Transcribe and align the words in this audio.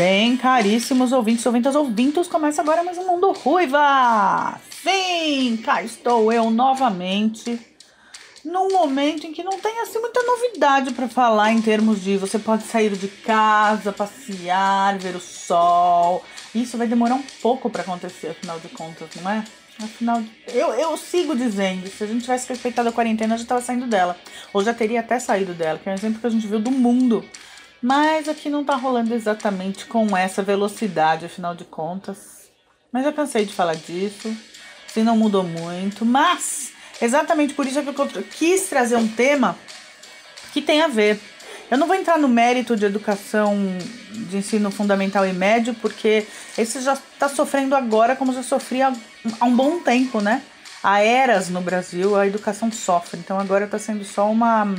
Bem, 0.00 0.34
caríssimos 0.34 1.12
ouvintes, 1.12 1.44
ouvintas, 1.44 1.76
ouvintos, 1.76 2.26
começa 2.26 2.62
agora 2.62 2.82
mais 2.82 2.96
um 2.96 3.06
Mundo 3.06 3.32
Ruiva! 3.32 4.58
Sim, 4.82 5.58
cá 5.62 5.82
estou 5.82 6.32
eu 6.32 6.50
novamente, 6.50 7.60
num 8.42 8.72
momento 8.72 9.26
em 9.26 9.32
que 9.34 9.44
não 9.44 9.60
tem 9.60 9.78
assim 9.80 9.98
muita 9.98 10.22
novidade 10.22 10.94
para 10.94 11.06
falar 11.06 11.52
em 11.52 11.60
termos 11.60 12.02
de 12.02 12.16
você 12.16 12.38
pode 12.38 12.62
sair 12.62 12.96
de 12.96 13.08
casa, 13.08 13.92
passear, 13.92 14.96
ver 14.96 15.16
o 15.16 15.20
sol. 15.20 16.24
Isso 16.54 16.78
vai 16.78 16.86
demorar 16.86 17.16
um 17.16 17.24
pouco 17.42 17.68
para 17.68 17.82
acontecer, 17.82 18.28
afinal 18.28 18.58
de 18.58 18.70
contas, 18.70 19.06
não 19.20 19.30
é? 19.30 19.44
Afinal, 19.82 20.22
eu, 20.48 20.68
eu 20.68 20.96
sigo 20.96 21.36
dizendo, 21.36 21.86
se 21.88 22.02
a 22.02 22.06
gente 22.06 22.22
tivesse 22.22 22.48
respeitado 22.48 22.88
a 22.88 22.92
quarentena, 22.92 23.36
já 23.36 23.42
estava 23.42 23.60
saindo 23.60 23.86
dela. 23.86 24.16
Ou 24.54 24.64
já 24.64 24.72
teria 24.72 25.00
até 25.00 25.18
saído 25.18 25.52
dela, 25.52 25.78
que 25.78 25.90
é 25.90 25.92
um 25.92 25.94
exemplo 25.94 26.22
que 26.22 26.26
a 26.26 26.30
gente 26.30 26.46
viu 26.46 26.58
do 26.58 26.70
mundo 26.70 27.22
mas 27.82 28.28
aqui 28.28 28.50
não 28.50 28.62
tá 28.62 28.74
rolando 28.76 29.14
exatamente 29.14 29.86
com 29.86 30.14
essa 30.16 30.42
velocidade, 30.42 31.24
afinal 31.24 31.54
de 31.54 31.64
contas. 31.64 32.50
Mas 32.92 33.06
eu 33.06 33.12
cansei 33.12 33.44
de 33.46 33.54
falar 33.54 33.76
disso. 33.76 34.36
Se 34.88 35.02
não 35.02 35.16
mudou 35.16 35.44
muito. 35.44 36.04
Mas 36.04 36.72
exatamente 37.00 37.54
por 37.54 37.66
isso 37.66 37.78
é 37.78 37.82
que 37.82 37.88
eu 37.88 38.24
quis 38.24 38.68
trazer 38.68 38.96
um 38.96 39.08
tema 39.08 39.56
que 40.52 40.60
tem 40.60 40.82
a 40.82 40.88
ver. 40.88 41.18
Eu 41.70 41.78
não 41.78 41.86
vou 41.86 41.96
entrar 41.96 42.18
no 42.18 42.28
mérito 42.28 42.76
de 42.76 42.84
educação 42.84 43.56
de 44.10 44.36
ensino 44.36 44.70
fundamental 44.72 45.24
e 45.24 45.32
médio, 45.32 45.72
porque 45.74 46.26
esse 46.58 46.80
já 46.80 46.94
está 46.94 47.28
sofrendo 47.28 47.76
agora 47.76 48.16
como 48.16 48.32
já 48.32 48.42
sofria 48.42 48.92
há 49.40 49.44
um 49.44 49.54
bom 49.54 49.80
tempo, 49.80 50.20
né? 50.20 50.42
Há 50.82 51.00
eras 51.00 51.48
no 51.48 51.60
Brasil 51.60 52.16
a 52.16 52.26
educação 52.26 52.72
sofre. 52.72 53.20
Então 53.20 53.38
agora 53.38 53.66
está 53.66 53.78
sendo 53.78 54.04
só 54.04 54.28
uma, 54.28 54.74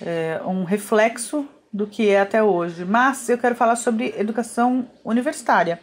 é, 0.00 0.40
um 0.44 0.64
reflexo 0.64 1.48
do 1.72 1.86
que 1.86 2.08
é 2.08 2.20
até 2.20 2.42
hoje, 2.42 2.84
mas 2.84 3.28
eu 3.28 3.38
quero 3.38 3.54
falar 3.54 3.76
sobre 3.76 4.14
educação 4.18 4.86
universitária. 5.04 5.80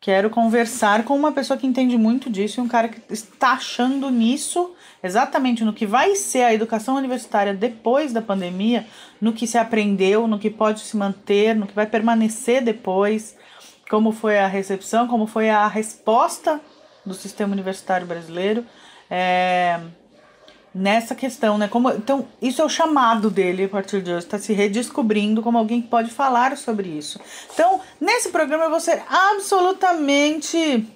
Quero 0.00 0.30
conversar 0.30 1.04
com 1.04 1.16
uma 1.16 1.32
pessoa 1.32 1.58
que 1.58 1.66
entende 1.66 1.96
muito 1.98 2.30
disso 2.30 2.60
e 2.60 2.62
um 2.62 2.68
cara 2.68 2.88
que 2.88 3.00
está 3.12 3.52
achando 3.52 4.10
nisso, 4.10 4.74
exatamente 5.02 5.64
no 5.64 5.72
que 5.72 5.84
vai 5.86 6.14
ser 6.14 6.42
a 6.42 6.54
educação 6.54 6.96
universitária 6.96 7.52
depois 7.52 8.12
da 8.12 8.22
pandemia, 8.22 8.86
no 9.20 9.32
que 9.32 9.46
se 9.46 9.58
aprendeu, 9.58 10.28
no 10.28 10.38
que 10.38 10.50
pode 10.50 10.80
se 10.80 10.96
manter, 10.96 11.54
no 11.54 11.66
que 11.66 11.74
vai 11.74 11.86
permanecer 11.86 12.62
depois, 12.62 13.36
como 13.90 14.12
foi 14.12 14.38
a 14.38 14.46
recepção, 14.46 15.08
como 15.08 15.26
foi 15.26 15.50
a 15.50 15.66
resposta 15.66 16.60
do 17.04 17.14
sistema 17.14 17.52
universitário 17.52 18.06
brasileiro. 18.06 18.64
É, 19.10 19.80
nessa 20.74 21.14
questão, 21.14 21.58
né? 21.58 21.68
Como, 21.68 21.90
então, 21.90 22.26
isso 22.40 22.62
é 22.62 22.64
o 22.64 22.68
chamado 22.68 23.30
dele 23.30 23.64
a 23.64 23.68
partir 23.68 24.02
de 24.02 24.10
hoje, 24.10 24.26
está 24.26 24.38
se 24.38 24.52
redescobrindo 24.52 25.42
como 25.42 25.58
alguém 25.58 25.82
que 25.82 25.88
pode 25.88 26.10
falar 26.10 26.56
sobre 26.56 26.88
isso. 26.88 27.20
Então, 27.52 27.80
nesse 28.00 28.30
programa 28.30 28.64
eu 28.64 28.70
vou 28.70 28.80
ser 28.80 29.02
absolutamente 29.08 30.86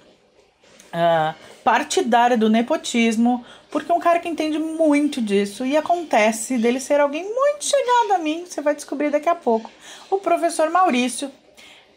uh, 0.93 1.35
partidária 1.63 2.37
do 2.37 2.49
nepotismo, 2.49 3.43
porque 3.71 3.91
é 3.91 3.95
um 3.95 3.99
cara 3.99 4.19
que 4.19 4.29
entende 4.29 4.59
muito 4.59 5.21
disso 5.21 5.65
e 5.65 5.75
acontece 5.75 6.57
dele 6.57 6.79
ser 6.79 6.99
alguém 6.99 7.23
muito 7.23 7.65
chegado 7.65 8.13
a 8.13 8.17
mim, 8.19 8.45
você 8.47 8.61
vai 8.61 8.75
descobrir 8.75 9.09
daqui 9.09 9.29
a 9.29 9.35
pouco. 9.35 9.69
O 10.09 10.17
professor 10.19 10.69
Maurício 10.69 11.31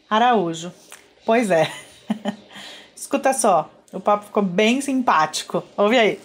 Araújo. 0.08 0.72
Pois 1.24 1.50
é. 1.50 1.70
Escuta 2.94 3.32
só, 3.32 3.70
o 3.92 4.00
papo 4.00 4.26
ficou 4.26 4.42
bem 4.42 4.80
simpático. 4.80 5.62
Ouve 5.76 5.98
aí. 5.98 6.20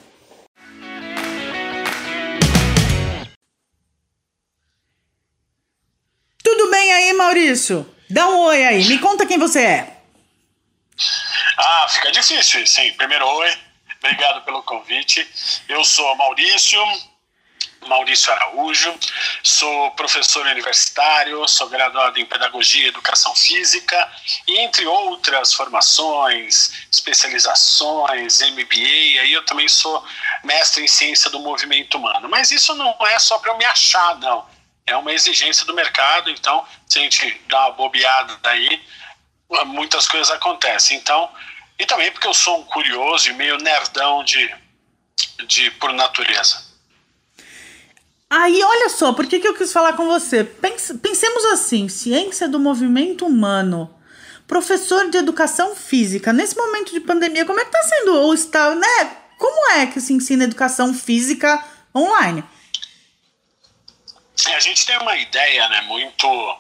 Maurício? 7.14 7.90
Dá 8.10 8.28
um 8.28 8.40
oi 8.40 8.64
aí, 8.64 8.84
me 8.86 9.00
conta 9.00 9.26
quem 9.26 9.38
você 9.38 9.62
é. 9.62 9.98
Ah, 11.58 11.88
fica 11.90 12.12
difícil, 12.12 12.66
sim. 12.68 12.92
Primeiro, 12.94 13.26
oi. 13.26 13.58
Obrigado 14.04 14.44
pelo 14.44 14.64
convite. 14.64 15.28
Eu 15.70 15.84
sou 15.86 16.16
Maurício, 16.16 16.80
Maurício 17.88 18.32
Araújo, 18.34 18.94
sou 19.44 19.92
professor 19.92 20.46
universitário, 20.48 21.48
sou 21.48 21.70
graduado 21.70 22.20
em 22.20 22.26
Pedagogia 22.26 22.86
e 22.86 22.88
Educação 22.88 23.36
Física, 23.36 24.12
e 24.48 24.60
entre 24.60 24.86
outras 24.86 25.54
formações, 25.54 26.88
especializações, 26.92 28.42
MBA, 28.42 29.22
aí 29.22 29.34
eu 29.34 29.46
também 29.46 29.68
sou 29.68 30.04
mestre 30.44 30.84
em 30.84 30.88
Ciência 30.88 31.30
do 31.30 31.40
Movimento 31.40 31.98
Humano. 31.98 32.28
Mas 32.28 32.52
isso 32.52 32.74
não 32.76 32.96
é 33.06 33.20
só 33.20 33.38
para 33.38 33.52
eu 33.52 33.58
me 33.58 33.66
achar, 33.66 34.18
não 34.20 34.51
é 34.86 34.96
uma 34.96 35.14
exigência 35.14 35.66
do 35.66 35.74
mercado, 35.74 36.30
então 36.30 36.66
se 36.88 37.00
a 37.00 37.02
gente 37.02 37.42
dá 37.48 37.68
uma 37.68 37.76
bobeada 37.76 38.38
daí, 38.42 38.82
muitas 39.66 40.08
coisas 40.08 40.32
acontecem. 40.32 40.98
Então, 40.98 41.30
e 41.80 41.86
também 41.86 42.12
porque 42.12 42.28
eu 42.28 42.34
sou 42.34 42.60
um 42.60 42.64
curioso 42.64 43.30
e 43.30 43.34
meio 43.34 43.58
nerdão 43.58 44.24
de, 44.24 44.54
de 45.48 45.72
por 45.72 45.94
natureza. 45.94 46.72
Aí, 48.30 48.64
olha 48.64 48.90
só, 48.90 49.12
por 49.12 49.28
que, 49.28 49.40
que 49.40 49.48
eu 49.48 49.54
quis 49.54 49.74
falar 49.74 49.94
com 49.94 50.06
você? 50.06 50.44
Pense, 50.44 50.94
pensemos 51.00 51.44
assim: 51.46 51.90
ciência 51.90 52.48
do 52.48 52.60
movimento 52.60 53.26
humano, 53.26 53.94
professor 54.48 55.10
de 55.10 55.18
educação 55.18 55.76
física. 55.76 56.32
Nesse 56.32 56.56
momento 56.56 56.94
de 56.94 57.02
pandemia, 57.02 57.46
como 57.46 57.60
é 57.60 57.66
que 57.66 57.76
está 57.76 57.84
sendo? 57.84 58.14
Ou 58.16 58.34
está, 58.34 58.74
né? 58.74 59.18
Como 59.38 59.72
é 59.72 59.88
que 59.88 60.00
se 60.00 60.14
ensina 60.14 60.46
educação 60.46 60.94
física 60.94 61.62
online? 61.94 62.42
A 64.48 64.60
gente 64.60 64.86
tem 64.86 64.98
uma 64.98 65.16
ideia 65.16 65.68
né, 65.70 65.82
muito 65.82 66.58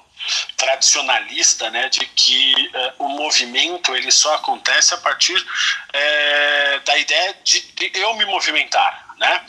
tradicionalista 0.56 1.70
né, 1.72 1.90
de 1.90 2.06
que 2.06 2.54
uh, 2.68 3.06
o 3.06 3.10
movimento 3.10 3.96
ele 3.96 4.12
só 4.12 4.36
acontece 4.36 4.94
a 4.94 4.98
partir 4.98 5.36
uh, 5.36 6.86
da 6.86 6.98
ideia 6.98 7.36
de, 7.44 7.60
de, 7.74 7.92
eu 7.96 8.14
me 8.16 8.26
movimentar, 8.26 9.16
né? 9.18 9.46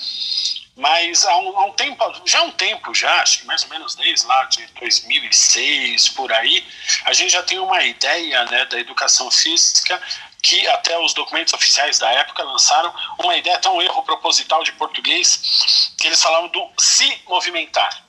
Mas 0.75 1.27
há 1.27 1.37
um, 1.37 1.59
há 1.59 1.67
um, 1.67 1.73
tempo, 1.73 2.23
já 2.25 2.39
há 2.39 2.43
um 2.45 2.51
tempo 2.51 2.95
já, 2.95 3.21
acho 3.21 3.41
que 3.41 3.47
mais 3.47 3.63
ou 3.63 3.69
menos 3.69 3.95
desde 3.95 4.27
lá 4.27 4.45
de 4.45 4.67
2006 4.81 6.09
por 6.11 6.33
aí, 6.33 6.67
a 7.05 7.13
gente 7.13 7.31
já 7.31 7.43
tem 7.43 7.59
uma 7.59 7.85
ideia 7.85 8.43
né, 8.47 8.65
da 8.65 8.81
educação 8.81 9.31
física 9.31 10.01
que 10.43 10.67
até 10.69 10.99
os 10.99 11.13
documentos 11.13 11.53
oficiais 11.53 11.99
da 11.99 12.11
época 12.11 12.43
lançaram 12.43 12.93
uma 13.19 13.37
ideia, 13.37 13.61
um 13.69 13.83
erro 13.83 14.03
proposital 14.03 14.65
de 14.65 14.73
português, 14.73 15.93
que 16.01 16.07
eles 16.07 16.23
falavam 16.23 16.49
do 16.49 16.71
se 16.79 17.21
movimentar 17.29 18.03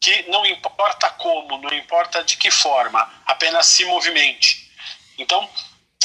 que 0.00 0.22
não 0.30 0.46
importa 0.46 1.10
como, 1.10 1.58
não 1.58 1.72
importa 1.74 2.24
de 2.24 2.36
que 2.36 2.50
forma, 2.50 3.08
apenas 3.26 3.66
se 3.66 3.84
movimente. 3.84 4.70
Então, 5.18 5.48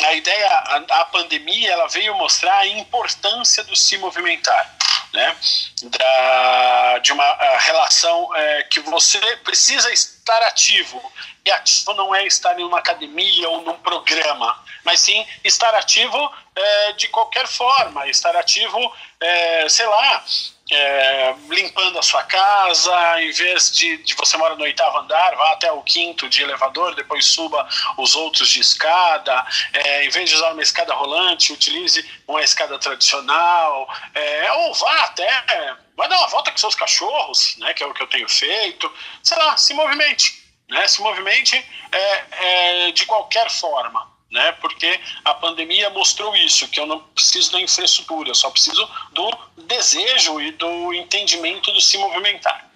a 0.03 0.13
ideia, 0.13 0.49
a, 0.49 0.75
a 1.01 1.05
pandemia, 1.05 1.71
ela 1.71 1.87
veio 1.87 2.13
mostrar 2.15 2.57
a 2.57 2.67
importância 2.67 3.63
do 3.63 3.75
se 3.75 3.97
movimentar, 3.97 4.75
né? 5.13 5.37
Da, 5.83 6.99
de 6.99 7.13
uma 7.13 7.57
relação 7.59 8.35
é, 8.35 8.63
que 8.63 8.81
você 8.81 9.19
precisa 9.37 9.91
estar 9.93 10.41
ativo. 10.43 11.01
E 11.45 11.51
ativo 11.51 11.93
não 11.93 12.13
é 12.13 12.25
estar 12.25 12.59
em 12.59 12.63
uma 12.63 12.79
academia 12.79 13.49
ou 13.49 13.61
num 13.61 13.77
programa, 13.77 14.61
mas 14.83 14.99
sim 14.99 15.25
estar 15.43 15.73
ativo 15.75 16.33
é, 16.53 16.91
de 16.93 17.07
qualquer 17.07 17.47
forma, 17.47 18.07
estar 18.09 18.35
ativo, 18.35 18.93
é, 19.21 19.69
sei 19.69 19.85
lá, 19.85 20.25
é, 20.71 21.35
limpando 21.49 21.99
a 21.99 22.01
sua 22.01 22.23
casa, 22.23 23.21
em 23.21 23.31
vez 23.31 23.71
de, 23.71 23.97
de 23.97 24.15
você 24.15 24.35
mora 24.37 24.55
no 24.55 24.63
oitavo 24.63 24.97
andar, 24.97 25.35
vá 25.35 25.51
até 25.51 25.71
o 25.71 25.81
quinto 25.83 26.27
de 26.27 26.41
elevador, 26.41 26.95
depois 26.95 27.25
suba 27.25 27.67
os 27.97 28.15
outros 28.15 28.49
de 28.49 28.61
escada, 28.61 29.45
é, 29.73 30.05
em 30.05 30.09
vez 30.09 30.29
de 30.29 30.35
usar 30.35 30.53
uma 30.53 30.63
escada 30.63 30.93
rolante, 30.93 31.53
utilize 31.53 32.03
uma 32.27 32.41
escada 32.41 32.79
tradicional, 32.79 33.87
é, 34.13 34.51
ou 34.53 34.73
vá 34.73 35.03
até, 35.03 35.77
vai 35.95 36.09
dar 36.09 36.17
uma 36.17 36.27
volta 36.27 36.51
com 36.51 36.57
seus 36.57 36.75
cachorros, 36.75 37.55
né, 37.57 37.73
que 37.73 37.83
é 37.83 37.85
o 37.85 37.93
que 37.93 38.01
eu 38.01 38.07
tenho 38.07 38.27
feito, 38.27 38.91
sei 39.21 39.37
lá, 39.37 39.55
se 39.57 39.73
movimente, 39.73 40.43
né, 40.67 40.87
se 40.87 40.99
movimente 40.99 41.63
é, 41.91 42.87
é, 42.87 42.91
de 42.91 43.05
qualquer 43.05 43.51
forma 43.51 44.14
né? 44.31 44.51
Porque 44.53 44.99
a 45.23 45.33
pandemia 45.33 45.89
mostrou 45.89 46.35
isso, 46.35 46.67
que 46.67 46.79
eu 46.79 46.85
não 46.85 46.99
preciso 46.99 47.51
da 47.51 47.61
infraestrutura, 47.61 48.29
eu 48.29 48.35
só 48.35 48.49
preciso 48.49 48.87
do 49.11 49.37
desejo 49.63 50.41
e 50.41 50.51
do 50.51 50.93
entendimento 50.93 51.71
do 51.71 51.81
se 51.81 51.97
movimentar. 51.97 52.69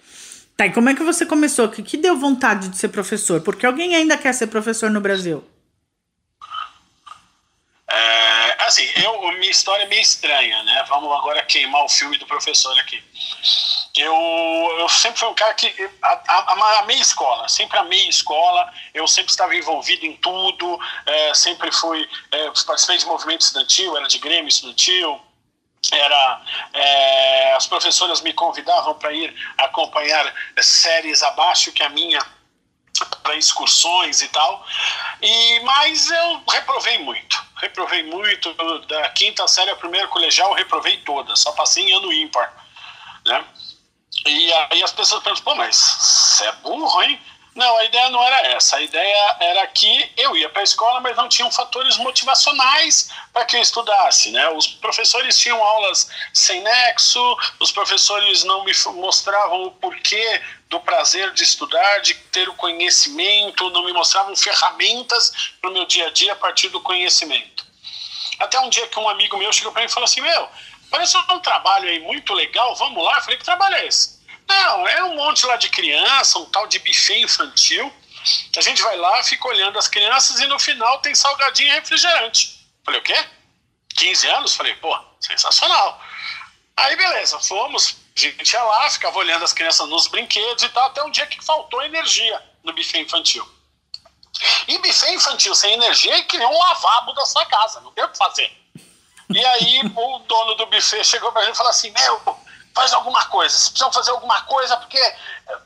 Tá, 0.56 0.66
e 0.66 0.72
como 0.72 0.90
é 0.90 0.94
que 0.94 1.02
você 1.02 1.24
começou? 1.24 1.66
O 1.66 1.70
que, 1.70 1.82
que 1.82 1.96
deu 1.96 2.16
vontade 2.16 2.68
de 2.68 2.76
ser 2.76 2.88
professor? 2.88 3.40
Porque 3.40 3.64
alguém 3.64 3.94
ainda 3.94 4.18
quer 4.18 4.34
ser 4.34 4.48
professor 4.48 4.90
no 4.90 5.00
Brasil? 5.00 5.42
É, 7.90 8.66
assim, 8.66 8.86
eu, 9.02 9.32
minha 9.38 9.50
história 9.50 9.84
é 9.84 9.88
meio 9.88 10.02
estranha, 10.02 10.62
né? 10.62 10.84
Vamos 10.88 11.10
agora 11.12 11.42
queimar 11.44 11.84
o 11.84 11.88
filme 11.88 12.18
do 12.18 12.26
professor 12.26 12.78
aqui 12.78 13.02
eu, 13.96 14.76
eu 14.78 14.88
sempre 14.88 15.18
fui 15.18 15.28
um 15.28 15.34
cara 15.34 15.52
que 15.54 15.90
a, 16.02 16.84
meia 16.86 17.00
escola, 17.00 17.48
sempre 17.48 17.78
amei 17.78 18.08
escola, 18.08 18.72
eu 18.94 19.06
sempre 19.08 19.30
estava 19.30 19.54
envolvido 19.54 20.06
em 20.06 20.16
tudo, 20.16 20.78
é, 21.06 21.34
sempre 21.34 21.72
fui, 21.72 22.08
é, 22.30 22.50
participei 22.66 22.98
de 22.98 23.06
movimento 23.06 23.40
estudantil, 23.42 23.96
era 23.96 24.06
de 24.06 24.18
grêmio 24.18 24.48
estudantil, 24.48 25.20
era 25.92 26.42
é, 26.72 27.54
as 27.54 27.66
professoras 27.66 28.20
me 28.20 28.32
convidavam 28.32 28.94
para 28.94 29.12
ir 29.12 29.34
acompanhar 29.58 30.32
séries 30.60 31.22
abaixo 31.22 31.72
que 31.72 31.82
a 31.82 31.88
minha 31.88 32.20
para 33.22 33.34
excursões 33.34 34.20
e 34.20 34.28
tal. 34.28 34.64
E 35.22 35.60
mas 35.60 36.10
eu 36.10 36.42
reprovei 36.48 36.98
muito, 36.98 37.42
reprovei 37.56 38.02
muito 38.04 38.52
da 38.86 39.08
quinta 39.10 39.46
série 39.48 39.70
a 39.70 39.76
primeira 39.76 40.06
colegial, 40.08 40.50
eu 40.50 40.56
reprovei 40.56 40.98
toda, 40.98 41.34
só 41.34 41.52
passei 41.52 41.84
em 41.84 41.96
ano 41.96 42.12
ímpar, 42.12 42.52
né? 43.24 43.44
E 44.26 44.52
aí 44.52 44.82
as 44.82 44.92
pessoas 44.92 45.22
perguntam, 45.22 45.44
pô, 45.44 45.54
mas 45.54 45.76
você 45.76 46.44
é 46.44 46.52
burro, 46.52 47.02
hein? 47.02 47.20
Não, 47.54 47.76
a 47.78 47.84
ideia 47.84 48.08
não 48.10 48.22
era 48.22 48.48
essa. 48.48 48.76
A 48.76 48.82
ideia 48.82 49.36
era 49.40 49.66
que 49.66 50.12
eu 50.16 50.36
ia 50.36 50.48
para 50.48 50.60
a 50.60 50.64
escola, 50.64 51.00
mas 51.00 51.16
não 51.16 51.28
tinham 51.28 51.50
fatores 51.50 51.96
motivacionais 51.96 53.10
para 53.32 53.44
que 53.44 53.56
eu 53.56 53.60
estudasse. 53.60 54.30
Né? 54.30 54.48
Os 54.50 54.66
professores 54.66 55.38
tinham 55.38 55.62
aulas 55.62 56.08
sem 56.32 56.62
nexo, 56.62 57.20
os 57.58 57.72
professores 57.72 58.44
não 58.44 58.64
me 58.64 58.72
mostravam 58.94 59.64
o 59.64 59.70
porquê 59.72 60.40
do 60.68 60.80
prazer 60.80 61.32
de 61.32 61.42
estudar, 61.42 61.98
de 61.98 62.14
ter 62.14 62.48
o 62.48 62.54
conhecimento, 62.54 63.68
não 63.70 63.84
me 63.84 63.92
mostravam 63.92 64.36
ferramentas 64.36 65.52
para 65.60 65.70
o 65.70 65.72
meu 65.72 65.84
dia 65.84 66.06
a 66.06 66.10
dia 66.10 66.32
a 66.32 66.36
partir 66.36 66.68
do 66.68 66.80
conhecimento. 66.80 67.66
Até 68.38 68.58
um 68.60 68.70
dia 68.70 68.86
que 68.86 68.98
um 68.98 69.08
amigo 69.08 69.36
meu 69.36 69.52
chegou 69.52 69.72
para 69.72 69.82
mim 69.82 69.88
e 69.88 69.92
falou 69.92 70.06
assim: 70.06 70.22
Meu, 70.22 70.48
parece 70.90 71.16
um 71.16 71.40
trabalho 71.40 71.88
aí 71.88 72.00
muito 72.00 72.34
legal, 72.34 72.74
vamos 72.74 73.02
lá. 73.04 73.16
Eu 73.16 73.22
falei: 73.22 73.38
Que 73.38 73.44
trabalho 73.44 73.76
é 73.76 73.86
esse? 73.86 74.20
Não, 74.48 74.88
é 74.88 75.04
um 75.04 75.14
monte 75.14 75.46
lá 75.46 75.56
de 75.56 75.68
criança, 75.68 76.38
um 76.38 76.46
tal 76.46 76.66
de 76.66 76.78
buffet 76.80 77.20
infantil. 77.20 77.92
A 78.56 78.60
gente 78.60 78.82
vai 78.82 78.96
lá, 78.96 79.22
fica 79.22 79.46
olhando 79.48 79.78
as 79.78 79.88
crianças 79.88 80.40
e 80.40 80.46
no 80.46 80.58
final 80.58 80.98
tem 80.98 81.14
salgadinho 81.14 81.68
e 81.68 81.72
refrigerante. 81.72 82.66
Falei, 82.84 83.00
o 83.00 83.02
quê? 83.02 83.24
15 83.94 84.26
anos? 84.26 84.54
Falei, 84.54 84.74
pô, 84.74 84.98
sensacional. 85.20 86.02
Aí 86.76 86.96
beleza, 86.96 87.38
fomos, 87.40 87.96
a 88.16 88.20
gente 88.20 88.52
ia 88.52 88.62
lá, 88.62 88.90
ficava 88.90 89.18
olhando 89.18 89.44
as 89.44 89.52
crianças 89.52 89.88
nos 89.88 90.08
brinquedos 90.08 90.64
e 90.64 90.68
tal, 90.70 90.86
até 90.86 91.02
um 91.02 91.10
dia 91.10 91.26
que 91.26 91.42
faltou 91.44 91.82
energia 91.82 92.42
no 92.64 92.72
buffet 92.72 93.00
infantil. 93.00 93.48
E 94.66 94.78
buffet 94.78 95.12
infantil 95.12 95.54
sem 95.54 95.74
energia 95.74 96.16
é 96.16 96.22
que 96.22 96.38
nem 96.38 96.46
um 96.46 96.58
lavabo 96.58 97.12
da 97.12 97.24
sua 97.24 97.46
casa, 97.46 97.80
não 97.80 97.92
tem 97.92 98.04
o 98.04 98.08
que 98.08 98.18
fazer. 98.18 98.50
E 99.32 99.44
aí 99.44 99.80
o 99.94 100.18
dono 100.20 100.54
do 100.56 100.66
buffet 100.66 101.04
chegou 101.04 101.30
pra 101.32 101.44
gente 101.44 101.54
e 101.54 101.56
falou 101.56 101.70
assim: 101.70 101.90
Meu, 101.90 102.38
faz 102.74 102.92
alguma 102.92 103.24
coisa, 103.26 103.54
vocês 103.54 103.68
precisam 103.68 103.92
fazer 103.92 104.10
alguma 104.10 104.40
coisa, 104.42 104.76
porque 104.76 105.00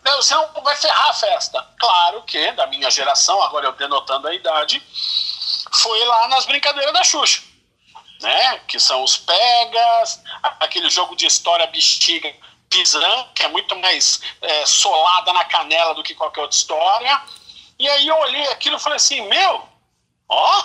não, 0.05 0.23
senão 0.23 0.49
vai 0.63 0.77
ferrar 0.77 1.11
a 1.11 1.15
festa. 1.15 1.67
Claro 1.79 2.23
que, 2.23 2.53
da 2.53 2.67
minha 2.67 2.91
geração, 2.91 3.43
agora 3.43 3.67
eu 3.67 3.73
denotando 3.73 4.29
a 4.29 4.35
idade, 4.35 4.83
foi 5.73 6.05
lá 6.05 6.29
nas 6.29 6.47
brincadeiras 6.47 6.93
da 6.93 7.05
Xuxa. 7.05 7.43
Né? 8.21 8.59
Que 8.69 8.79
são 8.79 9.03
os 9.03 9.17
pegas, 9.17 10.23
aquele 10.61 10.89
jogo 10.89 11.15
de 11.17 11.27
história 11.27 11.67
bexiga 11.67 12.33
pisão, 12.71 13.29
que 13.35 13.43
é 13.43 13.49
muito 13.49 13.77
mais 13.77 14.21
é, 14.41 14.67
solada 14.67 15.33
na 15.33 15.45
canela 15.45 15.95
do 15.95 16.03
que 16.03 16.15
qualquer 16.15 16.41
outra 16.41 16.57
história. 16.57 17.23
E 17.79 17.89
aí 17.89 18.09
eu 18.09 18.17
olhei 18.19 18.49
aquilo 18.49 18.77
e 18.77 18.81
falei 18.81 18.97
assim, 18.97 19.21
meu, 19.29 19.69
ó, 20.29 20.65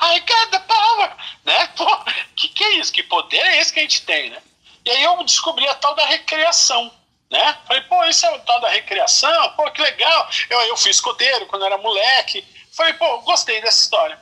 I 0.00 0.20
got 0.20 0.50
the 0.50 0.58
power, 0.58 1.16
né? 1.44 1.66
Pô, 1.76 1.86
que 2.34 2.48
que 2.48 2.64
é 2.64 2.74
isso? 2.74 2.92
Que 2.92 3.02
poder 3.02 3.38
é 3.38 3.60
esse 3.60 3.72
que 3.72 3.80
a 3.80 3.82
gente 3.82 4.02
tem, 4.02 4.30
né? 4.30 4.42
E 4.84 4.90
aí 4.90 5.02
eu 5.02 5.22
descobri 5.24 5.66
a 5.66 5.74
tal 5.74 5.94
da 5.94 6.06
recreação. 6.06 6.92
Né? 7.30 7.58
Falei, 7.66 7.82
pô, 7.82 8.04
isso 8.04 8.24
é 8.24 8.30
o 8.36 8.38
tal 8.40 8.60
da 8.60 8.68
recreação, 8.68 9.52
pô, 9.56 9.68
que 9.72 9.82
legal. 9.82 10.30
Eu, 10.48 10.60
eu 10.62 10.76
fui 10.76 10.90
escoteiro 10.90 11.46
quando 11.46 11.64
era 11.64 11.76
moleque. 11.78 12.46
Falei, 12.72 12.92
pô, 12.92 13.18
gostei 13.22 13.60
dessa 13.60 13.82
história. 13.82 14.20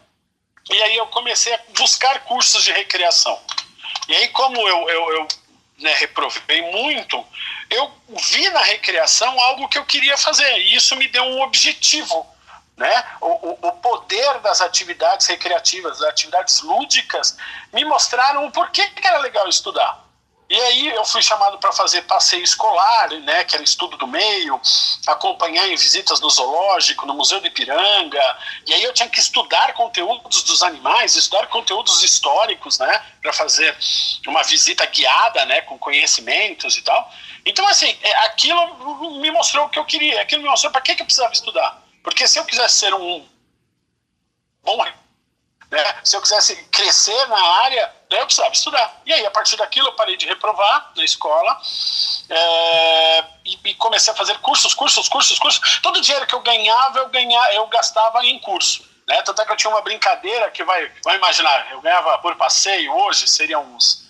E 0.71 0.83
aí 0.83 0.97
eu 0.97 1.07
comecei 1.09 1.53
a 1.53 1.61
buscar 1.77 2.21
cursos 2.25 2.65
de 2.65 2.73
recreação. 2.73 3.39
E 4.09 4.15
aí, 4.15 4.29
como 4.29 4.57
eu, 4.57 4.89
eu, 4.89 5.13
eu 5.13 5.29
né, 5.79 5.95
reprovei 5.95 6.63
muito, 6.71 7.23
eu 7.69 7.93
vi 8.09 8.49
na 8.51 8.63
recreação 8.63 9.39
algo 9.41 9.69
que 9.69 9.77
eu 9.77 9.85
queria 9.85 10.17
fazer. 10.17 10.59
E 10.61 10.75
isso 10.75 10.97
me 10.97 11.09
deu 11.09 11.25
um 11.25 11.43
objetivo. 11.43 12.27
Né? 12.77 13.05
O, 13.21 13.27
o, 13.27 13.69
o 13.69 13.73
poder 13.73 14.41
das 14.41 14.61
atividades 14.61 15.27
recreativas, 15.27 16.01
das 16.01 16.09
atividades 16.09 16.61
lúdicas, 16.63 17.37
me 17.73 17.85
mostraram 17.85 18.47
o 18.47 18.51
porquê 18.51 18.89
que 18.89 19.07
era 19.07 19.19
legal 19.19 19.49
estudar. 19.49 20.05
E 20.49 20.61
aí 20.61 20.89
eu 20.89 21.05
fui 21.07 21.23
chamado 21.23 21.59
para 21.59 21.73
fazer 21.73 22.03
passeio 22.03 22.43
escolar, 22.43 23.09
né, 23.11 23.45
que 23.45 23.55
era 23.55 23.65
estudo 23.65 23.97
do 23.97 24.07
meio, 24.07 24.61
acompanhar 25.07 25.67
em 25.69 25.75
visitas 25.75 26.21
no 26.21 26.29
zoológico, 26.29 27.07
no 27.07 27.15
Museu 27.15 27.41
de 27.41 27.49
Ipiranga, 27.49 28.39
e 28.67 28.75
aí 28.75 28.83
eu 28.83 28.93
tinha 28.93 29.09
que 29.09 29.19
estudar 29.19 29.73
conteúdos 29.73 30.43
dos 30.43 30.63
animais, 30.63 31.17
estudar 31.17 31.47
conteúdos 31.47 32.03
históricos, 32.03 32.79
né, 32.79 33.03
para 33.23 33.33
fazer 33.33 33.75
uma 34.27 34.43
visita 34.43 34.85
guiada, 34.85 35.47
né, 35.47 35.63
com 35.63 35.79
conhecimentos 35.79 36.77
e 36.77 36.83
tal. 36.83 37.11
Então 37.47 37.67
assim, 37.67 37.97
é, 38.03 38.27
aquilo 38.27 39.19
me 39.21 39.31
mostrou 39.31 39.65
o 39.65 39.71
que 39.71 39.79
eu 39.79 39.85
queria, 39.87 40.21
aquilo 40.21 40.43
me 40.43 40.49
mostrou 40.49 40.71
para 40.71 40.83
que, 40.83 40.95
que 40.95 41.03
eu 41.03 41.07
precisava 41.07 41.33
estudar. 41.33 41.84
Porque 42.05 42.29
se 42.29 42.39
eu 42.39 42.45
quisesse 42.45 42.77
ser 42.77 42.95
um 42.95 43.27
bom 44.63 44.85
né? 45.75 46.01
Se 46.05 46.17
eu 46.17 46.23
quisesse 46.23 46.55
crescer 46.67 47.27
na 47.27 47.43
área, 47.63 47.93
né, 48.11 48.21
eu 48.21 48.27
precisava 48.27 48.53
estudar. 48.53 49.03
E 49.05 49.13
aí, 49.13 49.27
a 49.27 49.31
partir 49.31 49.57
daquilo, 49.57 49.89
eu 49.89 49.93
parei 49.95 50.17
de 50.17 50.27
reprovar 50.27 50.93
na 50.95 51.03
escola 51.03 51.61
é, 52.31 53.25
e, 53.45 53.59
e, 53.65 53.75
comecei 53.75 54.13
a 54.13 54.17
fazer 54.17 54.39
cursos, 54.39 54.73
cursos, 54.73 55.09
cursos, 55.09 55.39
cursos. 55.39 55.81
Todo 55.83 55.97
o 55.97 56.01
dinheiro 56.01 56.27
que 56.27 56.35
eu 56.35 56.41
ganhava, 56.41 57.01
eu, 57.01 57.09
ganhava, 57.09 57.53
eu 57.55 57.67
gastava 57.67 58.25
em 58.25 58.39
curso. 58.39 58.89
Né? 59.09 59.21
Tanto 59.23 59.43
é 59.43 59.45
que 59.45 59.53
eu 59.53 59.57
tinha 59.57 59.71
uma 59.71 59.83
brincadeira 59.83 60.51
que 60.51 60.63
vai, 60.63 60.93
vai 61.03 61.17
imaginar, 61.17 61.73
eu 61.73 61.81
ganhava 61.81 62.19
por 62.19 62.37
passeio, 62.37 62.95
hoje 62.95 63.27
seriam 63.27 63.63
uns 63.75 64.05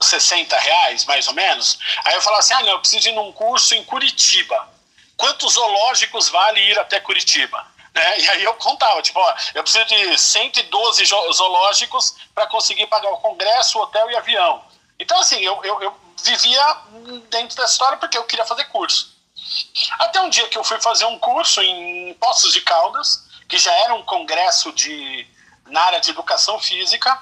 60 0.00 0.56
reais, 0.58 1.04
mais 1.04 1.26
ou 1.26 1.34
menos. 1.34 1.78
Aí 2.04 2.14
eu 2.14 2.22
falava 2.22 2.40
assim, 2.40 2.54
ah, 2.54 2.62
não, 2.62 2.72
eu 2.72 2.80
preciso 2.80 3.08
ir 3.08 3.12
num 3.12 3.32
curso 3.32 3.74
em 3.74 3.84
Curitiba. 3.84 4.79
Quantos 5.20 5.52
zoológicos 5.52 6.30
vale 6.30 6.58
ir 6.60 6.78
até 6.78 6.98
Curitiba? 6.98 7.66
Né? 7.94 8.20
E 8.20 8.28
aí 8.30 8.42
eu 8.42 8.54
contava, 8.54 9.02
tipo, 9.02 9.20
ó, 9.20 9.34
eu 9.54 9.62
preciso 9.62 9.84
de 9.84 10.16
112 10.16 11.04
zoológicos 11.04 12.14
para 12.34 12.46
conseguir 12.46 12.86
pagar 12.86 13.10
o 13.10 13.18
congresso, 13.18 13.78
hotel 13.78 14.10
e 14.10 14.16
avião. 14.16 14.64
Então, 14.98 15.20
assim, 15.20 15.38
eu, 15.40 15.62
eu, 15.62 15.82
eu 15.82 15.94
vivia 16.24 16.76
dentro 17.28 17.54
dessa 17.54 17.70
história 17.70 17.98
porque 17.98 18.16
eu 18.16 18.24
queria 18.24 18.46
fazer 18.46 18.64
curso. 18.64 19.14
Até 19.98 20.22
um 20.22 20.30
dia 20.30 20.48
que 20.48 20.56
eu 20.56 20.64
fui 20.64 20.80
fazer 20.80 21.04
um 21.04 21.18
curso 21.18 21.60
em 21.60 22.14
Poços 22.14 22.54
de 22.54 22.62
Caldas, 22.62 23.28
que 23.46 23.58
já 23.58 23.72
era 23.74 23.94
um 23.94 24.02
congresso 24.02 24.72
de, 24.72 25.28
na 25.66 25.82
área 25.82 26.00
de 26.00 26.10
educação 26.10 26.58
física. 26.58 27.20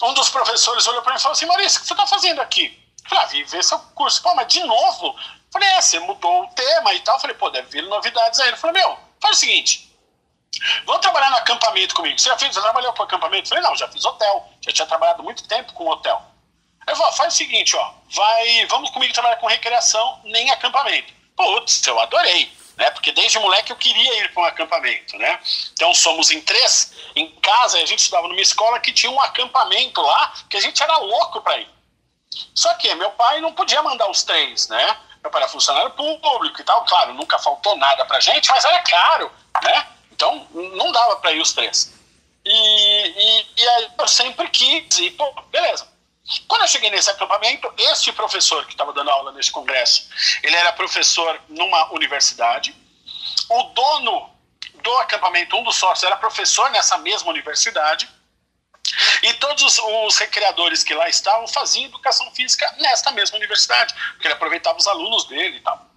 Um 0.00 0.14
dos 0.14 0.28
professores 0.28 0.86
olhou 0.86 1.02
para 1.02 1.14
mim 1.14 1.18
e 1.18 1.22
falou 1.22 1.32
assim: 1.32 1.46
Maurício, 1.46 1.78
o 1.78 1.82
que 1.82 1.88
você 1.88 1.94
está 1.94 2.06
fazendo 2.06 2.40
aqui? 2.40 2.78
Eu 3.02 3.10
falei, 3.10 3.42
ah, 3.42 3.62
seu 3.62 3.78
curso. 3.96 4.22
Pô, 4.22 4.32
mas 4.36 4.46
de 4.46 4.62
novo? 4.62 5.16
Falei, 5.52 5.68
é, 5.68 5.80
você 5.80 5.98
mudou 6.00 6.44
o 6.44 6.48
tema 6.48 6.94
e 6.94 7.00
tal. 7.00 7.18
Falei, 7.20 7.36
pô, 7.36 7.50
deve 7.50 7.68
vir 7.68 7.82
novidades 7.84 8.38
aí. 8.40 8.48
Ele 8.48 8.56
falou, 8.56 8.74
meu, 8.74 9.10
Faz 9.20 9.36
o 9.36 9.40
seguinte, 9.40 9.92
vamos 10.86 11.02
trabalhar 11.02 11.30
no 11.30 11.36
acampamento 11.36 11.94
comigo. 11.94 12.18
Você 12.18 12.28
já, 12.28 12.38
fez, 12.38 12.54
já 12.54 12.62
trabalhou 12.62 12.92
com 12.94 13.02
acampamento? 13.02 13.48
Falei, 13.48 13.62
não, 13.62 13.76
já 13.76 13.86
fiz 13.88 14.04
hotel. 14.04 14.48
Já 14.62 14.72
tinha 14.72 14.86
trabalhado 14.86 15.22
muito 15.22 15.46
tempo 15.46 15.72
com 15.74 15.86
hotel. 15.86 16.22
Eu 16.86 16.96
falei, 16.96 17.12
faz 17.12 17.34
o 17.34 17.36
seguinte, 17.36 17.76
ó, 17.76 17.92
vai, 18.10 18.66
vamos 18.66 18.90
comigo 18.90 19.12
trabalhar 19.12 19.36
com 19.36 19.46
recreação, 19.46 20.20
nem 20.24 20.50
acampamento. 20.50 21.12
Putz, 21.36 21.86
eu 21.86 22.00
adorei, 22.00 22.50
né? 22.76 22.90
Porque 22.90 23.12
desde 23.12 23.38
moleque 23.38 23.70
eu 23.70 23.76
queria 23.76 24.24
ir 24.24 24.32
para 24.32 24.42
um 24.42 24.46
acampamento, 24.46 25.16
né? 25.18 25.38
Então 25.72 25.92
somos 25.94 26.30
em 26.30 26.40
três, 26.40 26.92
em 27.14 27.30
casa, 27.40 27.76
a 27.76 27.86
gente 27.86 28.00
estudava 28.00 28.26
numa 28.26 28.40
escola 28.40 28.80
que 28.80 28.92
tinha 28.92 29.12
um 29.12 29.20
acampamento 29.20 30.00
lá, 30.00 30.32
que 30.48 30.56
a 30.56 30.60
gente 30.60 30.82
era 30.82 30.96
louco 30.96 31.42
para 31.42 31.58
ir. 31.58 31.68
Só 32.54 32.72
que 32.74 32.92
meu 32.94 33.10
pai 33.12 33.40
não 33.40 33.52
podia 33.52 33.82
mandar 33.82 34.10
os 34.10 34.24
três, 34.24 34.68
né? 34.68 34.96
Era 35.22 35.48
funcionário 35.48 35.90
público 35.90 36.60
e 36.60 36.64
tal, 36.64 36.84
claro, 36.84 37.14
nunca 37.14 37.38
faltou 37.38 37.76
nada 37.76 38.04
pra 38.04 38.20
gente, 38.20 38.48
mas 38.48 38.64
era 38.64 38.80
caro, 38.80 39.30
né? 39.62 39.86
Então 40.12 40.46
não 40.52 40.92
dava 40.92 41.16
para 41.16 41.32
ir 41.32 41.40
os 41.40 41.52
três. 41.52 41.92
E, 42.44 42.50
e, 42.50 43.46
e, 43.56 43.68
aí 43.68 43.90
eu 43.98 44.08
sempre 44.08 44.48
quis, 44.48 44.98
e 44.98 45.10
pô, 45.10 45.30
beleza. 45.50 45.88
Quando 46.46 46.62
eu 46.62 46.68
cheguei 46.68 46.90
nesse 46.90 47.10
acampamento, 47.10 47.72
este 47.76 48.12
professor 48.12 48.64
que 48.64 48.72
estava 48.72 48.92
dando 48.92 49.10
aula 49.10 49.32
nesse 49.32 49.50
congresso, 49.50 50.08
ele 50.42 50.56
era 50.56 50.72
professor 50.72 51.40
numa 51.48 51.92
universidade. 51.92 52.74
O 53.48 53.62
dono 53.64 54.30
do 54.82 54.96
acampamento, 54.98 55.56
um 55.56 55.64
dos 55.64 55.76
sócios, 55.76 56.04
era 56.04 56.16
professor 56.16 56.70
nessa 56.70 56.96
mesma 56.98 57.30
universidade. 57.30 58.08
E 59.22 59.34
todos 59.34 59.62
os, 59.62 59.78
os, 59.78 60.18
recreadores 60.18 60.82
que 60.82 60.94
lá 60.94 61.08
estavam 61.08 61.46
faziam 61.46 61.86
educação 61.86 62.30
física 62.32 62.72
nesta 62.78 63.10
mesma 63.12 63.36
universidade, 63.36 63.94
porque 64.12 64.26
ele 64.26 64.34
aproveitava 64.34 64.78
os 64.78 64.86
alunos 64.86 65.26
dele 65.26 65.58
e 65.58 65.60
tal. 65.60 65.90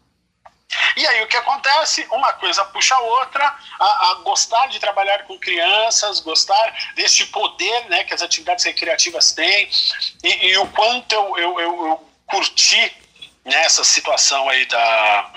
E 0.98 1.06
aí 1.06 1.24
o 1.24 1.28
que 1.28 1.38
acontece? 1.38 2.06
Uma 2.12 2.34
coisa 2.34 2.66
puxa 2.66 2.96
a 2.96 3.00
outra, 3.00 3.46
a, 3.80 4.12
a 4.12 4.13
gostar 4.24 4.68
de 4.68 4.80
trabalhar 4.80 5.24
com 5.24 5.40
crianças, 5.40 6.20
gostar 6.20 6.94
desse 6.96 7.25
poder 7.28 7.90
né, 7.90 8.04
que 8.04 8.13
as 8.13 8.22
atividades 8.22 8.66
recreativas 8.66 9.32
têm, 9.32 9.70
e, 10.24 10.48
e 10.48 10.58
o 10.58 10.68
quanto 10.68 11.13
eu, 11.13 11.38
eu, 11.38 11.60
eu, 11.60 11.86
eu 11.88 12.10
curti 12.25 12.96
nessa 13.46 13.84
situação 13.84 14.50
aí 14.50 14.66
da 14.66 15.32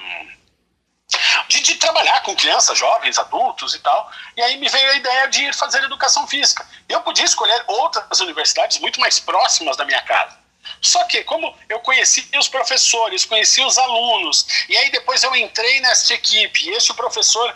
de, 1.48 1.60
de, 1.60 1.74
trabalhar 1.76 2.22
com 2.22 2.34
crianças, 2.34 2.76
jovens, 2.76 3.18
adultos 3.18 3.74
e 3.74 3.78
tal. 3.78 4.10
E 4.36 4.42
aí 4.42 4.56
me 4.56 4.68
veio 4.68 4.90
a 4.90 4.96
ideia 4.96 5.26
de 5.28 5.44
ir 5.44 5.54
fazer 5.54 5.82
educação 5.84 6.26
física. 6.26 6.66
Eu 6.88 7.00
podia 7.02 7.24
escolher 7.24 7.62
outras 7.66 8.20
universidades 8.20 8.78
muito 8.78 9.00
mais 9.00 9.20
próximas 9.20 9.76
da 9.76 9.84
minha 9.84 10.02
casa. 10.02 10.36
Só 10.80 11.04
que, 11.04 11.22
como 11.24 11.54
eu 11.68 11.78
conheci 11.80 12.28
os 12.36 12.48
professores, 12.48 13.24
conheci 13.24 13.62
os 13.62 13.78
alunos, 13.78 14.46
e 14.68 14.76
aí 14.76 14.90
depois 14.90 15.22
eu 15.22 15.34
entrei 15.36 15.80
nessa 15.80 16.14
equipe, 16.14 16.68
e 16.68 16.70
esse 16.70 16.92
professor 16.94 17.54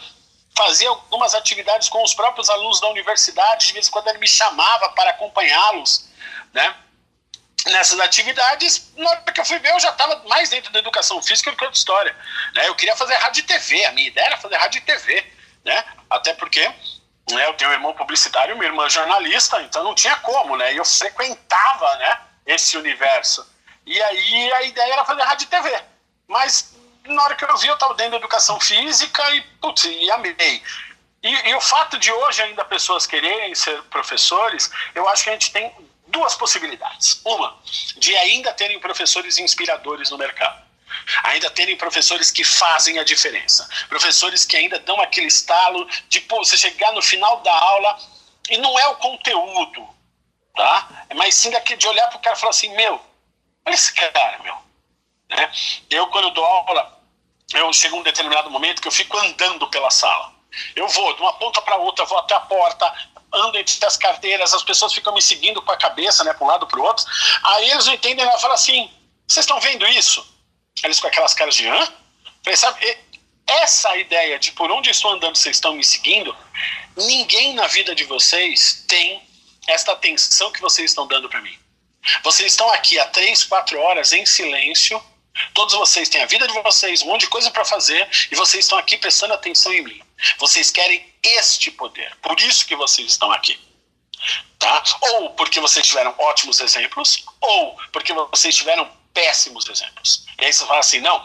fazia 0.57 0.89
algumas 0.89 1.35
atividades 1.35 1.89
com 1.89 2.03
os 2.05 2.15
próprios 2.15 2.49
alunos 2.49 2.81
da 2.81 2.89
universidade, 2.89 3.67
de 3.69 3.73
vez 3.73 3.89
em 3.89 3.91
quando 3.91 4.09
ele 4.09 4.19
me 4.19 4.29
chamava 4.29 4.91
para 4.91 5.11
acompanhá-los, 5.11 6.09
né? 6.53 6.75
Nessas 7.67 8.01
atividades, 8.01 8.91
na 8.97 9.11
hora 9.11 9.21
que 9.33 9.41
eu 9.41 9.45
fui 9.45 9.59
ver, 9.59 9.73
eu 9.73 9.81
já 9.81 9.91
estava 9.91 10.23
mais 10.29 10.49
dentro 10.49 10.73
da 10.73 10.79
educação 10.79 11.23
física 11.23 11.51
do 11.51 11.57
que 11.57 11.65
outra 11.65 11.79
história. 11.79 12.17
Né? 12.55 12.69
Eu 12.69 12.75
queria 12.75 12.97
fazer 12.97 13.15
rádio 13.15 13.41
e 13.41 13.45
TV, 13.45 13.85
a 13.85 13.93
minha 13.93 14.09
ideia 14.09 14.27
era 14.27 14.37
fazer 14.39 14.57
rádio 14.57 14.79
e 14.79 14.83
TV, 14.83 15.27
né? 15.65 15.85
Até 16.09 16.33
porque 16.35 16.61
né, 17.31 17.47
eu 17.47 17.55
tenho 17.55 17.71
um 17.71 17.75
irmão 17.75 17.93
publicitário 17.93 18.53
e 18.53 18.55
uma 18.55 18.65
irmã 18.65 18.89
jornalista, 18.89 19.61
então 19.63 19.85
não 19.85 19.95
tinha 19.95 20.17
como, 20.17 20.57
né? 20.57 20.73
E 20.73 20.79
eu 20.79 20.85
frequentava, 20.85 21.97
né? 21.97 22.19
esse 22.47 22.77
universo. 22.77 23.47
E 23.87 24.01
aí 24.01 24.53
a 24.53 24.63
ideia 24.63 24.93
era 24.93 25.05
fazer 25.05 25.23
rádio 25.23 25.45
e 25.45 25.49
TV. 25.49 25.83
Mas 26.29 26.75
na 27.05 27.23
hora 27.23 27.35
que 27.35 27.45
eu 27.45 27.57
vi, 27.57 27.69
eu 27.69 27.75
estava 27.75 27.95
dentro 27.95 28.13
da 28.13 28.19
educação 28.19 28.61
física 28.61 29.23
e, 29.35 29.41
putz, 29.61 29.85
e 29.85 30.11
amei. 30.11 30.63
E, 31.23 31.49
e, 31.51 31.55
o 31.55 31.61
fato 31.61 31.99
de 31.99 32.11
hoje 32.11 32.43
ainda 32.43 32.65
pessoas 32.65 33.07
quererem 33.07 33.55
ser 33.55 33.83
professores, 33.85 34.71
eu 34.95 35.07
acho 35.09 35.25
que 35.25 35.31
a 35.31 35.33
gente 35.33 35.53
tem 35.53 35.75
duas 36.11 36.35
possibilidades. 36.35 37.21
Uma, 37.25 37.59
de 37.97 38.15
ainda 38.17 38.53
terem 38.53 38.79
professores 38.79 39.39
inspiradores 39.39 40.11
no 40.11 40.19
mercado. 40.19 40.61
Ainda 41.25 41.51
terem 41.51 41.77
professores 41.77 42.31
que 42.31 42.45
fazem 42.45 42.99
a 42.99 43.05
diferença. 43.05 43.69
Professores 43.89 44.45
que 44.45 44.57
ainda 44.57 44.79
dão 44.79 45.01
aquele 45.01 45.29
estalo 45.29 45.89
de 46.09 46.21
pô, 46.21 46.39
você 46.45 46.57
chegar 46.57 46.93
no 46.93 47.03
final 47.03 47.41
da 47.41 47.57
aula 47.57 47.99
e 48.49 48.59
não 48.59 48.79
é 48.79 48.87
o 48.89 48.97
conteúdo, 48.97 49.89
tá? 50.57 51.07
Mas 51.15 51.37
sim 51.37 51.51
daqui 51.51 51.77
de 51.77 51.87
olhar 51.87 52.09
para 52.09 52.19
o 52.19 52.21
cara 52.21 52.37
e 52.37 52.41
falar 52.41 52.51
assim, 52.51 52.75
meu, 52.75 53.01
olha 53.65 53.75
esse 53.75 53.93
cara, 53.93 54.39
meu. 54.43 54.57
Né? 55.31 55.51
Eu, 55.89 56.09
quando 56.09 56.31
dou 56.31 56.45
aula, 56.45 57.01
eu 57.55 57.73
chego 57.73 57.97
um 57.97 58.03
determinado 58.03 58.51
momento 58.51 58.83
que 58.83 58.89
eu 58.89 58.93
fico 58.93 59.17
andando 59.19 59.69
pela 59.69 59.91
sala. 59.91 60.33
Eu 60.75 60.89
vou 60.89 61.15
de 61.15 61.23
uma 61.23 61.33
ponta 61.35 61.63
para 61.63 61.77
outra, 61.77 62.05
vou 62.05 62.19
até 62.19 62.35
a 62.35 62.41
porta, 62.41 62.93
ando 63.33 63.59
entre 63.59 63.85
as 63.85 63.97
carteiras, 63.97 64.53
as 64.53 64.63
pessoas 64.63 64.93
ficam 64.93 65.15
me 65.15 65.23
seguindo 65.23 65.63
com 65.63 65.73
a 65.73 65.77
cabeça, 65.77 66.25
né, 66.25 66.33
para 66.33 66.45
um 66.45 66.49
lado 66.49 66.67
para 66.67 66.81
o 66.81 66.83
outro. 66.83 67.05
Aí 67.45 67.71
eles 67.71 67.87
não 67.87 67.95
entendem, 67.95 68.25
ela 68.25 68.39
fala 68.39 68.55
assim: 68.55 68.91
vocês 69.27 69.45
estão 69.45 69.61
vendo 69.61 69.87
isso? 69.87 70.27
Eles 70.83 70.99
com 71.01 71.07
aquelas 71.07 71.35
caras 71.35 71.55
de 71.55 71.67
hã? 71.67 71.89
Falei, 72.43 72.57
sabe, 72.57 72.99
essa 73.47 73.97
ideia 73.97 74.39
de 74.39 74.53
por 74.53 74.71
onde 74.71 74.91
estou 74.91 75.13
andando 75.13 75.37
vocês 75.37 75.57
estão 75.57 75.75
me 75.75 75.85
seguindo, 75.85 76.37
ninguém 76.97 77.55
na 77.55 77.67
vida 77.67 77.95
de 77.95 78.05
vocês 78.05 78.85
tem 78.87 79.23
esta 79.67 79.93
atenção 79.93 80.53
que 80.53 80.61
vocês 80.61 80.91
estão 80.91 81.07
dando 81.07 81.29
para 81.29 81.41
mim. 81.41 81.59
Vocês 82.23 82.53
estão 82.53 82.71
aqui 82.71 82.99
há 82.99 83.07
três, 83.07 83.45
quatro 83.45 83.79
horas 83.79 84.13
em 84.13 84.25
silêncio. 84.25 85.03
Todos 85.55 85.75
vocês 85.75 86.09
têm 86.09 86.23
a 86.23 86.27
vida 86.27 86.47
de 86.47 86.53
vocês, 86.63 87.03
um 87.03 87.07
monte 87.07 87.23
de 87.23 87.29
coisa 87.29 87.51
para 87.51 87.65
fazer 87.65 88.09
e 88.31 88.35
vocês 88.35 88.65
estão 88.65 88.79
aqui 88.79 88.97
prestando 88.97 89.35
atenção 89.35 89.73
em 89.73 89.83
mim. 89.83 90.03
Vocês 90.39 90.71
querem 90.71 91.11
este 91.23 91.71
poder. 91.71 92.17
Por 92.23 92.39
isso 92.41 92.67
que 92.67 92.77
vocês 92.77 93.11
estão 93.11 93.31
aqui. 93.33 93.59
Tá? 94.59 94.83
Ou 95.01 95.31
porque 95.31 95.61
vocês 95.61 95.87
tiveram 95.87 96.15
ótimos 96.19 96.61
exemplos, 96.61 97.25
ou 97.41 97.79
porque 97.93 98.13
vocês 98.13 98.55
tiveram 98.55 98.91
péssimos 99.15 99.67
exemplos. 99.69 100.27
E 100.39 100.45
aí 100.45 100.53
você 100.53 100.67
fala 100.67 100.81
assim: 100.81 101.01
não, 101.01 101.23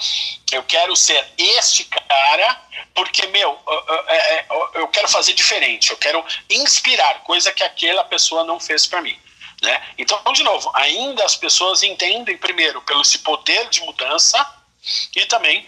eu 0.52 0.64
quero 0.64 0.96
ser 0.96 1.28
este 1.38 1.84
cara 1.86 2.62
porque, 2.94 3.28
meu, 3.28 3.60
é, 4.08 4.16
é, 4.16 4.46
eu 4.76 4.88
quero 4.88 5.10
fazer 5.10 5.34
diferente, 5.34 5.92
eu 5.92 5.98
quero 5.98 6.24
inspirar, 6.50 7.24
coisa 7.24 7.52
que 7.52 7.62
aquela 7.62 8.06
pessoa 8.06 8.46
não 8.46 8.58
fez 8.58 8.88
para 8.88 9.02
mim. 9.02 9.20
Né? 9.62 9.84
Então, 9.98 10.22
de 10.32 10.44
novo, 10.44 10.72
ainda 10.74 11.26
as 11.26 11.36
pessoas 11.36 11.84
entendem, 11.84 12.38
primeiro, 12.38 12.82
pelo 12.82 13.02
esse 13.02 13.20
poder 13.20 13.68
de 13.70 13.82
mudança 13.82 14.46
e 15.16 15.26
também 15.26 15.60
uh, 15.60 15.64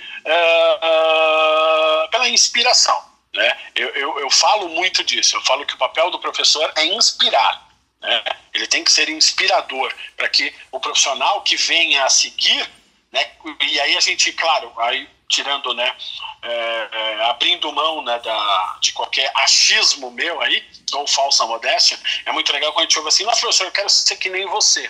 uh, 2.06 2.10
pela 2.10 2.30
inspiração. 2.30 3.07
Né? 3.38 3.56
Eu, 3.76 3.90
eu, 3.90 4.20
eu 4.20 4.32
falo 4.32 4.68
muito 4.68 5.04
disso, 5.04 5.36
eu 5.36 5.42
falo 5.42 5.64
que 5.64 5.76
o 5.76 5.78
papel 5.78 6.10
do 6.10 6.18
professor 6.18 6.74
é 6.76 6.86
inspirar. 6.86 7.68
Né? 8.02 8.24
Ele 8.52 8.66
tem 8.66 8.84
que 8.84 8.92
ser 8.92 9.08
inspirador 9.10 9.94
para 10.16 10.28
que 10.28 10.52
o 10.72 10.80
profissional 10.80 11.44
que 11.44 11.56
venha 11.56 12.04
a 12.04 12.10
seguir, 12.10 12.68
né? 13.12 13.32
e 13.62 13.80
aí 13.80 13.96
a 13.96 14.00
gente, 14.00 14.34
claro, 14.34 14.74
aí 14.80 15.08
tirando, 15.30 15.72
né, 15.76 15.96
é, 16.42 16.90
é, 16.92 17.26
abrindo 17.26 17.72
mão 17.74 18.02
né, 18.02 18.18
da, 18.20 18.78
de 18.82 18.92
qualquer 18.94 19.32
achismo 19.36 20.10
meu 20.10 20.42
aí, 20.42 20.68
ou 20.94 21.06
falsa 21.06 21.46
modéstia, 21.46 22.00
é 22.26 22.32
muito 22.32 22.52
legal 22.52 22.74
quando 22.74 22.86
a 22.86 22.88
gente 22.88 22.98
ouve 22.98 23.10
assim, 23.10 23.24
nossa 23.24 23.42
professor, 23.42 23.66
eu 23.66 23.72
quero 23.72 23.90
ser 23.90 24.16
que 24.16 24.30
nem 24.30 24.48
você. 24.48 24.90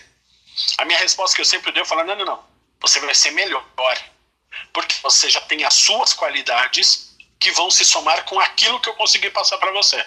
A 0.77 0.85
minha 0.85 0.99
resposta 0.99 1.35
que 1.35 1.41
eu 1.41 1.45
sempre 1.45 1.73
dei, 1.73 1.81
eu 1.81 1.85
falo, 1.85 2.05
não, 2.05 2.15
não, 2.15 2.23
não, 2.25 2.43
você 2.79 2.99
vai 3.01 3.13
ser 3.13 3.31
melhor, 3.31 3.65
porque 4.71 4.95
você 5.03 5.29
já 5.29 5.41
tem 5.41 5.65
as 5.65 5.73
suas 5.73 6.13
qualidades 6.13 7.16
que 7.39 7.51
vão 7.51 7.69
se 7.69 7.85
somar 7.85 8.25
com 8.25 8.39
aquilo 8.39 8.79
que 8.79 8.89
eu 8.89 8.95
consegui 8.95 9.29
passar 9.29 9.57
para 9.57 9.71
você. 9.71 10.03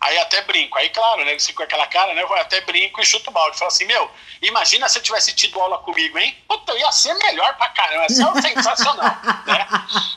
Aí 0.00 0.18
até 0.18 0.42
brinco. 0.42 0.76
Aí, 0.76 0.90
claro, 0.90 1.24
né? 1.24 1.36
Com 1.54 1.62
aquela 1.62 1.86
cara, 1.86 2.12
né? 2.12 2.22
Eu 2.22 2.34
até 2.34 2.60
brinco 2.60 3.00
e 3.00 3.06
chuto 3.06 3.30
o 3.30 3.32
balde. 3.32 3.58
Falo 3.58 3.70
assim, 3.70 3.86
meu, 3.86 4.10
imagina 4.42 4.88
se 4.88 4.98
eu 4.98 5.02
tivesse 5.02 5.34
tido 5.34 5.58
aula 5.58 5.78
comigo, 5.78 6.18
hein? 6.18 6.36
Puta, 6.46 6.72
eu 6.72 6.78
ia 6.78 6.92
ser 6.92 7.14
melhor 7.14 7.56
pra 7.56 7.68
caramba. 7.70 8.02
Ia 8.02 8.08
ser 8.10 8.42
sensacional. 8.42 9.04
né? 9.46 9.66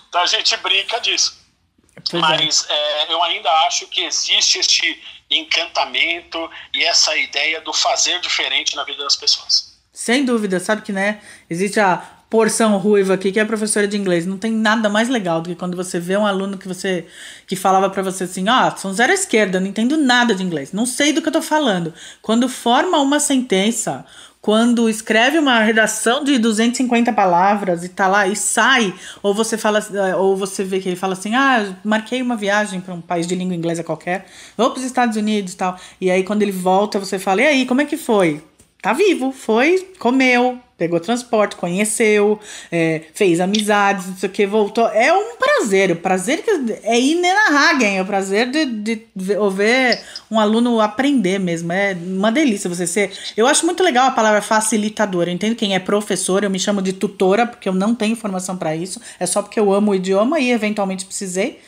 Então 0.10 0.22
a 0.22 0.26
gente 0.26 0.58
brinca 0.58 1.00
disso. 1.00 1.38
Pois 2.10 2.24
é. 2.24 2.28
Mas 2.28 2.66
é. 2.70 2.74
É, 2.74 3.14
eu 3.14 3.24
ainda 3.24 3.50
acho 3.68 3.88
que 3.88 4.04
existe 4.04 4.60
este 4.60 5.04
encantamento 5.30 6.50
e 6.74 6.84
essa 6.84 7.16
ideia 7.16 7.62
do 7.62 7.74
fazer 7.74 8.20
diferente 8.20 8.76
na 8.76 8.84
vida 8.84 9.04
das 9.04 9.16
pessoas. 9.16 9.78
Sem 9.94 10.26
dúvida, 10.26 10.60
sabe 10.60 10.82
que 10.82 10.92
né? 10.92 11.22
Existe 11.50 11.80
a 11.80 12.17
porção 12.30 12.78
ruiva 12.78 13.14
aqui, 13.14 13.32
que 13.32 13.40
é 13.40 13.46
professora 13.46 13.88
de 13.88 13.98
inglês. 13.98 14.26
Não 14.26 14.38
tem 14.38 14.52
nada 14.52 14.90
mais 14.90 15.10
legal 15.10 15.42
do 15.42 15.50
que 15.50 15.56
quando 15.56 15.78
você 15.78 16.00
vê 16.00 16.18
um 16.18 16.26
aluno 16.26 16.58
que 16.58 16.68
você 16.68 17.06
que 17.46 17.56
falava 17.56 17.90
para 17.90 18.04
você 18.04 18.26
assim: 18.26 18.48
"Ah, 18.50 18.74
são 18.78 18.94
zero 18.94 19.12
à 19.12 19.16
esquerda, 19.16 19.60
não 19.60 19.68
entendo 19.68 19.98
nada 19.98 20.36
de 20.36 20.44
inglês, 20.44 20.74
não 20.74 20.86
sei 20.86 21.14
do 21.14 21.22
que 21.22 21.28
eu 21.30 21.34
tô 21.34 21.42
falando". 21.42 21.94
Quando 22.22 22.50
forma 22.50 23.00
uma 23.00 23.20
sentença, 23.20 24.06
quando 24.42 24.90
escreve 24.90 25.38
uma 25.40 25.60
redação 25.60 26.24
de 26.24 26.38
250 26.38 27.12
palavras 27.14 27.84
e 27.84 27.90
tá 27.90 28.08
lá 28.08 28.28
e 28.28 28.36
sai, 28.36 28.94
ou 29.24 29.34
você 29.34 29.58
fala 29.58 29.80
ou 30.18 30.38
você 30.38 30.64
vê 30.64 30.80
que 30.80 30.90
ele 30.90 30.96
fala 30.96 31.14
assim: 31.14 31.36
"Ah, 31.36 31.76
marquei 31.84 32.22
uma 32.22 32.36
viagem 32.36 32.82
para 32.82 32.94
um 32.94 33.02
país 33.02 33.28
de 33.28 33.36
língua 33.36 33.56
inglesa 33.56 33.84
qualquer, 33.84 34.26
vou 34.58 34.72
para 34.72 34.80
os 34.80 34.86
Estados 34.86 35.16
Unidos", 35.18 35.54
e 35.54 35.58
tal. 35.58 35.78
E 36.02 36.12
aí 36.12 36.24
quando 36.24 36.42
ele 36.42 36.52
volta, 36.52 37.00
você 37.00 37.18
fala: 37.20 37.42
"E 37.42 37.48
aí, 37.48 37.66
como 37.66 37.82
é 37.82 37.86
que 37.86 37.98
foi?" 37.98 38.44
Tá 38.82 38.94
vivo, 38.94 39.32
foi, 39.32 39.88
comeu, 39.98 40.60
pegou 40.78 41.00
transporte, 41.00 41.56
conheceu, 41.56 42.40
é, 42.72 43.02
fez 43.14 43.40
amizades, 43.40 44.06
não 44.06 44.16
sei 44.16 44.30
o 44.30 44.32
que, 44.32 44.46
voltou. 44.46 44.88
É 44.90 45.12
um 45.12 45.36
prazer, 45.36 45.92
o 45.92 45.96
prazer 45.96 46.44
que 46.44 46.52
é 46.84 47.00
inenarrável, 47.00 47.88
é 47.88 48.02
o 48.02 48.06
prazer 48.06 48.52
de, 48.52 48.66
de 48.66 49.02
ver 49.16 50.00
um 50.30 50.40
aluno 50.40 50.80
aprender 50.80 51.40
mesmo. 51.40 51.72
É 51.74 51.98
uma 52.00 52.32
delícia 52.32 52.70
você 52.70 52.86
ser. 52.86 53.12
Eu 53.36 53.48
acho 53.48 53.66
muito 53.66 53.84
legal 53.84 54.08
a 54.08 54.12
palavra 54.12 54.42
facilitadora. 54.42 55.32
Eu 55.32 55.34
entendo 55.34 55.56
quem 55.56 55.74
é 55.74 55.80
professor, 55.80 56.44
eu 56.44 56.50
me 56.50 56.60
chamo 56.60 56.82
de 56.82 56.94
tutora, 56.94 57.48
porque 57.48 57.68
eu 57.68 57.74
não 57.74 57.96
tenho 57.96 58.16
formação 58.16 58.56
para 58.56 58.76
isso. 58.76 59.02
É 59.20 59.26
só 59.26 59.42
porque 59.42 59.60
eu 59.60 59.74
amo 59.74 59.92
o 59.92 59.96
idioma 59.96 60.40
e 60.40 60.52
eventualmente 60.52 61.04
precisei. 61.04 61.60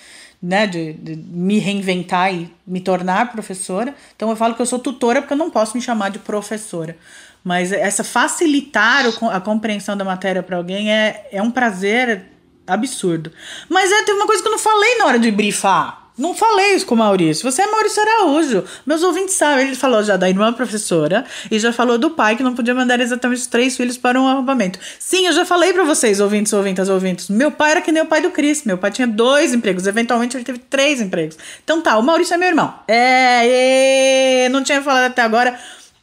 Né, 0.41 0.65
de, 0.65 0.93
de 0.93 1.17
me 1.17 1.59
reinventar 1.59 2.33
e 2.33 2.49
me 2.65 2.79
tornar 2.79 3.29
professora. 3.29 3.93
Então 4.15 4.29
eu 4.29 4.37
falo 4.37 4.55
que 4.55 4.61
eu 4.61 4.65
sou 4.65 4.79
tutora 4.79 5.21
porque 5.21 5.33
eu 5.33 5.37
não 5.37 5.49
posso 5.49 5.75
me 5.75 5.83
chamar 5.83 6.11
de 6.11 6.19
professora. 6.19 6.95
Mas 7.43 7.73
essa 7.73 8.05
facilitar 8.05 9.05
a 9.31 9.41
compreensão 9.41 9.97
da 9.97 10.05
matéria 10.05 10.41
para 10.41 10.55
alguém 10.55 10.93
é, 10.93 11.27
é 11.31 11.41
um 11.41 11.51
prazer 11.51 12.25
absurdo. 12.65 13.31
Mas 13.67 13.91
é, 13.91 14.03
tem 14.03 14.15
uma 14.15 14.27
coisa 14.27 14.41
que 14.41 14.47
eu 14.47 14.51
não 14.51 14.59
falei 14.59 14.97
na 14.97 15.05
hora 15.07 15.19
de 15.19 15.31
brifar. 15.31 16.08
Não 16.19 16.35
falei 16.35 16.75
isso 16.75 16.85
com 16.85 16.95
o 16.95 16.97
Maurício. 16.97 17.49
Você 17.49 17.61
é 17.61 17.67
Maurício 17.67 18.01
Araújo. 18.01 18.63
Meus 18.85 19.01
ouvintes 19.01 19.35
sabem. 19.35 19.67
Ele 19.67 19.75
falou 19.75 20.03
já 20.03 20.17
da 20.17 20.29
irmã 20.29 20.51
professora 20.53 21.25
e 21.49 21.57
já 21.57 21.73
falou 21.73 21.97
do 21.97 22.11
pai 22.11 22.35
que 22.35 22.43
não 22.43 22.53
podia 22.53 22.75
mandar 22.75 22.99
exatamente 22.99 23.39
os 23.39 23.47
três 23.47 23.75
filhos 23.75 23.97
para 23.97 24.19
um 24.19 24.27
arrombamento. 24.27 24.77
Sim, 24.99 25.25
eu 25.25 25.33
já 25.33 25.45
falei 25.45 25.73
para 25.73 25.83
vocês, 25.83 26.19
ouvintes, 26.19 26.53
ouvintas, 26.53 26.89
ouvintes. 26.89 27.29
Meu 27.29 27.51
pai 27.51 27.71
era 27.71 27.81
que 27.81 27.91
nem 27.91 28.03
o 28.03 28.05
pai 28.05 28.21
do 28.21 28.31
Cris. 28.31 28.63
Meu 28.63 28.77
pai 28.77 28.91
tinha 28.91 29.07
dois 29.07 29.53
empregos. 29.53 29.87
Eventualmente 29.87 30.37
ele 30.37 30.43
teve 30.43 30.59
três 30.59 31.01
empregos. 31.01 31.37
Então 31.63 31.81
tá, 31.81 31.97
o 31.97 32.03
Maurício 32.03 32.33
é 32.33 32.37
meu 32.37 32.49
irmão. 32.49 32.73
É, 32.87 34.45
é 34.45 34.49
não 34.49 34.63
tinha 34.63 34.81
falado 34.81 35.05
até 35.05 35.21
agora 35.21 35.57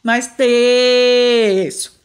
mas 0.07 0.31
isso. 1.67 1.96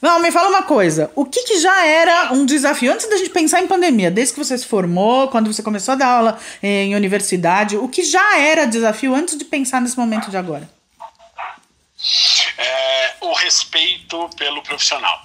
Não, 0.00 0.20
me 0.20 0.30
fala 0.30 0.48
uma 0.48 0.62
coisa. 0.62 1.10
O 1.16 1.24
que, 1.24 1.42
que 1.42 1.58
já 1.58 1.84
era 1.84 2.32
um 2.32 2.46
desafio 2.46 2.92
antes 2.92 3.08
da 3.08 3.16
gente 3.16 3.30
pensar 3.30 3.60
em 3.60 3.66
pandemia, 3.66 4.10
desde 4.10 4.34
que 4.34 4.44
você 4.44 4.56
se 4.56 4.66
formou, 4.66 5.28
quando 5.28 5.52
você 5.52 5.62
começou 5.62 5.92
a 5.92 5.96
dar 5.96 6.06
aula 6.06 6.40
em 6.62 6.94
universidade, 6.94 7.76
o 7.76 7.88
que 7.88 8.04
já 8.04 8.38
era 8.38 8.66
desafio 8.66 9.14
antes 9.14 9.36
de 9.36 9.44
pensar 9.44 9.80
nesse 9.80 9.98
momento 9.98 10.30
de 10.30 10.36
agora? 10.36 10.70
É, 12.56 13.14
o 13.20 13.32
respeito 13.32 14.30
pelo 14.36 14.62
profissional, 14.62 15.20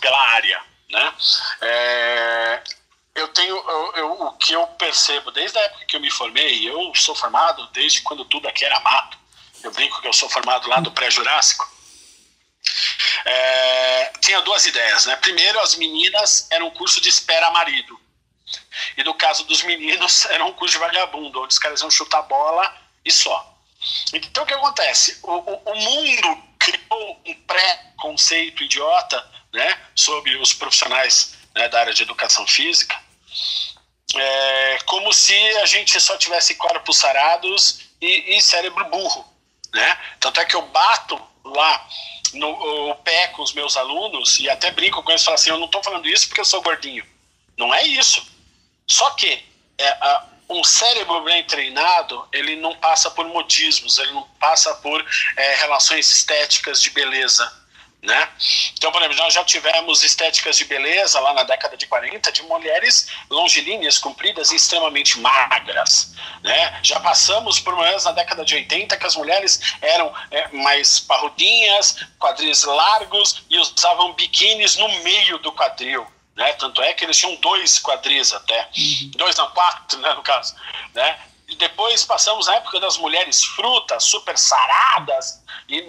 pela 0.00 0.18
área, 0.30 0.60
né? 0.90 1.12
É, 1.60 2.62
eu 3.14 3.28
tenho 3.28 3.54
eu, 3.54 3.92
eu, 3.96 4.12
o 4.12 4.32
que 4.32 4.52
eu 4.52 4.66
percebo 4.66 5.30
desde 5.30 5.58
a 5.58 5.62
época 5.62 5.84
que 5.86 5.96
eu 5.96 6.00
me 6.00 6.10
formei. 6.10 6.68
Eu 6.68 6.94
sou 6.94 7.14
formado 7.14 7.66
desde 7.72 8.00
quando 8.00 8.24
tudo 8.24 8.48
aqui 8.48 8.64
era 8.64 8.80
mato. 8.80 9.18
Eu 9.62 9.72
brinco 9.72 10.00
que 10.00 10.08
eu 10.08 10.12
sou 10.12 10.28
formado 10.28 10.68
lá 10.68 10.80
do 10.80 10.92
pré-jurássico. 10.92 11.75
É, 13.24 14.12
tinha 14.20 14.40
duas 14.42 14.64
ideias, 14.66 15.06
né? 15.06 15.16
Primeiro, 15.16 15.58
as 15.60 15.74
meninas 15.74 16.48
eram 16.50 16.68
um 16.68 16.70
curso 16.70 17.00
de 17.00 17.08
espera 17.08 17.50
marido. 17.50 17.98
E 18.96 19.02
no 19.02 19.14
caso 19.14 19.44
dos 19.44 19.62
meninos, 19.62 20.24
era 20.30 20.44
um 20.44 20.52
curso 20.52 20.74
de 20.74 20.80
vagabundo, 20.80 21.42
onde 21.42 21.52
os 21.52 21.58
caras 21.58 21.80
iam 21.80 21.90
chutar 21.90 22.22
bola 22.22 22.74
e 23.04 23.10
só. 23.10 23.54
Então, 24.12 24.44
o 24.44 24.46
que 24.46 24.54
acontece? 24.54 25.18
O, 25.22 25.32
o, 25.32 25.62
o 25.64 25.74
mundo 25.74 26.42
criou 26.58 27.20
um 27.24 27.34
pré-conceito 27.46 28.62
idiota 28.62 29.24
né, 29.52 29.80
sobre 29.94 30.36
os 30.36 30.52
profissionais 30.52 31.34
né, 31.54 31.68
da 31.68 31.80
área 31.80 31.94
de 31.94 32.02
educação 32.02 32.46
física, 32.46 32.98
é, 34.14 34.78
como 34.86 35.12
se 35.12 35.34
a 35.58 35.66
gente 35.66 35.98
só 36.00 36.16
tivesse 36.16 36.54
corpos 36.54 36.98
sarados 36.98 37.80
e, 38.00 38.36
e 38.36 38.40
cérebro 38.40 38.84
burro. 38.86 39.26
Né? 39.72 39.98
Tanto 40.20 40.40
é 40.40 40.44
que 40.44 40.56
eu 40.56 40.62
bato 40.62 41.20
lá 41.44 41.86
no 42.36 42.94
pé 42.96 43.28
com 43.28 43.42
os 43.42 43.52
meus 43.52 43.76
alunos 43.76 44.38
e 44.40 44.48
até 44.48 44.70
brinco 44.70 45.02
com 45.02 45.10
eles 45.10 45.22
e 45.22 45.24
falo 45.24 45.34
assim: 45.34 45.50
eu 45.50 45.58
não 45.58 45.66
estou 45.66 45.82
falando 45.82 46.06
isso 46.06 46.28
porque 46.28 46.40
eu 46.40 46.44
sou 46.44 46.62
gordinho. 46.62 47.04
Não 47.56 47.74
é 47.74 47.84
isso. 47.84 48.26
Só 48.86 49.10
que 49.10 49.42
é, 49.78 49.88
a, 49.88 50.24
um 50.48 50.62
cérebro 50.62 51.22
bem 51.22 51.44
treinado, 51.44 52.26
ele 52.32 52.56
não 52.56 52.74
passa 52.76 53.10
por 53.10 53.26
modismos, 53.26 53.98
ele 53.98 54.12
não 54.12 54.22
passa 54.38 54.74
por 54.76 55.04
é, 55.36 55.54
relações 55.56 56.10
estéticas 56.10 56.80
de 56.80 56.90
beleza. 56.90 57.52
Né? 58.02 58.28
Então, 58.74 58.92
por 58.92 59.02
exemplo, 59.02 59.18
nós 59.18 59.34
já 59.34 59.42
tivemos 59.42 60.04
estéticas 60.04 60.56
de 60.56 60.64
beleza 60.64 61.18
lá 61.18 61.34
na 61.34 61.42
década 61.42 61.76
de 61.76 61.86
40 61.86 62.30
de 62.30 62.42
mulheres 62.42 63.08
longilíneas, 63.28 63.98
compridas 63.98 64.52
e 64.52 64.56
extremamente 64.56 65.18
magras. 65.18 66.14
Né? 66.42 66.78
Já 66.84 67.00
passamos 67.00 67.58
por 67.58 67.74
momentos 67.74 68.04
na 68.04 68.12
década 68.12 68.44
de 68.44 68.54
80 68.54 68.96
que 68.96 69.06
as 69.06 69.16
mulheres 69.16 69.60
eram 69.82 70.14
é, 70.30 70.48
mais 70.52 71.00
parrudinhas, 71.00 71.96
quadris 72.18 72.62
largos 72.62 73.42
e 73.50 73.58
usavam 73.58 74.12
biquínis 74.12 74.76
no 74.76 74.88
meio 75.02 75.38
do 75.38 75.50
quadril. 75.50 76.06
Né? 76.36 76.52
Tanto 76.52 76.82
é 76.82 76.92
que 76.92 77.04
eles 77.04 77.16
tinham 77.16 77.34
dois 77.36 77.78
quadris 77.78 78.32
até, 78.32 78.68
uhum. 78.76 79.10
dois 79.16 79.34
não, 79.36 79.50
quatro, 79.50 79.98
né, 79.98 80.12
no 80.14 80.22
caso. 80.22 80.54
Né? 80.94 81.18
Depois 81.58 82.04
passamos 82.04 82.48
a 82.48 82.56
época 82.56 82.78
das 82.80 82.98
mulheres 82.98 83.44
frutas, 83.44 84.04
super 84.04 84.36
saradas 84.36 85.42
e 85.68 85.82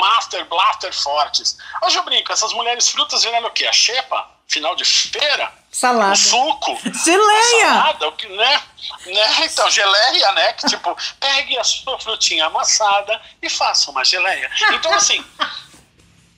master 0.00 0.44
blaster 0.46 0.92
fortes. 0.92 1.56
Hoje 1.82 1.96
eu 1.96 2.02
brinco, 2.02 2.32
essas 2.32 2.52
mulheres 2.52 2.88
frutas 2.88 3.22
viraram 3.22 3.48
o 3.48 3.50
quê? 3.50 3.66
A 3.66 3.72
xepa? 3.72 4.30
Final 4.48 4.74
de 4.74 4.84
feira? 4.84 5.52
Salada. 5.70 6.12
O 6.12 6.16
suco? 6.16 6.78
Geleia! 7.04 7.68
Salada, 7.68 8.08
o 8.08 8.12
que, 8.12 8.28
né? 8.28 8.62
né? 9.06 9.46
Então, 9.46 9.70
geleia, 9.70 10.32
né? 10.32 10.52
Que 10.52 10.66
tipo, 10.66 10.96
pegue 11.18 11.58
a 11.58 11.64
sua 11.64 11.98
frutinha 11.98 12.46
amassada 12.46 13.20
e 13.40 13.48
faça 13.48 13.90
uma 13.90 14.04
geleia. 14.04 14.50
Então, 14.72 14.92
assim, 14.92 15.24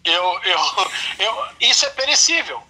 eu, 0.05 0.41
eu, 0.45 0.61
eu, 1.19 1.49
isso 1.61 1.85
é 1.87 1.91
perecível. 1.91 2.63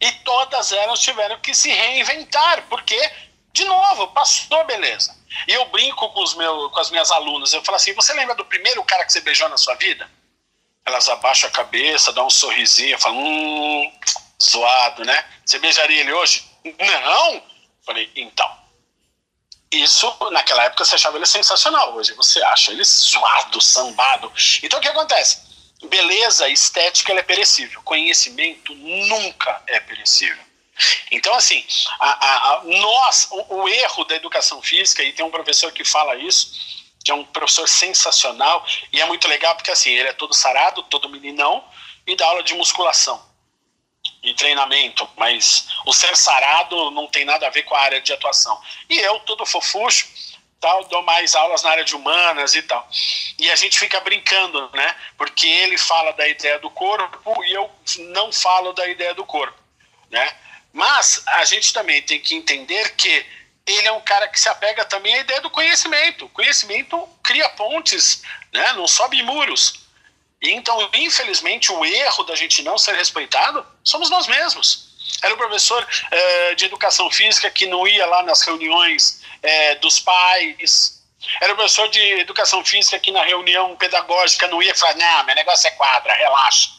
E 0.00 0.10
todas 0.10 0.72
elas 0.72 1.00
tiveram 1.00 1.38
que 1.40 1.54
se 1.54 1.70
reinventar, 1.70 2.64
porque, 2.68 3.12
de 3.52 3.64
novo, 3.64 4.08
passou 4.08 4.64
beleza. 4.64 5.17
E 5.46 5.52
eu 5.52 5.64
brinco 5.66 6.08
com, 6.10 6.22
os 6.22 6.34
meus, 6.34 6.72
com 6.72 6.80
as 6.80 6.90
minhas 6.90 7.10
alunas, 7.10 7.52
eu 7.52 7.62
falo 7.62 7.76
assim, 7.76 7.92
você 7.94 8.12
lembra 8.14 8.34
do 8.34 8.44
primeiro 8.44 8.82
cara 8.84 9.04
que 9.04 9.12
você 9.12 9.20
beijou 9.20 9.48
na 9.48 9.56
sua 9.56 9.74
vida? 9.74 10.10
Elas 10.84 11.08
abaixam 11.08 11.48
a 11.48 11.52
cabeça, 11.52 12.12
dão 12.12 12.26
um 12.26 12.30
sorrisinho, 12.30 12.98
falam, 12.98 13.18
hum, 13.18 13.92
zoado, 14.42 15.04
né? 15.04 15.24
Você 15.44 15.58
beijaria 15.58 16.00
ele 16.00 16.12
hoje? 16.12 16.44
Não! 16.64 17.42
Falei, 17.84 18.10
então. 18.16 18.58
Isso, 19.70 20.16
naquela 20.30 20.64
época, 20.64 20.84
você 20.84 20.94
achava 20.94 21.18
ele 21.18 21.26
sensacional. 21.26 21.94
Hoje 21.94 22.14
você 22.14 22.42
acha 22.42 22.72
ele 22.72 22.82
zoado, 22.84 23.60
sambado. 23.60 24.32
Então, 24.62 24.78
o 24.78 24.82
que 24.82 24.88
acontece? 24.88 25.48
beleza 25.86 26.48
estética 26.48 27.12
é 27.12 27.22
perecível, 27.22 27.80
conhecimento 27.82 28.74
nunca 28.74 29.62
é 29.66 29.78
perecível. 29.78 30.42
Então, 31.10 31.34
assim, 31.34 31.64
a, 31.98 32.52
a, 32.56 32.62
nós, 32.64 33.28
o, 33.30 33.62
o, 33.62 33.68
erro 33.68 34.04
da 34.04 34.14
educação 34.14 34.62
física, 34.62 35.02
e 35.02 35.12
tem 35.12 35.24
um 35.24 35.30
professor 35.30 35.72
que 35.72 35.84
fala 35.84 36.16
isso, 36.16 36.52
que 37.04 37.10
é 37.10 37.14
um 37.14 37.24
professor 37.24 37.68
sensacional, 37.68 38.64
e 38.92 39.00
é 39.00 39.06
muito 39.06 39.26
legal 39.26 39.54
porque, 39.54 39.70
assim, 39.70 39.90
ele 39.90 40.08
é 40.08 40.12
todo 40.12 40.34
sarado, 40.34 40.82
todo 40.84 41.08
meninão, 41.08 41.64
e 42.06 42.14
dá 42.14 42.26
aula 42.26 42.42
de 42.42 42.54
musculação 42.54 43.28
e 44.22 44.34
treinamento, 44.34 45.08
mas 45.16 45.68
o 45.86 45.92
ser 45.92 46.16
sarado 46.16 46.90
não 46.90 47.06
tem 47.06 47.24
nada 47.24 47.46
a 47.46 47.50
ver 47.50 47.62
com 47.62 47.74
a 47.74 47.80
área 47.80 48.00
de 48.00 48.12
atuação. 48.12 48.60
E 48.88 48.98
eu, 48.98 49.20
todo 49.20 49.46
fofucho, 49.46 50.06
tal, 50.60 50.84
dou 50.84 51.02
mais 51.02 51.34
aulas 51.34 51.62
na 51.62 51.70
área 51.70 51.84
de 51.84 51.94
humanas 51.94 52.54
e 52.54 52.62
tal. 52.62 52.86
E 53.38 53.50
a 53.50 53.56
gente 53.56 53.78
fica 53.78 54.00
brincando, 54.00 54.70
né? 54.72 54.96
Porque 55.16 55.46
ele 55.46 55.78
fala 55.78 56.12
da 56.12 56.26
ideia 56.26 56.58
do 56.58 56.70
corpo 56.70 57.44
e 57.44 57.52
eu 57.52 57.70
não 58.10 58.32
falo 58.32 58.72
da 58.72 58.86
ideia 58.88 59.14
do 59.14 59.24
corpo, 59.24 59.58
né? 60.10 60.36
Mas 60.72 61.22
a 61.26 61.44
gente 61.44 61.72
também 61.72 62.02
tem 62.02 62.20
que 62.20 62.34
entender 62.34 62.94
que 62.94 63.26
ele 63.66 63.86
é 63.86 63.92
um 63.92 64.00
cara 64.00 64.28
que 64.28 64.40
se 64.40 64.48
apega 64.48 64.84
também 64.84 65.14
à 65.14 65.18
ideia 65.18 65.40
do 65.40 65.50
conhecimento. 65.50 66.24
O 66.24 66.28
conhecimento 66.30 67.08
cria 67.22 67.48
pontes, 67.50 68.22
né? 68.52 68.72
Não 68.72 68.88
sobe 68.88 69.22
muros. 69.22 69.86
E 70.40 70.50
então, 70.50 70.88
infelizmente, 70.94 71.70
o 71.72 71.84
erro 71.84 72.24
da 72.24 72.34
gente 72.34 72.62
não 72.62 72.78
ser 72.78 72.94
respeitado 72.94 73.66
somos 73.84 74.08
nós 74.08 74.26
mesmos. 74.26 74.88
Era 75.22 75.34
o 75.34 75.36
professor 75.36 75.82
uh, 75.82 76.54
de 76.54 76.64
educação 76.64 77.10
física 77.10 77.50
que 77.50 77.66
não 77.66 77.86
ia 77.86 78.06
lá 78.06 78.22
nas 78.22 78.42
reuniões 78.42 79.22
é, 79.42 79.74
dos 79.76 79.98
pais. 79.98 81.02
Era 81.40 81.52
o 81.52 81.56
professor 81.56 81.88
de 81.88 82.00
educação 82.20 82.64
física 82.64 82.98
que 82.98 83.10
na 83.10 83.24
reunião 83.24 83.76
pedagógica 83.76 84.46
não 84.46 84.62
ia 84.62 84.74
falar, 84.74 84.94
não, 84.94 85.24
meu 85.24 85.34
negócio 85.34 85.66
é 85.66 85.70
quadra, 85.72 86.14
relaxa. 86.14 86.70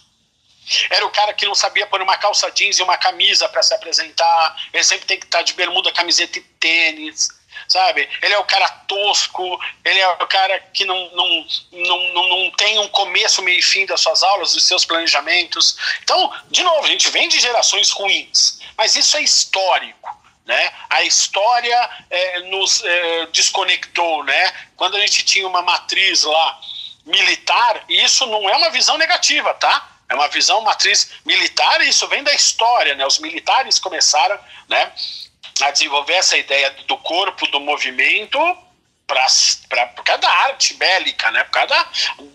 Era 0.89 1.05
o 1.05 1.11
cara 1.11 1.33
que 1.33 1.45
não 1.45 1.55
sabia 1.55 1.87
pôr 1.87 2.01
uma 2.01 2.17
calça 2.17 2.51
jeans 2.51 2.79
e 2.79 2.83
uma 2.83 2.97
camisa 2.97 3.49
para 3.49 3.63
se 3.63 3.73
apresentar. 3.73 4.55
Ele 4.73 4.83
sempre 4.83 5.05
tem 5.05 5.19
que 5.19 5.25
estar 5.25 5.41
de 5.41 5.53
bermuda, 5.53 5.91
camiseta 5.91 6.37
e 6.37 6.41
tênis, 6.41 7.29
sabe? 7.67 8.07
Ele 8.21 8.33
é 8.33 8.39
o 8.39 8.43
cara 8.43 8.69
tosco, 8.87 9.59
ele 9.83 9.99
é 9.99 10.07
o 10.07 10.27
cara 10.27 10.59
que 10.73 10.85
não, 10.85 11.09
não, 11.11 11.47
não, 11.71 12.13
não, 12.13 12.27
não 12.29 12.51
tem 12.51 12.79
um 12.79 12.87
começo, 12.89 13.41
meio 13.41 13.59
e 13.59 13.63
fim 13.63 13.85
das 13.85 14.01
suas 14.01 14.23
aulas, 14.23 14.53
dos 14.53 14.65
seus 14.65 14.85
planejamentos. 14.85 15.77
Então, 16.03 16.31
de 16.49 16.63
novo, 16.63 16.85
a 16.85 16.89
gente 16.89 17.09
vem 17.09 17.27
de 17.27 17.39
gerações 17.39 17.91
ruins, 17.91 18.59
mas 18.77 18.95
isso 18.95 19.17
é 19.17 19.21
histórico. 19.21 20.17
Né? 20.45 20.73
A 20.89 21.03
história 21.03 21.89
é, 22.09 22.39
nos 22.41 22.83
é, 22.83 23.27
desconectou, 23.27 24.23
né? 24.23 24.51
Quando 24.75 24.97
a 24.97 24.99
gente 24.99 25.21
tinha 25.23 25.47
uma 25.47 25.61
matriz 25.61 26.23
lá 26.23 26.59
militar, 27.05 27.83
e 27.87 28.03
isso 28.03 28.25
não 28.25 28.49
é 28.49 28.57
uma 28.57 28.71
visão 28.71 28.97
negativa, 28.97 29.53
tá? 29.53 29.98
É 30.09 30.15
uma 30.15 30.27
visão 30.27 30.61
matriz 30.61 31.11
militar 31.23 31.81
e 31.81 31.89
isso 31.89 32.07
vem 32.07 32.23
da 32.23 32.33
história, 32.33 32.95
né? 32.95 33.05
Os 33.05 33.19
militares 33.19 33.79
começaram, 33.79 34.39
né, 34.67 34.91
a 35.61 35.71
desenvolver 35.71 36.13
essa 36.13 36.35
ideia 36.35 36.71
do 36.87 36.97
corpo, 36.97 37.45
do 37.47 37.59
movimento 37.59 38.39
para 39.05 39.87
por 39.87 40.03
causa 40.03 40.21
da 40.21 40.29
arte 40.29 40.73
bélica, 40.75 41.31
né? 41.31 41.43
Por 41.43 41.51
causa 41.51 41.67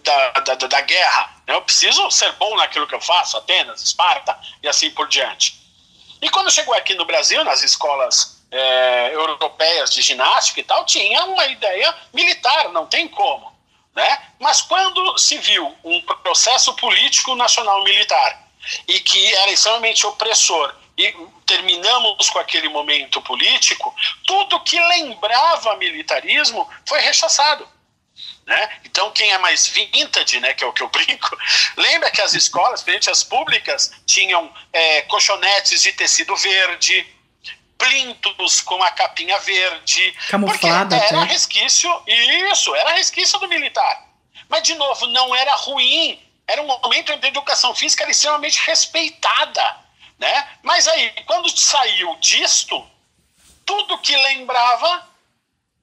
da, 0.02 0.30
da, 0.30 0.54
da, 0.54 0.66
da 0.66 0.80
guerra. 0.80 1.34
Né? 1.46 1.54
Eu 1.54 1.62
preciso 1.62 2.10
ser 2.10 2.32
bom 2.32 2.56
naquilo 2.56 2.87
que 2.87 2.94
eu 2.94 3.00
faço, 3.00 3.37
Atenas, 3.37 3.82
Esparta 3.82 4.38
e 4.62 4.68
assim 4.68 4.90
por 4.90 5.08
diante. 5.08 5.60
E 6.20 6.30
quando 6.30 6.50
chegou 6.50 6.74
aqui 6.74 6.94
no 6.94 7.04
Brasil, 7.04 7.44
nas 7.44 7.62
escolas 7.62 8.42
é, 8.50 9.14
europeias 9.14 9.90
de 9.90 10.00
ginástica 10.00 10.60
e 10.60 10.64
tal, 10.64 10.84
tinha 10.84 11.24
uma 11.24 11.46
ideia 11.46 11.94
militar, 12.12 12.70
não 12.70 12.87
tem 12.87 13.08
como. 13.08 13.53
Né? 13.94 14.22
Mas 14.40 14.61
quando 14.61 15.16
se 15.18 15.38
viu 15.38 15.74
um 15.85 16.00
processo 16.00 16.74
político 16.74 17.35
nacional 17.37 17.83
militar 17.85 18.48
e 18.88 18.98
que 18.98 19.35
era 19.35 19.52
extremamente 19.52 20.07
opressor 20.07 20.74
e 20.98 21.14
terminamos 21.46 22.30
com 22.30 22.38
aquele 22.38 22.68
momento 22.68 23.20
político, 23.22 23.94
tudo 24.26 24.61
que 24.61 24.78
lembrava 24.80 25.76
militarismo 25.76 26.68
foi 26.87 27.00
rechaçado. 27.00 27.68
Né? 28.46 28.80
Então, 28.85 29.11
quem 29.11 29.33
é 29.33 29.38
mais 29.38 29.66
vintage, 29.68 30.38
né, 30.38 30.52
que 30.52 30.62
é 30.62 30.66
o 30.66 30.72
que 30.72 30.83
eu 30.83 30.88
brinco, 30.90 31.37
lembra 31.76 32.11
que 32.11 32.20
as 32.20 32.35
escolas, 32.35 32.83
principalmente 32.83 33.11
as 33.11 33.24
públicas, 33.24 33.92
tinham 34.07 34.52
é, 34.72 35.02
colchonetes 35.02 35.83
de 35.83 35.92
tecido 35.92 36.37
verde, 36.37 37.13
plintos 37.84 38.60
com 38.60 38.82
a 38.82 38.90
capinha 38.90 39.38
verde. 39.40 40.12
Camuflada. 40.28 40.96
Porque 40.96 41.14
era 41.14 41.24
resquício, 41.24 42.02
isso, 42.06 42.74
era 42.74 42.94
resquício 42.94 43.38
do 43.38 43.48
militar. 43.48 44.08
Mas, 44.48 44.62
de 44.62 44.74
novo, 44.74 45.06
não 45.08 45.34
era 45.34 45.54
ruim. 45.54 46.20
Era 46.46 46.62
um 46.62 46.66
momento 46.66 47.12
em 47.12 47.18
que 47.18 47.26
a 47.26 47.28
educação 47.28 47.74
física 47.74 48.02
era 48.02 48.10
extremamente 48.10 48.60
respeitada. 48.66 49.76
Né? 50.18 50.48
Mas 50.62 50.86
aí, 50.88 51.10
quando 51.26 51.48
saiu 51.58 52.16
disto, 52.16 52.86
tudo 53.64 53.98
que 53.98 54.16
lembrava 54.16 55.08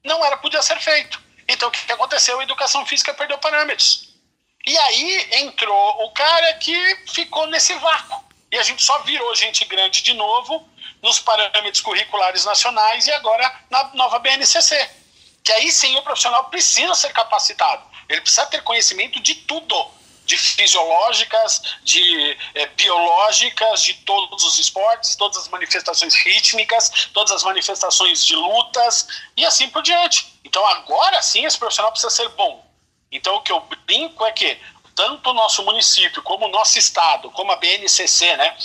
não 0.04 0.24
era 0.24 0.38
podia 0.38 0.62
ser 0.62 0.80
feito. 0.80 1.22
Então 1.48 1.70
o 1.70 1.72
que 1.72 1.92
aconteceu? 1.92 2.40
A 2.40 2.44
educação 2.44 2.86
física 2.86 3.14
perdeu 3.14 3.38
parâmetros. 3.38 4.10
E 4.66 4.78
aí 4.78 5.28
entrou 5.34 6.06
o 6.06 6.12
cara 6.12 6.54
que 6.56 6.76
ficou 7.08 7.48
nesse 7.48 7.74
vácuo. 7.76 8.24
E 8.52 8.58
a 8.58 8.64
gente 8.64 8.84
só 8.84 9.00
virou 9.00 9.34
gente 9.36 9.66
grande 9.66 10.02
de 10.02 10.14
novo 10.14 10.68
nos 11.02 11.20
parâmetros 11.20 11.82
curriculares 11.82 12.46
nacionais 12.46 13.08
e 13.08 13.12
agora 13.14 13.52
na 13.70 13.92
nova 13.94 14.20
BNCC. 14.20 14.90
Que 15.44 15.52
aí 15.54 15.72
sim 15.72 15.96
o 15.98 16.04
profissional 16.04 16.46
precisa 16.46 16.94
ser 16.94 17.12
capacitado. 17.12 17.84
Ele 18.08 18.22
precisa 18.22 18.46
ter 18.46 18.62
conhecimento 18.64 19.20
de 19.20 19.36
tudo. 19.36 20.00
de 20.24 20.38
fisiológicas, 20.38 21.62
de 21.84 22.38
é, 22.54 22.66
biológicas, 22.68 23.82
de 23.82 23.96
todos 24.06 24.44
os 24.46 24.60
esportes, 24.60 25.16
todas 25.16 25.38
as 25.38 25.50
manifestações 25.50 26.14
rítmicas, 26.16 27.10
todas 27.12 27.34
as 27.34 27.44
manifestações 27.44 28.24
de 28.26 28.36
lutas 28.36 29.08
e 29.36 29.46
assim 29.46 29.70
por 29.70 29.82
diante. 29.82 30.40
Então 30.46 30.66
agora 30.68 31.22
sim 31.22 31.44
esse 31.44 31.58
profissional 31.58 31.92
precisa 31.92 32.12
ser 32.12 32.30
bom. 32.30 32.66
Então 33.12 33.36
o 33.36 33.42
que 33.42 33.52
eu 33.52 33.60
brinco 33.86 34.24
é 34.26 34.32
que 34.32 34.58
tanto 34.96 35.30
o 35.30 35.34
nosso 35.34 35.64
município, 35.64 36.22
como 36.22 36.46
o 36.46 36.50
nosso 36.50 36.78
estado, 36.78 37.30
como 37.32 37.52
a 37.52 37.56
BNCC, 37.56 38.36
né, 38.38 38.56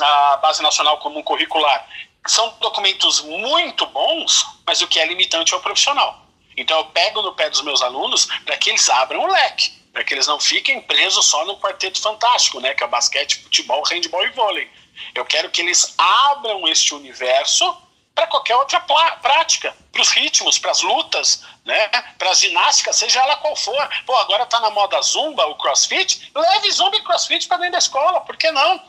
a 0.00 0.36
Base 0.38 0.62
Nacional 0.62 0.98
Comum 0.98 1.22
Curricular, 1.22 1.86
são 2.26 2.54
documentos 2.60 3.20
muito 3.22 3.86
bons, 3.86 4.46
mas 4.66 4.82
o 4.82 4.86
que 4.86 4.98
é 4.98 5.06
limitante 5.06 5.54
é 5.54 5.56
o 5.56 5.60
profissional. 5.60 6.26
Então 6.56 6.78
eu 6.78 6.84
pego 6.86 7.22
no 7.22 7.34
pé 7.34 7.48
dos 7.48 7.62
meus 7.62 7.82
alunos 7.82 8.26
para 8.44 8.56
que 8.56 8.70
eles 8.70 8.88
abram 8.90 9.24
o 9.24 9.32
leque, 9.32 9.70
para 9.92 10.04
que 10.04 10.14
eles 10.14 10.26
não 10.26 10.38
fiquem 10.38 10.80
presos 10.82 11.26
só 11.26 11.44
no 11.44 11.58
quarteto 11.58 12.00
fantástico, 12.00 12.60
né, 12.60 12.74
que 12.74 12.84
é 12.84 12.86
basquete, 12.86 13.42
futebol, 13.42 13.82
handball 13.84 14.24
e 14.24 14.30
vôlei. 14.30 14.70
Eu 15.14 15.24
quero 15.24 15.50
que 15.50 15.60
eles 15.62 15.94
abram 15.96 16.68
este 16.68 16.94
universo 16.94 17.76
para 18.14 18.26
qualquer 18.26 18.56
outra 18.56 18.80
prática, 19.22 19.74
para 19.92 20.02
os 20.02 20.10
ritmos, 20.10 20.58
para 20.58 20.70
as 20.70 20.82
lutas, 20.82 21.44
né? 21.64 21.88
para 22.18 22.30
as 22.30 22.40
ginásticas, 22.40 22.96
seja 22.96 23.20
ela 23.20 23.36
qual 23.36 23.56
for. 23.56 23.88
Pô, 24.04 24.14
agora 24.16 24.44
está 24.44 24.60
na 24.60 24.70
moda 24.70 25.00
zumba, 25.00 25.46
o 25.46 25.56
crossfit, 25.56 26.30
leve 26.34 26.70
zumba 26.70 26.96
e 26.96 27.02
crossfit 27.02 27.46
para 27.48 27.58
dentro 27.58 27.72
da 27.72 27.78
escola, 27.78 28.20
por 28.20 28.36
que 28.36 28.50
não? 28.50 28.82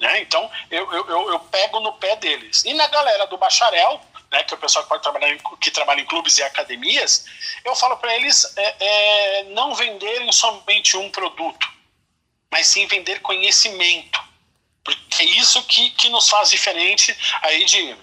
Né? 0.00 0.20
Então, 0.22 0.50
eu, 0.70 0.92
eu, 0.92 1.30
eu 1.30 1.38
pego 1.38 1.80
no 1.80 1.92
pé 1.94 2.16
deles. 2.16 2.64
E 2.64 2.74
na 2.74 2.88
galera 2.88 3.26
do 3.26 3.38
bacharel, 3.38 4.00
né, 4.32 4.42
que 4.42 4.54
é 4.54 4.56
o 4.56 4.60
pessoal 4.60 4.82
que, 4.82 4.88
pode 4.88 5.02
trabalhar 5.02 5.30
em, 5.30 5.38
que 5.60 5.70
trabalha 5.70 6.00
em 6.00 6.06
clubes 6.06 6.38
e 6.38 6.42
academias, 6.42 7.26
eu 7.64 7.76
falo 7.76 7.96
para 7.98 8.16
eles 8.16 8.52
é, 8.56 8.76
é, 8.80 9.44
não 9.50 9.74
venderem 9.74 10.32
somente 10.32 10.96
um 10.96 11.10
produto, 11.10 11.68
mas 12.50 12.66
sim 12.66 12.86
vender 12.86 13.20
conhecimento. 13.20 14.20
Porque 14.82 15.22
é 15.22 15.26
isso 15.26 15.62
que, 15.64 15.90
que 15.90 16.08
nos 16.08 16.28
faz 16.28 16.50
diferente 16.50 17.16
aí 17.42 17.64
de 17.64 17.96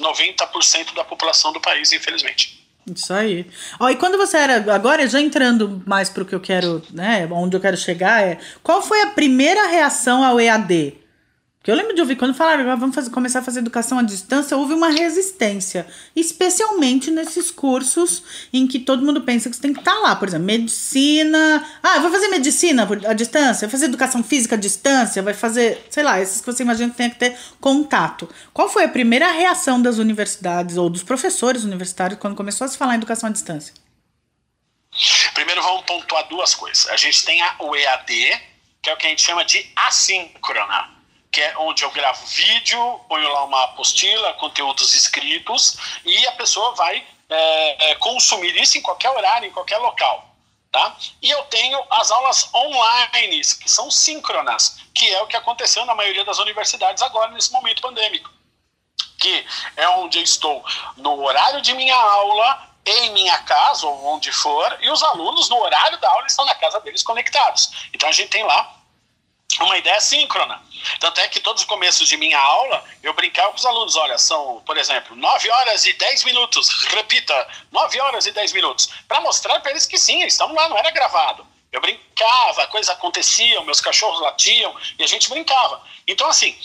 90% 0.00 0.94
da 0.94 1.04
população 1.04 1.52
do 1.52 1.60
país, 1.60 1.92
infelizmente. 1.92 2.60
Isso 2.94 3.12
aí. 3.12 3.46
Ó, 3.78 3.88
e 3.88 3.96
quando 3.96 4.16
você 4.16 4.36
era. 4.36 4.74
Agora, 4.74 5.06
já 5.06 5.20
entrando 5.20 5.82
mais 5.86 6.08
para 6.08 6.22
o 6.22 6.26
que 6.26 6.34
eu 6.34 6.40
quero, 6.40 6.82
né? 6.90 7.28
Onde 7.30 7.56
eu 7.56 7.60
quero 7.60 7.76
chegar, 7.76 8.22
é. 8.22 8.38
Qual 8.62 8.82
foi 8.82 9.02
a 9.02 9.08
primeira 9.08 9.66
reação 9.66 10.24
ao 10.24 10.40
EAD? 10.40 10.94
Porque 11.60 11.70
eu 11.70 11.74
lembro 11.74 11.94
de 11.94 12.00
ouvir, 12.00 12.16
quando 12.16 12.32
falaram, 12.32 12.70
ah, 12.70 12.74
vamos 12.74 12.94
fazer, 12.94 13.10
começar 13.10 13.40
a 13.40 13.42
fazer 13.42 13.58
educação 13.58 13.98
à 13.98 14.02
distância, 14.02 14.56
houve 14.56 14.72
uma 14.72 14.88
resistência. 14.88 15.86
Especialmente 16.16 17.10
nesses 17.10 17.50
cursos 17.50 18.22
em 18.50 18.66
que 18.66 18.78
todo 18.78 19.04
mundo 19.04 19.20
pensa 19.20 19.50
que 19.50 19.56
você 19.56 19.60
tem 19.60 19.74
que 19.74 19.80
estar 19.80 19.92
tá 19.92 19.98
lá. 19.98 20.16
Por 20.16 20.26
exemplo, 20.26 20.46
medicina. 20.46 21.68
Ah, 21.82 21.98
vou 21.98 22.10
fazer 22.10 22.28
medicina 22.28 22.88
à 23.06 23.12
distância, 23.12 23.68
vai 23.68 23.72
fazer 23.72 23.84
educação 23.84 24.24
física 24.24 24.54
à 24.54 24.58
distância, 24.58 25.22
vai 25.22 25.34
fazer, 25.34 25.86
sei 25.90 26.02
lá, 26.02 26.18
esses 26.18 26.40
que 26.40 26.46
você 26.46 26.62
imagina 26.62 26.92
que 26.92 26.96
tem 26.96 27.10
que 27.10 27.18
ter 27.18 27.36
contato. 27.60 28.26
Qual 28.54 28.70
foi 28.70 28.84
a 28.84 28.88
primeira 28.88 29.30
reação 29.30 29.82
das 29.82 29.98
universidades 29.98 30.78
ou 30.78 30.88
dos 30.88 31.02
professores 31.02 31.64
universitários 31.64 32.18
quando 32.18 32.36
começou 32.36 32.64
a 32.64 32.68
se 32.68 32.78
falar 32.78 32.94
em 32.94 32.96
educação 32.96 33.28
à 33.28 33.32
distância? 33.32 33.74
Primeiro 35.34 35.60
vamos 35.60 35.82
pontuar 35.82 36.26
duas 36.26 36.54
coisas. 36.54 36.88
A 36.88 36.96
gente 36.96 37.22
tem 37.22 37.42
a, 37.42 37.56
o 37.58 37.76
EAD, 37.76 38.40
que 38.80 38.88
é 38.88 38.94
o 38.94 38.96
que 38.96 39.04
a 39.04 39.10
gente 39.10 39.20
chama 39.20 39.44
de 39.44 39.70
assíncrona 39.76 40.99
que 41.30 41.40
é 41.40 41.56
onde 41.58 41.84
eu 41.84 41.90
gravo 41.90 42.24
vídeo, 42.26 43.00
ponho 43.08 43.28
lá 43.32 43.44
uma 43.44 43.64
apostila, 43.64 44.32
conteúdos 44.34 44.94
escritos, 44.94 45.76
e 46.04 46.26
a 46.26 46.32
pessoa 46.32 46.74
vai 46.74 47.06
é, 47.28 47.90
é, 47.90 47.94
consumir 47.96 48.60
isso 48.60 48.76
em 48.76 48.82
qualquer 48.82 49.10
horário, 49.10 49.48
em 49.48 49.52
qualquer 49.52 49.78
local. 49.78 50.26
Tá? 50.72 50.96
E 51.20 51.28
eu 51.28 51.42
tenho 51.44 51.82
as 51.90 52.10
aulas 52.12 52.48
online, 52.54 53.40
que 53.40 53.68
são 53.68 53.90
síncronas, 53.90 54.78
que 54.94 55.08
é 55.12 55.20
o 55.20 55.26
que 55.26 55.36
aconteceu 55.36 55.84
na 55.84 55.96
maioria 55.96 56.24
das 56.24 56.38
universidades 56.38 57.02
agora, 57.02 57.30
nesse 57.32 57.52
momento 57.52 57.82
pandêmico. 57.82 58.30
Que 59.18 59.46
é 59.76 59.88
onde 59.88 60.18
eu 60.18 60.22
estou 60.22 60.64
no 60.96 61.22
horário 61.24 61.60
de 61.60 61.74
minha 61.74 61.96
aula, 61.96 62.70
em 62.86 63.10
minha 63.10 63.38
casa, 63.42 63.84
ou 63.84 64.14
onde 64.14 64.32
for, 64.32 64.78
e 64.80 64.88
os 64.90 65.02
alunos, 65.02 65.48
no 65.48 65.60
horário 65.60 65.98
da 65.98 66.08
aula, 66.08 66.26
estão 66.26 66.44
na 66.44 66.54
casa 66.54 66.80
deles 66.80 67.02
conectados. 67.02 67.88
Então 67.92 68.08
a 68.08 68.12
gente 68.12 68.30
tem 68.30 68.44
lá 68.44 68.79
uma 69.58 69.76
ideia 69.76 70.00
síncrona. 70.00 70.62
Tanto 70.98 71.20
é 71.20 71.28
que 71.28 71.40
todos 71.40 71.62
os 71.62 71.68
começos 71.68 72.08
de 72.08 72.16
minha 72.16 72.38
aula, 72.38 72.84
eu 73.02 73.12
brincava 73.12 73.50
com 73.50 73.56
os 73.56 73.66
alunos, 73.66 73.96
olha, 73.96 74.16
são, 74.16 74.62
por 74.64 74.76
exemplo, 74.78 75.16
9 75.16 75.50
horas 75.50 75.84
e 75.84 75.92
10 75.92 76.24
minutos, 76.24 76.68
repita, 76.94 77.48
9 77.70 78.00
horas 78.00 78.26
e 78.26 78.32
10 78.32 78.52
minutos, 78.52 78.88
para 79.08 79.20
mostrar 79.20 79.60
para 79.60 79.72
eles 79.72 79.86
que 79.86 79.98
sim, 79.98 80.20
eles 80.20 80.34
estão 80.34 80.52
lá, 80.54 80.68
não 80.68 80.78
era 80.78 80.90
gravado. 80.90 81.46
Eu 81.72 81.80
brincava, 81.80 82.66
coisas 82.68 82.88
aconteciam, 82.88 83.64
meus 83.64 83.80
cachorros 83.80 84.20
latiam, 84.20 84.74
e 84.98 85.04
a 85.04 85.06
gente 85.06 85.28
brincava. 85.28 85.82
Então, 86.06 86.28
assim, 86.28 86.56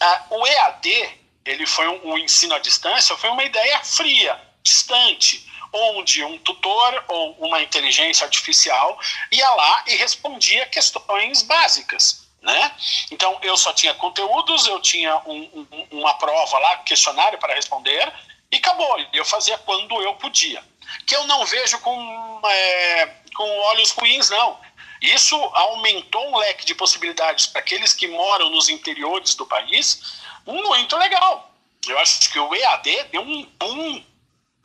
a, 0.00 0.24
o 0.30 0.46
EAD, 0.46 1.18
ele 1.44 1.66
foi 1.66 1.88
um, 1.88 2.12
um 2.12 2.18
ensino 2.18 2.54
à 2.54 2.58
distância, 2.58 3.16
foi 3.16 3.30
uma 3.30 3.44
ideia 3.44 3.82
fria, 3.84 4.40
distante, 4.62 5.47
onde 5.72 6.24
um 6.24 6.38
tutor 6.38 7.04
ou 7.08 7.32
uma 7.38 7.62
inteligência 7.62 8.24
artificial 8.24 8.98
ia 9.30 9.48
lá 9.50 9.84
e 9.86 9.96
respondia 9.96 10.66
questões 10.66 11.42
básicas. 11.42 12.26
Né? 12.40 12.72
Então 13.10 13.38
eu 13.42 13.56
só 13.56 13.72
tinha 13.72 13.94
conteúdos, 13.94 14.66
eu 14.66 14.80
tinha 14.80 15.16
um, 15.26 15.66
um, 15.72 15.86
uma 15.90 16.14
prova 16.14 16.58
lá, 16.58 16.76
questionário 16.78 17.38
para 17.38 17.54
responder, 17.54 18.12
e 18.50 18.56
acabou. 18.56 18.98
Eu 19.12 19.24
fazia 19.24 19.58
quando 19.58 20.00
eu 20.02 20.14
podia. 20.14 20.62
Que 21.06 21.14
eu 21.14 21.26
não 21.26 21.44
vejo 21.44 21.78
com, 21.80 22.40
é, 22.46 23.06
com 23.34 23.58
olhos 23.60 23.90
ruins, 23.90 24.30
não. 24.30 24.58
Isso 25.00 25.36
aumentou 25.36 26.30
um 26.30 26.38
leque 26.38 26.64
de 26.64 26.74
possibilidades 26.74 27.46
para 27.46 27.60
aqueles 27.60 27.92
que 27.92 28.08
moram 28.08 28.50
nos 28.50 28.68
interiores 28.68 29.34
do 29.34 29.46
país, 29.46 30.20
muito 30.44 30.96
legal. 30.96 31.52
Eu 31.86 31.98
acho 31.98 32.30
que 32.30 32.38
o 32.38 32.54
EAD 32.54 33.04
deu 33.04 33.22
um 33.22 33.44
boom 33.58 34.02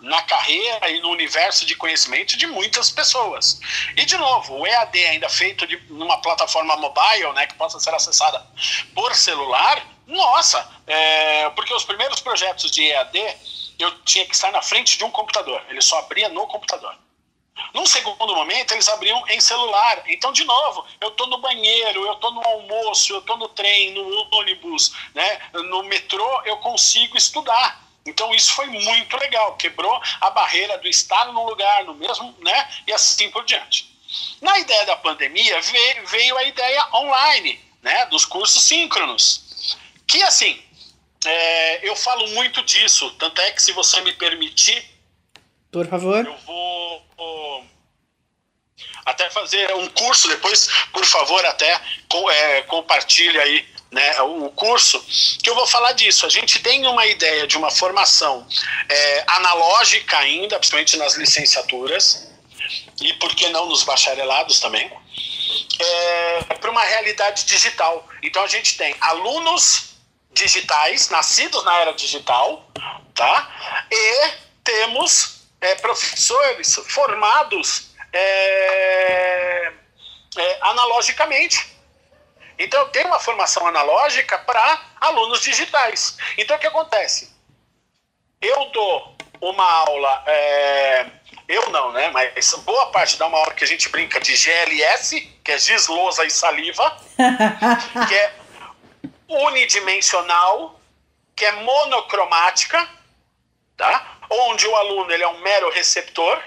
na 0.03 0.21
carreira 0.23 0.89
e 0.89 0.99
no 0.99 1.09
universo 1.09 1.65
de 1.65 1.75
conhecimento 1.75 2.37
de 2.37 2.45
muitas 2.45 2.91
pessoas. 2.91 3.59
E, 3.95 4.05
de 4.05 4.17
novo, 4.17 4.59
o 4.59 4.67
EAD 4.67 5.05
ainda 5.05 5.29
feito 5.29 5.65
de 5.65 5.81
numa 5.89 6.21
plataforma 6.21 6.75
mobile, 6.75 7.31
né, 7.33 7.47
que 7.47 7.53
possa 7.55 7.79
ser 7.79 7.95
acessada 7.95 8.45
por 8.93 9.15
celular, 9.15 9.81
nossa, 10.05 10.69
é, 10.85 11.49
porque 11.51 11.73
os 11.73 11.85
primeiros 11.85 12.19
projetos 12.19 12.69
de 12.69 12.83
EAD 12.83 13.17
eu 13.79 13.91
tinha 14.03 14.25
que 14.25 14.35
estar 14.35 14.51
na 14.51 14.61
frente 14.61 14.97
de 14.97 15.05
um 15.05 15.09
computador, 15.09 15.63
ele 15.69 15.81
só 15.81 15.99
abria 15.99 16.27
no 16.27 16.45
computador. 16.47 16.93
Num 17.73 17.85
segundo 17.85 18.35
momento, 18.35 18.73
eles 18.73 18.89
abriam 18.89 19.23
em 19.29 19.39
celular. 19.39 20.03
Então, 20.07 20.33
de 20.33 20.43
novo, 20.43 20.85
eu 20.99 21.09
estou 21.09 21.27
no 21.27 21.37
banheiro, 21.37 22.03
eu 22.03 22.13
estou 22.13 22.31
no 22.31 22.41
almoço, 22.45 23.13
eu 23.13 23.19
estou 23.19 23.37
no 23.37 23.47
trem, 23.49 23.93
no 23.93 24.27
ônibus, 24.35 24.93
né, 25.13 25.39
no 25.53 25.83
metrô, 25.83 26.41
eu 26.45 26.57
consigo 26.57 27.15
estudar. 27.15 27.81
Então 28.05 28.33
isso 28.33 28.53
foi 28.53 28.67
muito 28.67 29.17
legal, 29.17 29.55
quebrou 29.55 30.01
a 30.19 30.29
barreira 30.29 30.77
do 30.77 30.87
estar 30.87 31.31
no 31.31 31.45
lugar, 31.45 31.85
no 31.85 31.93
mesmo, 31.93 32.35
né? 32.39 32.69
E 32.85 32.93
assim 32.93 33.29
por 33.31 33.45
diante. 33.45 33.91
Na 34.41 34.59
ideia 34.59 34.85
da 34.85 34.95
pandemia 34.97 35.59
veio, 35.61 36.07
veio 36.07 36.37
a 36.37 36.43
ideia 36.43 36.87
online, 36.93 37.59
né? 37.81 38.05
Dos 38.07 38.25
cursos 38.25 38.63
síncronos, 38.63 39.77
que 40.05 40.21
assim 40.23 40.61
é, 41.25 41.87
eu 41.87 41.95
falo 41.95 42.27
muito 42.29 42.61
disso, 42.63 43.09
tanto 43.11 43.39
é 43.41 43.51
que 43.51 43.61
se 43.61 43.71
você 43.71 44.01
me 44.01 44.13
permitir, 44.13 44.83
por 45.71 45.87
favor, 45.87 46.25
eu 46.25 46.37
vou, 46.39 47.05
vou 47.15 47.65
até 49.05 49.29
fazer 49.29 49.73
um 49.75 49.87
curso 49.89 50.27
depois, 50.27 50.67
por 50.91 51.05
favor, 51.05 51.43
até 51.45 51.81
com, 52.09 52.29
é, 52.29 52.61
compartilhe 52.63 53.39
aí 53.39 53.72
né, 53.93 54.21
o 54.21 54.49
curso, 54.49 54.99
que 55.41 55.49
eu 55.49 55.55
vou 55.55 55.67
falar 55.67 55.93
disso. 55.93 56.25
A 56.25 56.29
gente 56.29 56.59
tem 56.59 56.85
uma 56.87 57.05
ideia 57.05 57.45
de 57.45 57.55
uma 57.57 57.69
formação 57.69 58.45
é, 58.89 59.23
analógica 59.27 60.17
ainda, 60.17 60.57
principalmente 60.57 60.97
nas 60.97 61.15
licenciaturas, 61.15 62.27
e 63.01 63.13
por 63.13 63.33
que 63.35 63.47
não 63.49 63.67
nos 63.67 63.83
bacharelados 63.83 64.59
também, 64.59 64.91
é, 65.79 66.43
para 66.59 66.71
uma 66.71 66.83
realidade 66.83 67.45
digital. 67.45 68.07
Então 68.21 68.43
a 68.43 68.47
gente 68.47 68.77
tem 68.77 68.95
alunos 68.99 69.93
digitais, 70.31 71.09
nascidos 71.09 71.63
na 71.63 71.77
era 71.77 71.93
digital, 71.93 72.67
tá? 73.13 73.85
E 73.91 74.31
temos 74.63 75.41
é, 75.61 75.75
professores 75.75 76.75
formados 76.87 77.91
é, 78.11 79.71
é, 80.35 80.57
analogicamente. 80.61 81.72
Então, 82.63 82.79
eu 82.81 82.89
tenho 82.89 83.07
uma 83.07 83.19
formação 83.19 83.67
analógica 83.67 84.37
para 84.39 84.81
alunos 85.01 85.41
digitais. 85.41 86.17
Então, 86.37 86.55
o 86.55 86.59
que 86.59 86.67
acontece? 86.67 87.33
Eu 88.41 88.69
dou 88.71 89.15
uma 89.41 89.69
aula, 89.69 90.23
é, 90.25 91.05
eu 91.47 91.69
não, 91.69 91.91
né? 91.91 92.09
Mas 92.09 92.53
boa 92.65 92.87
parte 92.87 93.17
dá 93.17 93.27
uma 93.27 93.37
aula 93.37 93.53
que 93.53 93.63
a 93.63 93.67
gente 93.67 93.89
brinca 93.89 94.19
de 94.19 94.35
GLS, 94.35 95.21
que 95.43 95.51
é 95.51 95.57
giz, 95.57 95.87
lousa 95.87 96.25
e 96.25 96.29
saliva, 96.29 96.97
que 98.07 98.15
é 98.15 98.33
unidimensional, 99.27 100.79
que 101.35 101.45
é 101.45 101.51
monocromática, 101.51 102.87
tá? 103.75 104.13
onde 104.29 104.67
o 104.67 104.75
aluno 104.75 105.11
ele 105.11 105.23
é 105.23 105.27
um 105.27 105.39
mero 105.39 105.69
receptor. 105.69 106.41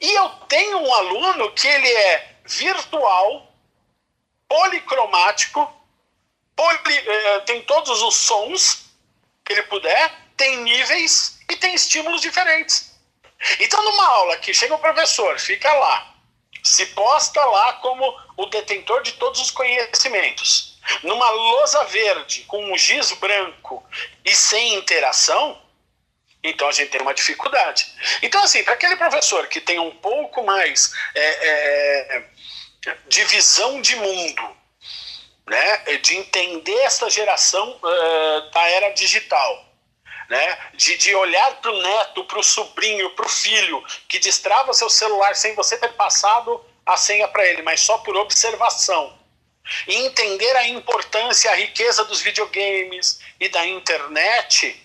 E 0.00 0.10
eu 0.14 0.28
tenho 0.48 0.78
um 0.78 0.94
aluno 0.94 1.50
que 1.52 1.66
ele 1.66 1.88
é 1.88 2.36
virtual, 2.44 3.47
policromático, 4.48 5.70
poli, 6.56 6.78
eh, 6.86 7.40
tem 7.40 7.62
todos 7.62 8.02
os 8.02 8.16
sons 8.16 8.86
que 9.44 9.52
ele 9.52 9.62
puder, 9.64 10.14
tem 10.36 10.58
níveis 10.58 11.38
e 11.50 11.56
tem 11.56 11.74
estímulos 11.74 12.20
diferentes. 12.20 12.98
Então, 13.60 13.82
numa 13.84 14.06
aula 14.06 14.36
que 14.38 14.52
chega 14.52 14.74
o 14.74 14.78
professor, 14.78 15.38
fica 15.38 15.72
lá, 15.72 16.14
se 16.62 16.86
posta 16.86 17.44
lá 17.44 17.74
como 17.74 18.04
o 18.36 18.46
detentor 18.46 19.02
de 19.02 19.12
todos 19.12 19.40
os 19.40 19.50
conhecimentos, 19.50 20.78
numa 21.02 21.30
lousa 21.30 21.84
verde, 21.84 22.44
com 22.44 22.72
um 22.72 22.76
giz 22.76 23.12
branco 23.12 23.84
e 24.24 24.34
sem 24.34 24.74
interação, 24.74 25.60
então 26.42 26.68
a 26.68 26.72
gente 26.72 26.90
tem 26.90 27.00
uma 27.00 27.14
dificuldade. 27.14 27.86
Então, 28.22 28.42
assim, 28.42 28.62
para 28.62 28.74
aquele 28.74 28.96
professor 28.96 29.46
que 29.48 29.60
tem 29.60 29.78
um 29.78 29.90
pouco 29.90 30.44
mais 30.44 30.92
é, 31.14 31.48
é, 31.48 32.24
de 33.08 33.24
visão 33.24 33.80
de 33.80 33.96
mundo, 33.96 34.56
né, 35.46 35.98
de 35.98 36.16
entender 36.16 36.78
essa 36.80 37.08
geração 37.10 37.78
uh, 37.82 38.50
da 38.50 38.68
era 38.68 38.90
digital, 38.90 39.66
né, 40.28 40.58
de, 40.74 40.96
de 40.96 41.14
olhar 41.14 41.60
para 41.60 41.70
o 41.70 41.82
neto, 41.82 42.24
para 42.24 42.38
o 42.38 42.42
sobrinho, 42.42 43.10
para 43.10 43.26
o 43.26 43.30
filho, 43.30 43.82
que 44.08 44.18
destrava 44.18 44.74
seu 44.74 44.90
celular 44.90 45.34
sem 45.34 45.54
você 45.54 45.76
ter 45.78 45.92
passado 45.94 46.64
a 46.84 46.96
senha 46.96 47.28
para 47.28 47.46
ele, 47.46 47.62
mas 47.62 47.80
só 47.80 47.98
por 47.98 48.16
observação. 48.16 49.18
E 49.86 49.94
entender 49.94 50.56
a 50.56 50.66
importância, 50.68 51.50
a 51.50 51.54
riqueza 51.54 52.04
dos 52.04 52.22
videogames 52.22 53.20
e 53.38 53.48
da 53.50 53.66
internet, 53.66 54.82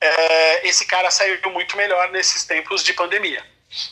é, 0.00 0.68
esse 0.68 0.86
cara 0.86 1.10
saiu 1.10 1.40
muito 1.50 1.76
melhor 1.76 2.10
nesses 2.10 2.44
tempos 2.44 2.84
de 2.84 2.92
pandemia. 2.92 3.44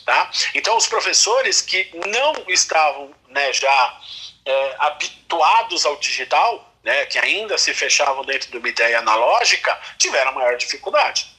Tá? 0.05 0.31
Então, 0.53 0.77
os 0.77 0.87
professores 0.87 1.61
que 1.61 1.89
não 2.07 2.33
estavam 2.47 3.13
né, 3.29 3.53
já 3.53 3.99
é, 4.45 4.75
habituados 4.79 5.85
ao 5.85 5.97
digital, 5.97 6.73
né, 6.83 7.05
que 7.05 7.19
ainda 7.19 7.57
se 7.57 7.73
fechavam 7.73 8.23
dentro 8.23 8.49
de 8.51 8.57
uma 8.57 8.69
ideia 8.69 8.99
analógica, 8.99 9.79
tiveram 9.97 10.33
maior 10.33 10.57
dificuldade. 10.57 11.35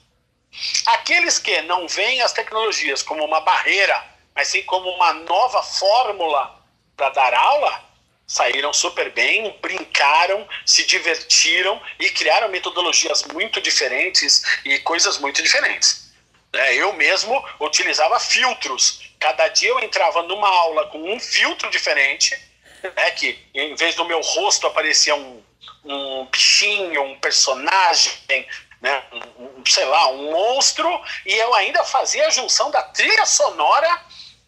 Aqueles 0.87 1.39
que 1.39 1.61
não 1.63 1.87
veem 1.87 2.23
as 2.23 2.33
tecnologias 2.33 3.03
como 3.03 3.25
uma 3.25 3.41
barreira, 3.41 4.03
mas 4.35 4.49
sim 4.49 4.63
como 4.63 4.89
uma 4.91 5.13
nova 5.13 5.63
fórmula 5.63 6.63
para 6.97 7.11
dar 7.11 7.35
aula, 7.35 7.85
saíram 8.27 8.73
super 8.73 9.13
bem, 9.13 9.57
brincaram, 9.61 10.47
se 10.65 10.85
divertiram 10.85 11.81
e 12.01 12.11
criaram 12.11 12.49
metodologias 12.49 13.23
muito 13.25 13.61
diferentes 13.61 14.43
e 14.65 14.79
coisas 14.81 15.19
muito 15.19 15.43
diferentes. 15.43 16.06
Né? 16.57 16.75
Eu 16.75 16.93
mesmo 16.95 17.45
utilizava 17.61 18.19
filtros. 18.19 19.03
Cada 19.21 19.47
dia 19.49 19.69
eu 19.69 19.81
entrava 19.81 20.23
numa 20.23 20.49
aula 20.49 20.87
com 20.87 20.99
um 21.13 21.21
filtro 21.21 21.71
diferente, 21.71 22.35
né? 22.83 23.11
que 23.11 23.39
em 23.55 23.75
vez 23.75 23.95
do 23.95 24.07
meu 24.07 24.21
rosto 24.23 24.67
aparecia 24.67 25.15
um, 25.15 25.43
um 25.85 26.25
bichinho, 26.27 27.03
um 27.03 27.19
personagem, 27.19 28.13
né? 28.81 29.05
um, 29.39 29.65
sei 29.67 29.85
lá, 29.85 30.09
um 30.09 30.33
monstro, 30.33 30.89
e 31.27 31.35
eu 31.35 31.53
ainda 31.55 31.85
fazia 31.85 32.27
a 32.27 32.31
junção 32.31 32.71
da 32.71 32.83
trilha 32.83 33.27
sonora 33.27 34.03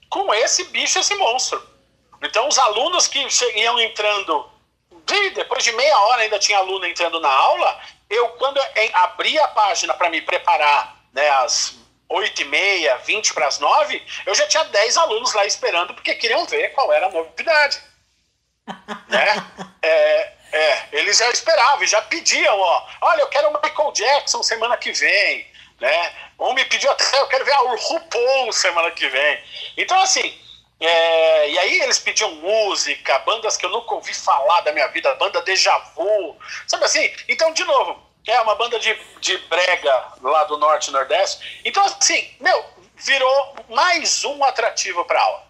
com 0.09 0.33
esse 0.33 0.65
bicho, 0.65 0.99
esse 0.99 1.15
monstro. 1.15 1.63
Então, 2.23 2.49
os 2.49 2.59
alunos 2.59 3.07
que 3.07 3.19
iam 3.55 3.79
entrando, 3.81 4.51
depois 5.35 5.63
de 5.63 5.73
meia 5.73 5.99
hora 5.99 6.23
ainda 6.23 6.39
tinha 6.39 6.59
aluno 6.59 6.87
entrando 6.87 7.21
na 7.21 7.31
aula, 7.31 7.81
eu, 8.09 8.29
quando 8.31 8.57
eu 8.57 9.43
a 9.45 9.49
página 9.49 9.93
para 9.93 10.09
me 10.09 10.23
preparar 10.23 10.97
né, 11.13 11.29
as 11.31 11.78
8 12.09 12.43
e 12.43 12.45
meia, 12.47 12.97
20 12.99 13.35
para 13.35 13.47
as 13.47 13.59
9, 13.59 14.03
eu 14.27 14.35
já 14.35 14.47
tinha 14.47 14.65
10 14.65 14.97
alunos 14.97 15.35
lá 15.35 15.45
esperando 15.45 15.95
porque 15.95 16.15
queriam 16.15 16.47
ver 16.47 16.71
qual 16.71 16.93
era 16.93 17.07
a 17.07 17.11
novidade. 17.11 17.81
né? 19.09 19.47
É, 19.83 20.33
é, 20.53 20.89
eles 20.93 21.19
já 21.19 21.29
esperavam, 21.31 21.87
já 21.87 22.01
pediam, 22.03 22.59
ó, 22.59 22.87
olha, 23.03 23.21
eu 23.21 23.29
quero 23.29 23.49
o 23.49 23.61
Michael 23.63 23.93
Jackson 23.93 24.43
semana 24.43 24.77
que 24.77 24.93
vem, 24.93 25.47
né? 25.81 26.13
Um 26.39 26.55
me 26.55 26.65
pediu 26.65 26.91
até, 26.91 27.21
eu 27.21 27.27
quero 27.27 27.45
ver 27.45 27.53
a 27.53 27.59
RuPaul 27.59 28.53
semana 28.53 28.91
que 28.93 29.09
vem. 29.09 29.45
Então, 29.77 30.01
assim, 30.01 30.39
é, 30.81 31.51
e 31.51 31.59
aí 31.59 31.81
eles 31.81 31.99
pediam 31.99 32.31
música, 32.37 33.19
bandas 33.21 33.57
que 33.57 33.67
eu 33.67 33.71
nunca 33.71 33.95
ouvi 33.95 34.15
falar 34.15 34.61
da 34.63 34.73
minha 34.73 34.87
vida, 34.89 35.15
banda 35.17 35.43
Deja 35.43 35.77
Vu, 35.95 36.39
sabe 36.67 36.85
assim? 36.85 37.13
Então, 37.29 37.53
de 37.53 37.65
novo, 37.65 38.08
é 38.33 38.41
uma 38.41 38.55
banda 38.55 38.79
de, 38.79 38.97
de 39.21 39.39
brega 39.49 40.05
lá 40.23 40.45
do 40.45 40.59
Norte 40.59 40.89
e 40.89 40.93
Nordeste. 40.93 41.63
Então, 41.65 41.85
assim, 41.85 42.31
meu, 42.41 42.65
virou 42.97 43.57
mais 43.69 44.25
um 44.25 44.43
atrativo 44.45 45.05
para 45.05 45.21
aula. 45.21 45.49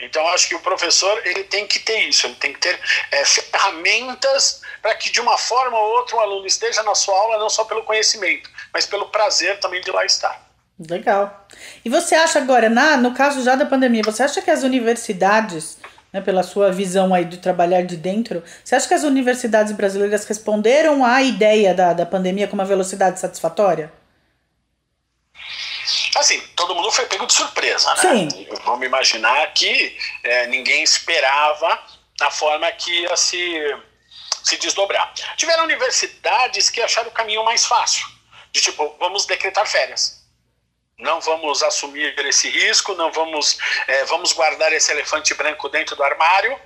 Então, 0.00 0.26
acho 0.28 0.48
que 0.48 0.54
o 0.54 0.60
professor 0.60 1.20
ele 1.24 1.44
tem 1.44 1.66
que 1.66 1.78
ter 1.78 2.00
isso, 2.00 2.26
ele 2.26 2.34
tem 2.34 2.52
que 2.52 2.58
ter 2.58 2.78
é, 3.12 3.24
ferramentas 3.24 4.60
para 4.82 4.94
que, 4.96 5.10
de 5.10 5.20
uma 5.20 5.38
forma 5.38 5.78
ou 5.78 5.96
outra, 5.96 6.16
o 6.16 6.20
aluno 6.20 6.46
esteja 6.46 6.82
na 6.82 6.94
sua 6.94 7.16
aula 7.16 7.38
não 7.38 7.48
só 7.48 7.64
pelo 7.64 7.84
conhecimento, 7.84 8.50
mas 8.72 8.86
pelo 8.86 9.06
prazer 9.08 9.60
também 9.60 9.80
de 9.80 9.90
lá 9.90 10.04
estar. 10.04 10.42
Legal. 10.78 11.46
E 11.84 11.88
você 11.88 12.16
acha 12.16 12.40
agora, 12.40 12.68
na, 12.68 12.96
no 12.96 13.14
caso 13.14 13.42
já 13.44 13.54
da 13.54 13.64
pandemia, 13.64 14.02
você 14.04 14.24
acha 14.24 14.42
que 14.42 14.50
as 14.50 14.64
universidades, 14.64 15.78
né, 16.14 16.20
pela 16.20 16.44
sua 16.44 16.70
visão 16.70 17.12
aí 17.12 17.24
de 17.24 17.38
trabalhar 17.38 17.82
de 17.82 17.96
dentro, 17.96 18.40
você 18.62 18.76
acha 18.76 18.86
que 18.86 18.94
as 18.94 19.02
universidades 19.02 19.72
brasileiras 19.72 20.24
responderam 20.24 21.04
à 21.04 21.20
ideia 21.20 21.74
da, 21.74 21.92
da 21.92 22.06
pandemia 22.06 22.46
com 22.46 22.54
uma 22.54 22.64
velocidade 22.64 23.18
satisfatória? 23.18 23.92
Assim, 26.14 26.40
todo 26.54 26.72
mundo 26.72 26.92
foi 26.92 27.04
pego 27.06 27.26
de 27.26 27.32
surpresa, 27.32 27.92
né? 27.96 28.00
Sim. 28.00 28.46
Vamos 28.64 28.86
imaginar 28.86 29.52
que 29.52 29.98
é, 30.22 30.46
ninguém 30.46 30.84
esperava 30.84 31.80
a 32.20 32.30
forma 32.30 32.70
que 32.70 33.02
ia 33.02 33.16
se, 33.16 33.76
se 34.44 34.56
desdobrar. 34.58 35.12
Tiveram 35.36 35.64
universidades 35.64 36.70
que 36.70 36.80
acharam 36.80 37.08
o 37.08 37.12
caminho 37.12 37.44
mais 37.44 37.66
fácil, 37.66 38.06
de 38.52 38.60
tipo, 38.60 38.94
vamos 39.00 39.26
decretar 39.26 39.66
férias 39.66 40.23
não 40.98 41.20
vamos 41.20 41.62
assumir 41.62 42.14
esse 42.26 42.48
risco, 42.48 42.94
não 42.94 43.10
vamos, 43.10 43.58
é, 43.86 44.04
vamos 44.04 44.32
guardar 44.32 44.72
esse 44.72 44.90
elefante 44.92 45.34
branco 45.34 45.68
dentro 45.68 45.96
do 45.96 46.02
armário 46.02 46.56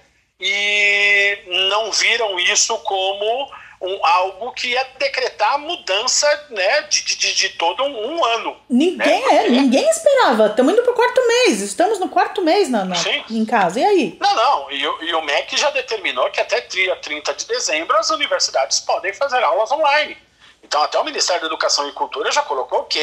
e 0.41 1.39
não 1.69 1.91
viram 1.91 2.39
isso 2.39 2.79
como 2.79 3.51
um, 3.81 4.07
algo 4.07 4.53
que 4.53 4.69
ia 4.69 4.85
decretar 4.99 5.55
a 5.55 5.59
mudança 5.59 6.47
né, 6.51 6.83
de, 6.83 7.03
de, 7.03 7.35
de 7.35 7.49
todo 7.51 7.83
um, 7.83 8.17
um 8.17 8.25
ano. 8.25 8.57
Ninguém 8.69 9.27
né? 9.27 9.47
é, 9.47 9.49
ninguém 9.49 9.89
esperava. 9.89 10.47
Estamos 10.47 10.73
indo 10.73 10.83
para 10.83 10.93
o 10.93 10.97
quarto 10.97 11.27
mês, 11.27 11.61
estamos 11.61 11.99
no 11.99 12.09
quarto 12.09 12.43
mês 12.43 12.69
na, 12.69 12.85
na 12.85 12.97
em 13.31 13.45
casa. 13.45 13.81
E 13.81 13.85
aí? 13.85 14.19
Não, 14.21 14.35
não. 14.35 14.71
E, 14.71 14.83
e, 14.83 15.15
o 15.15 15.23
MEC 15.23 15.57
já 15.57 15.71
determinou 15.71 16.31
que 16.31 16.41
até 16.41 16.61
dia 16.61 16.97
30 16.97 17.35
de 17.35 17.47
dezembro 17.47 17.97
as 17.97 18.11
universidades 18.11 18.81
podem 18.81 19.13
fazer 19.13 19.43
aulas 19.43 19.71
online. 19.71 20.17
Então, 20.63 20.83
até 20.83 20.99
o 20.99 21.05
Ministério 21.05 21.41
da 21.41 21.47
Educação 21.47 21.89
e 21.89 21.93
Cultura 21.93 22.31
já 22.31 22.43
colocou 22.43 22.85
que 22.85 23.01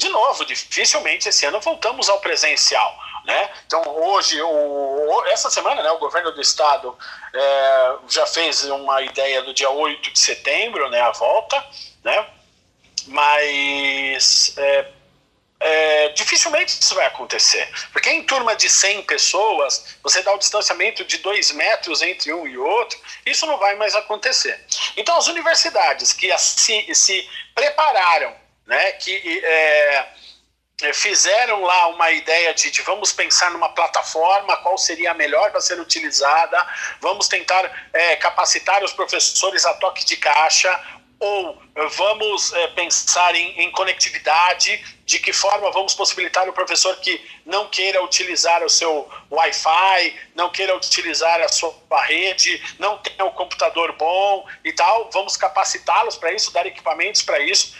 de 0.00 0.08
novo, 0.08 0.46
dificilmente 0.46 1.28
esse 1.28 1.44
ano 1.44 1.60
voltamos 1.60 2.08
ao 2.08 2.20
presencial. 2.20 2.98
Né? 3.26 3.50
Então, 3.66 3.82
hoje, 3.86 4.40
o, 4.40 5.24
essa 5.26 5.50
semana, 5.50 5.82
né, 5.82 5.90
o 5.90 5.98
governo 5.98 6.32
do 6.32 6.40
estado 6.40 6.96
é, 7.34 7.94
já 8.08 8.26
fez 8.26 8.64
uma 8.64 9.02
ideia 9.02 9.42
do 9.42 9.52
dia 9.52 9.68
8 9.68 10.10
de 10.10 10.18
setembro, 10.18 10.88
né, 10.88 11.02
a 11.02 11.10
volta, 11.10 11.62
né? 12.02 12.26
mas 13.08 14.54
é, 14.56 14.86
é, 15.60 16.08
dificilmente 16.08 16.80
isso 16.80 16.94
vai 16.94 17.04
acontecer. 17.04 17.70
Porque 17.92 18.08
em 18.08 18.24
turma 18.24 18.56
de 18.56 18.70
100 18.70 19.02
pessoas, 19.02 19.98
você 20.02 20.22
dá 20.22 20.32
o 20.32 20.38
distanciamento 20.38 21.04
de 21.04 21.18
2 21.18 21.52
metros 21.52 22.00
entre 22.00 22.32
um 22.32 22.46
e 22.46 22.56
outro, 22.56 22.98
isso 23.26 23.44
não 23.44 23.58
vai 23.58 23.76
mais 23.76 23.94
acontecer. 23.94 24.64
Então, 24.96 25.18
as 25.18 25.26
universidades 25.26 26.14
que 26.14 26.36
se, 26.38 26.94
se 26.94 27.28
prepararam 27.54 28.39
né, 28.70 28.92
que 28.92 29.40
é, 29.44 30.06
é, 30.82 30.92
fizeram 30.92 31.60
lá 31.62 31.88
uma 31.88 32.08
ideia 32.12 32.54
de, 32.54 32.70
de, 32.70 32.82
vamos 32.82 33.12
pensar 33.12 33.50
numa 33.50 33.70
plataforma, 33.70 34.56
qual 34.58 34.78
seria 34.78 35.10
a 35.10 35.14
melhor 35.14 35.50
para 35.50 35.60
ser 35.60 35.80
utilizada, 35.80 36.64
vamos 37.00 37.26
tentar 37.26 37.68
é, 37.92 38.14
capacitar 38.14 38.84
os 38.84 38.92
professores 38.92 39.66
a 39.66 39.74
toque 39.74 40.04
de 40.04 40.16
caixa, 40.16 40.70
ou 41.18 41.60
vamos 41.96 42.52
é, 42.52 42.68
pensar 42.68 43.34
em, 43.34 43.60
em, 43.60 43.72
conectividade, 43.72 44.82
de 45.04 45.18
que 45.18 45.32
forma 45.32 45.70
vamos 45.72 45.92
possibilitar 45.92 46.48
o 46.48 46.52
professor 46.52 46.94
que 47.00 47.20
não 47.44 47.68
queira 47.68 48.02
utilizar 48.04 48.62
o 48.62 48.70
seu 48.70 49.10
Wi-Fi, 49.32 50.16
não 50.36 50.48
queira 50.48 50.76
utilizar 50.76 51.40
a 51.40 51.48
sua 51.48 51.74
rede, 52.04 52.62
não 52.78 52.98
tenha 52.98 53.24
o 53.24 53.30
um 53.30 53.32
computador 53.32 53.96
bom 53.96 54.46
e 54.64 54.72
tal, 54.72 55.10
vamos 55.12 55.36
capacitá-los 55.36 56.16
para 56.16 56.32
isso, 56.32 56.52
dar 56.52 56.66
equipamentos 56.66 57.20
para 57.20 57.40
isso. 57.40 57.74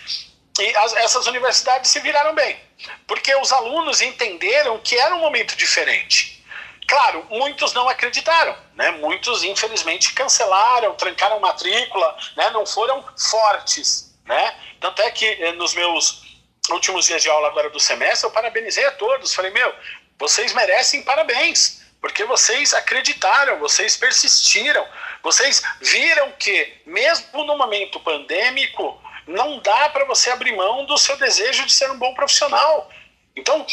E 0.60 0.76
as, 0.76 0.92
essas 0.96 1.26
universidades 1.26 1.90
se 1.90 2.00
viraram 2.00 2.34
bem, 2.34 2.60
porque 3.06 3.34
os 3.36 3.50
alunos 3.50 4.02
entenderam 4.02 4.78
que 4.78 4.94
era 4.96 5.14
um 5.14 5.20
momento 5.20 5.56
diferente. 5.56 6.44
Claro, 6.86 7.26
muitos 7.30 7.72
não 7.72 7.88
acreditaram, 7.88 8.56
né? 8.74 8.90
muitos 8.90 9.42
infelizmente 9.42 10.12
cancelaram, 10.12 10.94
trancaram 10.96 11.40
matrícula, 11.40 12.16
né? 12.36 12.50
não 12.50 12.66
foram 12.66 13.02
fortes. 13.16 14.12
Né? 14.26 14.54
Tanto 14.80 15.00
é 15.00 15.10
que 15.10 15.24
eh, 15.24 15.52
nos 15.52 15.72
meus 15.74 16.22
últimos 16.68 17.06
dias 17.06 17.22
de 17.22 17.30
aula 17.30 17.48
agora 17.48 17.70
do 17.70 17.80
semestre, 17.80 18.26
eu 18.26 18.32
parabenizei 18.32 18.84
a 18.84 18.92
todos. 18.92 19.32
Falei, 19.32 19.50
meu, 19.50 19.72
vocês 20.18 20.52
merecem 20.52 21.02
parabéns, 21.02 21.80
porque 22.00 22.24
vocês 22.24 22.74
acreditaram, 22.74 23.58
vocês 23.60 23.96
persistiram, 23.96 24.86
vocês 25.22 25.62
viram 25.80 26.32
que, 26.32 26.82
mesmo 26.84 27.44
no 27.44 27.56
momento 27.56 28.00
pandêmico, 28.00 29.00
não 29.30 29.58
dá 29.60 29.88
para 29.90 30.04
você 30.04 30.30
abrir 30.30 30.54
mão 30.56 30.84
do 30.84 30.98
seu 30.98 31.16
desejo 31.16 31.64
de 31.66 31.72
ser 31.72 31.90
um 31.90 31.98
bom 31.98 32.12
profissional. 32.14 32.90
Então, 33.34 33.64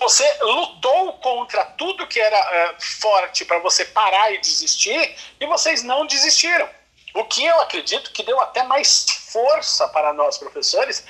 você 0.00 0.38
lutou 0.42 1.14
contra 1.14 1.64
tudo 1.64 2.06
que 2.06 2.20
era 2.20 2.38
uh, 2.38 2.84
forte 3.00 3.44
para 3.44 3.58
você 3.60 3.84
parar 3.84 4.32
e 4.32 4.40
desistir, 4.40 5.16
e 5.40 5.46
vocês 5.46 5.82
não 5.82 6.06
desistiram. 6.06 6.68
O 7.14 7.24
que 7.24 7.44
eu 7.44 7.60
acredito 7.60 8.10
que 8.10 8.24
deu 8.24 8.40
até 8.40 8.64
mais 8.64 9.06
força 9.32 9.88
para 9.88 10.12
nós 10.12 10.36
professores 10.36 11.06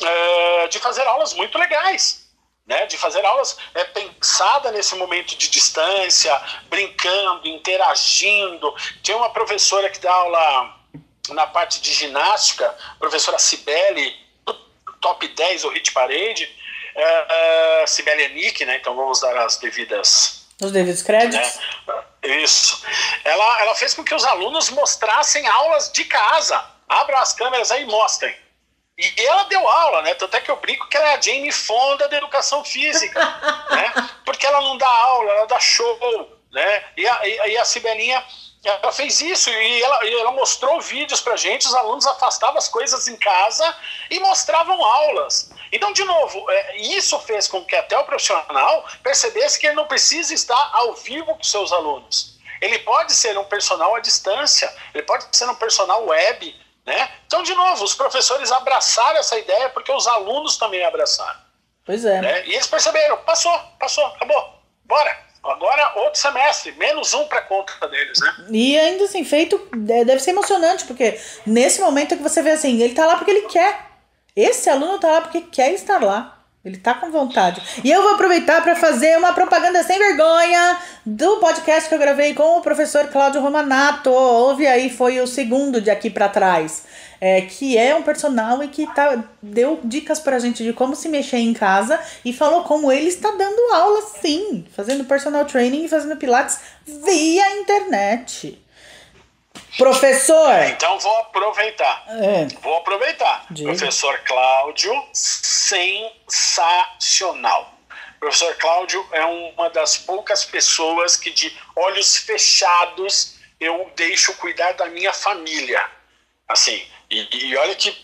uh, 0.00 0.68
de 0.68 0.78
fazer 0.78 1.06
aulas 1.06 1.34
muito 1.34 1.58
legais 1.58 2.24
né, 2.66 2.86
de 2.86 2.96
fazer 2.96 3.24
aulas 3.24 3.56
é, 3.74 3.84
pensada 3.84 4.70
nesse 4.72 4.94
momento 4.94 5.36
de 5.36 5.50
distância, 5.50 6.40
brincando, 6.68 7.46
interagindo. 7.46 8.74
Tinha 9.02 9.16
uma 9.16 9.30
professora 9.30 9.90
que 9.90 9.98
dá 9.98 10.12
aula 10.12 10.83
na 11.30 11.46
parte 11.46 11.80
de 11.80 11.92
ginástica, 11.92 12.74
professora 12.98 13.38
Cibele, 13.38 14.14
top 15.00 15.26
10 15.28 15.64
o 15.64 15.68
hit 15.70 15.92
parade, 15.92 16.50
é, 16.94 17.82
é, 17.82 17.86
Cibele 17.86 18.28
Nick, 18.28 18.64
né, 18.64 18.76
então 18.76 18.94
vamos 18.94 19.20
dar 19.20 19.36
as 19.38 19.56
devidas... 19.58 20.46
Os 20.60 20.70
devidos 20.70 21.02
créditos. 21.02 21.58
Né, 21.86 22.04
isso. 22.42 22.82
Ela, 23.24 23.60
ela 23.60 23.74
fez 23.74 23.92
com 23.94 24.04
que 24.04 24.14
os 24.14 24.24
alunos 24.24 24.70
mostrassem 24.70 25.46
aulas 25.46 25.90
de 25.92 26.04
casa. 26.04 26.64
Abram 26.88 27.18
as 27.18 27.32
câmeras 27.32 27.70
aí 27.70 27.82
e 27.82 27.86
mostrem. 27.86 28.34
E 28.96 29.26
ela 29.26 29.42
deu 29.44 29.68
aula, 29.68 30.02
né? 30.02 30.14
Tanto 30.14 30.36
é 30.36 30.40
que 30.40 30.50
eu 30.50 30.56
brinco 30.56 30.88
que 30.88 30.96
ela 30.96 31.10
é 31.10 31.14
a 31.16 31.20
Jane 31.20 31.50
Fonda 31.50 32.08
da 32.08 32.16
educação 32.16 32.64
física, 32.64 33.20
né? 33.70 33.92
Porque 34.24 34.46
ela 34.46 34.60
não 34.60 34.78
dá 34.78 34.88
aula, 34.88 35.32
ela 35.32 35.46
dá 35.46 35.58
show, 35.58 36.38
né? 36.52 36.84
E 36.96 37.06
a, 37.06 37.26
e 37.26 37.56
a 37.56 37.64
Cibelinha, 37.64 38.24
ela 38.64 38.92
fez 38.92 39.20
isso 39.20 39.50
e 39.50 39.82
ela, 39.82 40.04
e 40.04 40.14
ela 40.14 40.32
mostrou 40.32 40.80
vídeos 40.80 41.20
pra 41.20 41.36
gente, 41.36 41.66
os 41.66 41.74
alunos 41.74 42.06
afastavam 42.06 42.56
as 42.56 42.68
coisas 42.68 43.06
em 43.08 43.16
casa 43.16 43.76
e 44.10 44.18
mostravam 44.20 44.82
aulas. 44.82 45.50
Então, 45.70 45.92
de 45.92 46.04
novo, 46.04 46.50
é, 46.50 46.76
isso 46.76 47.18
fez 47.20 47.46
com 47.46 47.64
que 47.64 47.76
até 47.76 47.98
o 47.98 48.04
profissional 48.04 48.84
percebesse 49.02 49.58
que 49.58 49.66
ele 49.66 49.76
não 49.76 49.86
precisa 49.86 50.32
estar 50.32 50.70
ao 50.72 50.94
vivo 50.94 51.34
com 51.34 51.42
seus 51.42 51.72
alunos. 51.72 52.38
Ele 52.60 52.78
pode 52.78 53.12
ser 53.12 53.36
um 53.36 53.44
personal 53.44 53.94
à 53.94 54.00
distância, 54.00 54.72
ele 54.94 55.02
pode 55.02 55.26
ser 55.36 55.48
um 55.48 55.54
personal 55.54 56.06
web, 56.06 56.54
né? 56.86 57.10
Então, 57.26 57.42
de 57.42 57.54
novo, 57.54 57.84
os 57.84 57.94
professores 57.94 58.50
abraçaram 58.52 59.18
essa 59.18 59.38
ideia 59.38 59.68
porque 59.70 59.92
os 59.92 60.06
alunos 60.06 60.56
também 60.56 60.84
abraçaram. 60.84 61.40
Pois 61.84 62.04
é. 62.04 62.20
Né? 62.20 62.46
E 62.46 62.54
eles 62.54 62.66
perceberam, 62.66 63.18
passou, 63.18 63.58
passou, 63.78 64.06
acabou, 64.06 64.62
bora. 64.84 65.24
Agora 65.44 65.92
outro 65.96 66.18
semestre, 66.20 66.72
menos 66.72 67.12
um 67.12 67.26
para 67.26 67.42
conta 67.42 67.86
deles, 67.88 68.18
né? 68.20 68.34
E 68.50 68.78
ainda 68.78 69.04
assim, 69.04 69.24
feito, 69.24 69.60
é, 69.88 70.04
deve 70.04 70.20
ser 70.20 70.30
emocionante, 70.30 70.84
porque 70.84 71.20
nesse 71.46 71.80
momento 71.80 72.14
é 72.14 72.16
que 72.16 72.22
você 72.22 72.42
vê 72.42 72.50
assim, 72.50 72.80
ele 72.80 72.94
tá 72.94 73.06
lá 73.06 73.16
porque 73.16 73.30
ele 73.30 73.46
quer. 73.48 73.90
Esse 74.34 74.70
aluno 74.70 74.98
tá 74.98 75.10
lá 75.10 75.20
porque 75.20 75.42
quer 75.42 75.72
estar 75.72 76.02
lá. 76.02 76.34
Ele 76.64 76.78
tá 76.78 76.94
com 76.94 77.10
vontade. 77.10 77.60
E 77.84 77.90
eu 77.90 78.02
vou 78.02 78.14
aproveitar 78.14 78.62
para 78.62 78.74
fazer 78.74 79.18
uma 79.18 79.34
propaganda 79.34 79.82
sem 79.82 79.98
vergonha 79.98 80.78
do 81.04 81.36
podcast 81.36 81.86
que 81.86 81.94
eu 81.94 81.98
gravei 81.98 82.32
com 82.32 82.56
o 82.56 82.62
professor 82.62 83.06
Cláudio 83.08 83.42
Romanato. 83.42 84.10
Ouve 84.10 84.66
aí, 84.66 84.88
foi 84.88 85.20
o 85.20 85.26
segundo 85.26 85.78
de 85.78 85.90
aqui 85.90 86.08
para 86.08 86.26
trás. 86.26 86.84
É, 87.26 87.40
que 87.40 87.78
é 87.78 87.94
um 87.94 88.02
personal 88.02 88.62
e 88.62 88.68
que 88.68 88.86
tá, 88.94 89.24
deu 89.40 89.80
dicas 89.82 90.20
pra 90.20 90.38
gente 90.38 90.62
de 90.62 90.74
como 90.74 90.94
se 90.94 91.08
mexer 91.08 91.38
em 91.38 91.54
casa 91.54 91.98
e 92.22 92.34
falou 92.34 92.64
como 92.64 92.92
ele 92.92 93.08
está 93.08 93.30
dando 93.30 93.72
aula 93.72 94.02
sim, 94.20 94.66
fazendo 94.76 95.06
personal 95.06 95.46
training 95.46 95.86
e 95.86 95.88
fazendo 95.88 96.18
pilates 96.18 96.60
via 96.86 97.60
internet. 97.60 98.62
Professor! 99.78 100.64
Então 100.66 100.98
vou 100.98 101.16
aproveitar. 101.20 102.04
É. 102.08 102.46
Vou 102.60 102.76
aproveitar. 102.76 103.46
Diga. 103.50 103.70
Professor 103.70 104.20
Cláudio, 104.26 104.92
sensacional. 106.28 107.72
Professor 108.20 108.54
Cláudio 108.56 109.02
é 109.12 109.24
uma 109.24 109.70
das 109.70 109.96
poucas 109.96 110.44
pessoas 110.44 111.16
que 111.16 111.30
de 111.30 111.50
olhos 111.74 112.18
fechados 112.18 113.36
eu 113.58 113.90
deixo 113.96 114.34
cuidar 114.34 114.72
da 114.72 114.90
minha 114.90 115.14
família. 115.14 115.82
Assim, 116.46 116.84
e, 117.14 117.46
e, 117.46 117.56
olha 117.56 117.74
que, 117.74 117.94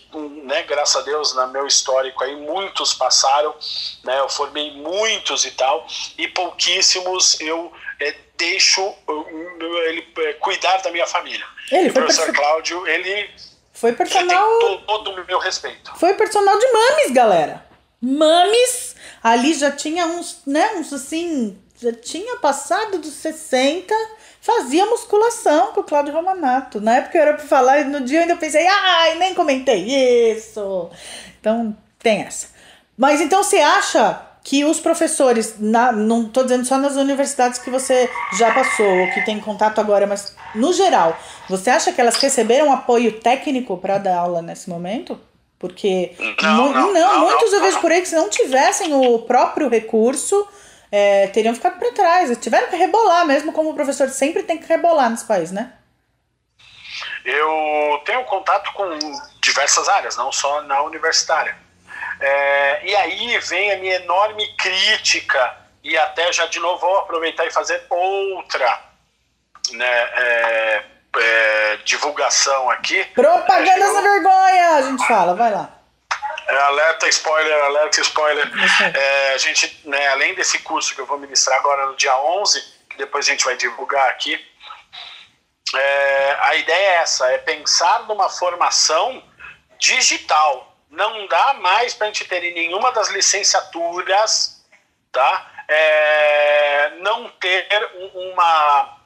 né, 0.43 0.63
graças 0.63 0.95
a 0.95 1.01
Deus, 1.01 1.35
no 1.35 1.47
meu 1.47 1.67
histórico 1.67 2.23
aí, 2.23 2.35
muitos 2.35 2.93
passaram, 2.93 3.53
né, 4.03 4.19
eu 4.19 4.29
formei 4.29 4.71
muitos 4.71 5.45
e 5.45 5.51
tal, 5.51 5.85
e 6.17 6.27
pouquíssimos 6.27 7.39
eu 7.41 7.71
é, 7.99 8.15
deixo 8.37 8.81
ele 9.87 10.07
é, 10.17 10.33
cuidar 10.33 10.77
da 10.77 10.91
minha 10.91 11.05
família. 11.05 11.45
Ele 11.71 11.89
o 11.89 11.93
professor 11.93 12.25
perso... 12.25 12.41
Cláudio, 12.41 12.87
ele 12.87 13.29
foi 13.73 13.93
personal. 13.93 14.59
Tem 14.59 14.83
todo 14.85 15.11
o 15.11 15.25
meu 15.25 15.39
respeito. 15.39 15.91
Foi 15.97 16.13
personal 16.13 16.57
de 16.57 16.71
mames, 16.71 17.11
galera. 17.11 17.65
Mames, 18.01 18.95
ali 19.21 19.53
já 19.53 19.71
tinha 19.71 20.05
uns, 20.05 20.41
né, 20.45 20.73
uns 20.75 20.91
assim, 20.91 21.59
já 21.79 21.93
tinha 21.93 22.37
passado 22.37 22.97
dos 22.99 23.13
60, 23.13 23.93
fazia 24.41 24.87
musculação 24.87 25.71
com 25.71 25.81
o 25.81 25.83
Cláudio 25.83 26.13
Romanato. 26.13 26.81
Na 26.81 26.97
época 26.97 27.17
eu 27.17 27.21
era 27.21 27.33
pra 27.35 27.45
falar, 27.45 27.79
e 27.79 27.83
no 27.85 28.01
dia 28.01 28.17
eu 28.17 28.21
ainda 28.23 28.35
pensei, 28.35 28.65
ai, 28.67 29.15
nem 29.19 29.35
comentei 29.35 30.33
isso. 30.33 30.89
Então, 31.39 31.77
tem 31.99 32.21
essa. 32.23 32.47
Mas 32.97 33.21
então 33.21 33.43
você 33.43 33.59
acha 33.59 34.19
que 34.43 34.65
os 34.65 34.79
professores, 34.79 35.55
na, 35.59 35.91
não 35.91 36.23
estou 36.23 36.43
dizendo 36.43 36.65
só 36.65 36.77
nas 36.77 36.95
universidades 36.95 37.59
que 37.59 37.69
você 37.69 38.09
já 38.37 38.51
passou, 38.51 38.85
ou 38.85 39.11
que 39.11 39.23
tem 39.23 39.39
contato 39.39 39.79
agora, 39.79 40.07
mas 40.07 40.35
no 40.55 40.73
geral, 40.73 41.15
você 41.47 41.69
acha 41.69 41.91
que 41.93 42.01
elas 42.01 42.15
receberam 42.15 42.73
apoio 42.73 43.19
técnico 43.19 43.77
para 43.77 43.99
dar 43.99 44.17
aula 44.17 44.41
nesse 44.41 44.67
momento? 44.67 45.19
Porque 45.59 46.13
não, 46.41 46.73
não, 46.73 46.91
não 46.91 47.19
muitos 47.19 47.53
eu 47.53 47.61
vejo 47.61 47.79
por 47.79 47.91
aí 47.91 48.01
que 48.01 48.07
se 48.07 48.15
não 48.15 48.29
tivessem 48.29 48.95
o 48.95 49.19
próprio 49.19 49.69
recurso, 49.69 50.47
é, 50.91 51.27
teriam 51.27 51.55
ficado 51.55 51.79
para 51.79 51.91
trás. 51.91 52.37
Tiveram 52.37 52.67
que 52.67 52.75
rebolar 52.75 53.25
mesmo, 53.25 53.53
como 53.53 53.69
o 53.69 53.75
professor 53.75 54.09
sempre 54.09 54.43
tem 54.43 54.57
que 54.57 54.67
rebolar 54.67 55.09
nesse 55.09 55.25
país, 55.25 55.51
né? 55.51 55.73
Eu 57.23 58.01
tenho 58.05 58.23
contato 58.25 58.71
com 58.73 58.89
diversas 59.41 59.87
áreas, 59.87 60.17
não 60.17 60.31
só 60.31 60.61
na 60.63 60.81
universitária. 60.83 61.55
É, 62.19 62.85
e 62.85 62.95
aí 62.95 63.39
vem 63.39 63.71
a 63.71 63.77
minha 63.77 63.95
enorme 63.95 64.55
crítica, 64.55 65.57
e 65.83 65.97
até 65.97 66.31
já 66.31 66.45
de 66.47 66.59
novo 66.59 66.79
vou 66.79 66.99
aproveitar 66.99 67.45
e 67.45 67.51
fazer 67.51 67.83
outra 67.89 68.79
né, 69.71 69.85
é, 69.85 70.83
é, 71.17 71.77
divulgação 71.85 72.69
aqui. 72.69 73.03
Propaganda 73.05 73.87
sem 73.87 74.01
vergonha, 74.03 74.75
a 74.75 74.81
gente 74.83 75.07
fala, 75.07 75.33
vai 75.35 75.51
lá. 75.51 75.80
É, 76.51 76.61
alerta 76.63 77.07
spoiler, 77.07 77.63
alerta 77.63 78.01
spoiler. 78.01 78.45
É, 78.93 79.33
a 79.33 79.37
gente, 79.37 79.79
né, 79.85 80.07
além 80.09 80.35
desse 80.35 80.59
curso 80.59 80.93
que 80.93 80.99
eu 80.99 81.05
vou 81.05 81.17
ministrar 81.17 81.57
agora 81.57 81.85
no 81.85 81.95
dia 81.95 82.15
11, 82.17 82.61
que 82.89 82.97
depois 82.97 83.25
a 83.25 83.31
gente 83.31 83.45
vai 83.45 83.55
divulgar 83.55 84.09
aqui, 84.09 84.37
é, 85.73 86.37
a 86.41 86.55
ideia 86.55 86.75
é 86.75 86.95
essa, 86.95 87.31
é 87.31 87.37
pensar 87.37 88.03
numa 88.03 88.29
formação 88.29 89.23
digital, 89.79 90.75
não 90.89 91.25
dá 91.27 91.53
mais 91.53 91.93
para 91.93 92.07
a 92.07 92.09
gente 92.09 92.25
ter 92.25 92.43
em 92.43 92.53
nenhuma 92.53 92.91
das 92.91 93.07
licenciaturas, 93.07 94.61
tá? 95.09 95.47
É, 95.69 96.89
não 96.99 97.29
ter 97.29 97.65
uma, 98.13 98.97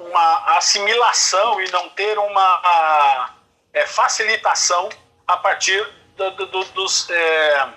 uma 0.00 0.56
assimilação 0.56 1.60
e 1.60 1.70
não 1.70 1.88
ter 1.90 2.18
uma 2.18 3.32
é, 3.72 3.86
facilitação 3.86 4.88
a 5.28 5.36
partir 5.36 6.01
do, 6.30 6.46
do, 6.46 6.64
dos, 6.64 7.10
é, 7.10 7.68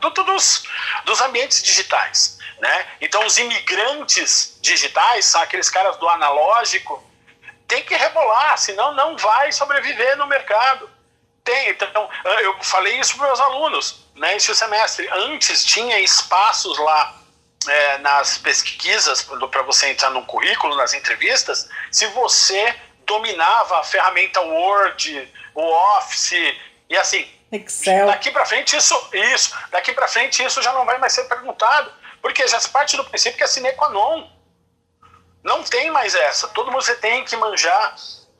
do, 0.00 0.10
dos, 0.10 0.64
dos 1.04 1.20
ambientes 1.20 1.62
digitais. 1.62 2.38
Né? 2.60 2.86
Então, 3.00 3.26
os 3.26 3.38
imigrantes 3.38 4.58
digitais 4.60 5.24
são 5.24 5.42
aqueles 5.42 5.68
caras 5.68 5.96
do 5.96 6.08
analógico, 6.08 7.02
tem 7.66 7.82
que 7.82 7.96
rebolar, 7.96 8.56
senão 8.58 8.94
não 8.94 9.16
vai 9.16 9.50
sobreviver 9.50 10.16
no 10.16 10.26
mercado. 10.26 10.88
Tem, 11.42 11.70
então, 11.70 12.08
eu 12.40 12.62
falei 12.62 13.00
isso 13.00 13.16
para 13.16 13.26
meus 13.26 13.40
alunos, 13.40 14.06
né, 14.14 14.36
esse 14.36 14.54
semestre. 14.54 15.08
Antes 15.10 15.64
tinha 15.64 15.98
espaços 15.98 16.78
lá 16.78 17.16
é, 17.68 17.98
nas 17.98 18.38
pesquisas 18.38 19.22
para 19.22 19.62
você 19.62 19.88
entrar 19.88 20.10
no 20.10 20.24
currículo, 20.24 20.76
nas 20.76 20.94
entrevistas, 20.94 21.68
se 21.90 22.06
você 22.08 22.74
dominava 23.06 23.80
a 23.80 23.84
ferramenta 23.84 24.40
Word, 24.40 25.32
o 25.54 25.62
Office 25.96 26.54
e 26.92 26.98
assim. 26.98 27.26
Excel. 27.50 28.06
Daqui 28.06 28.30
para 28.30 28.46
frente 28.46 28.76
isso, 28.76 29.08
isso, 29.12 29.54
daqui 29.70 29.92
para 29.92 30.08
frente 30.08 30.42
isso 30.42 30.62
já 30.62 30.72
não 30.72 30.86
vai 30.86 30.98
mais 30.98 31.12
ser 31.12 31.24
perguntado, 31.24 31.92
porque 32.20 32.46
já 32.46 32.58
parte 32.68 32.96
do 32.96 33.04
princípio 33.04 33.36
que 33.36 33.44
é 33.44 33.46
sine 33.46 33.72
qua 33.72 33.90
non. 33.90 34.30
Não 35.42 35.62
tem 35.62 35.90
mais 35.90 36.14
essa. 36.14 36.48
Todo 36.48 36.70
mundo 36.70 36.82
você 36.82 36.94
tem 36.94 37.24
que 37.24 37.36
manjar 37.36 37.94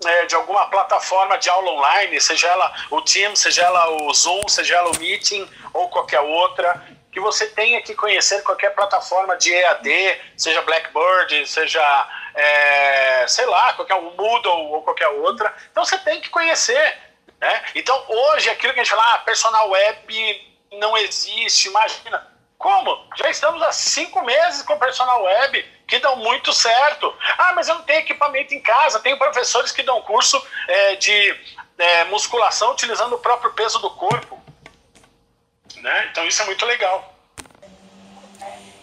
é, 0.05 0.26
de 0.26 0.34
alguma 0.34 0.68
plataforma 0.68 1.36
de 1.36 1.50
aula 1.50 1.72
online, 1.72 2.20
seja 2.20 2.48
ela 2.48 2.72
o 2.90 3.03
Teams, 3.03 3.38
seja 3.38 3.62
ela 3.62 3.90
o 3.90 4.14
Zoom, 4.14 4.48
seja 4.48 4.76
ela 4.76 4.90
o 4.90 4.98
Meeting 4.98 5.48
ou 5.72 5.88
qualquer 5.88 6.20
outra. 6.20 6.82
que 7.11 7.20
você 7.20 7.46
tenha 7.46 7.82
que 7.82 7.94
conhecer 7.94 8.42
qualquer 8.42 8.74
plataforma 8.74 9.36
de 9.36 9.53
EAD, 9.53 10.20
seja 10.34 10.62
Blackboard, 10.62 11.46
seja, 11.46 12.09
é, 12.34 13.26
sei 13.28 13.44
lá, 13.44 13.74
qualquer 13.74 13.96
um 13.96 14.14
Moodle 14.16 14.72
ou 14.72 14.82
qualquer 14.82 15.09
outra. 15.09 15.55
Então 15.70 15.84
você 15.84 15.98
tem 15.98 16.20
que 16.22 16.30
conhecer. 16.30 17.11
Né? 17.43 17.61
Então 17.74 18.05
hoje 18.07 18.49
aquilo 18.49 18.72
que 18.72 18.78
a 18.78 18.84
gente 18.84 18.95
fala, 18.95 19.14
ah, 19.14 19.18
personal 19.18 19.68
web 19.68 20.55
não 20.78 20.97
existe, 20.97 21.66
imagina. 21.66 22.24
Como? 22.57 22.97
Já 23.16 23.28
estamos 23.28 23.61
há 23.61 23.72
cinco 23.72 24.24
meses 24.24 24.62
com 24.62 24.78
personal 24.78 25.24
web 25.24 25.66
que 25.88 25.99
dão 25.99 26.14
muito 26.14 26.53
certo. 26.53 27.12
Ah, 27.36 27.53
mas 27.57 27.66
eu 27.66 27.74
não 27.74 27.82
tenho 27.82 27.99
equipamento 27.99 28.55
em 28.55 28.61
casa. 28.61 29.01
Tenho 29.01 29.18
professores 29.18 29.72
que 29.72 29.82
dão 29.82 30.01
curso 30.03 30.40
é, 30.68 30.95
de 30.95 31.36
é, 31.76 32.05
musculação 32.05 32.70
utilizando 32.70 33.16
o 33.16 33.18
próprio 33.18 33.53
peso 33.55 33.80
do 33.80 33.90
corpo. 33.90 34.40
Né? 35.78 36.09
Então 36.12 36.24
isso 36.24 36.43
é 36.43 36.45
muito 36.45 36.64
legal. 36.64 37.12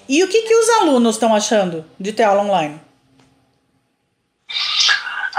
E 0.09 0.21
o 0.21 0.27
que, 0.27 0.41
que 0.41 0.55
os 0.55 0.69
alunos 0.81 1.15
estão 1.15 1.33
achando 1.33 1.89
de 1.97 2.11
ter 2.11 2.23
aula 2.23 2.41
online? 2.41 2.81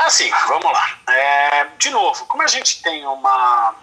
Assim, 0.01 0.31
vamos 0.49 0.73
lá. 0.73 0.99
É, 1.09 1.65
de 1.79 1.91
novo, 1.91 2.25
como 2.27 2.43
a 2.43 2.47
gente 2.47 2.83
tem 2.83 3.07
uma 3.07 3.75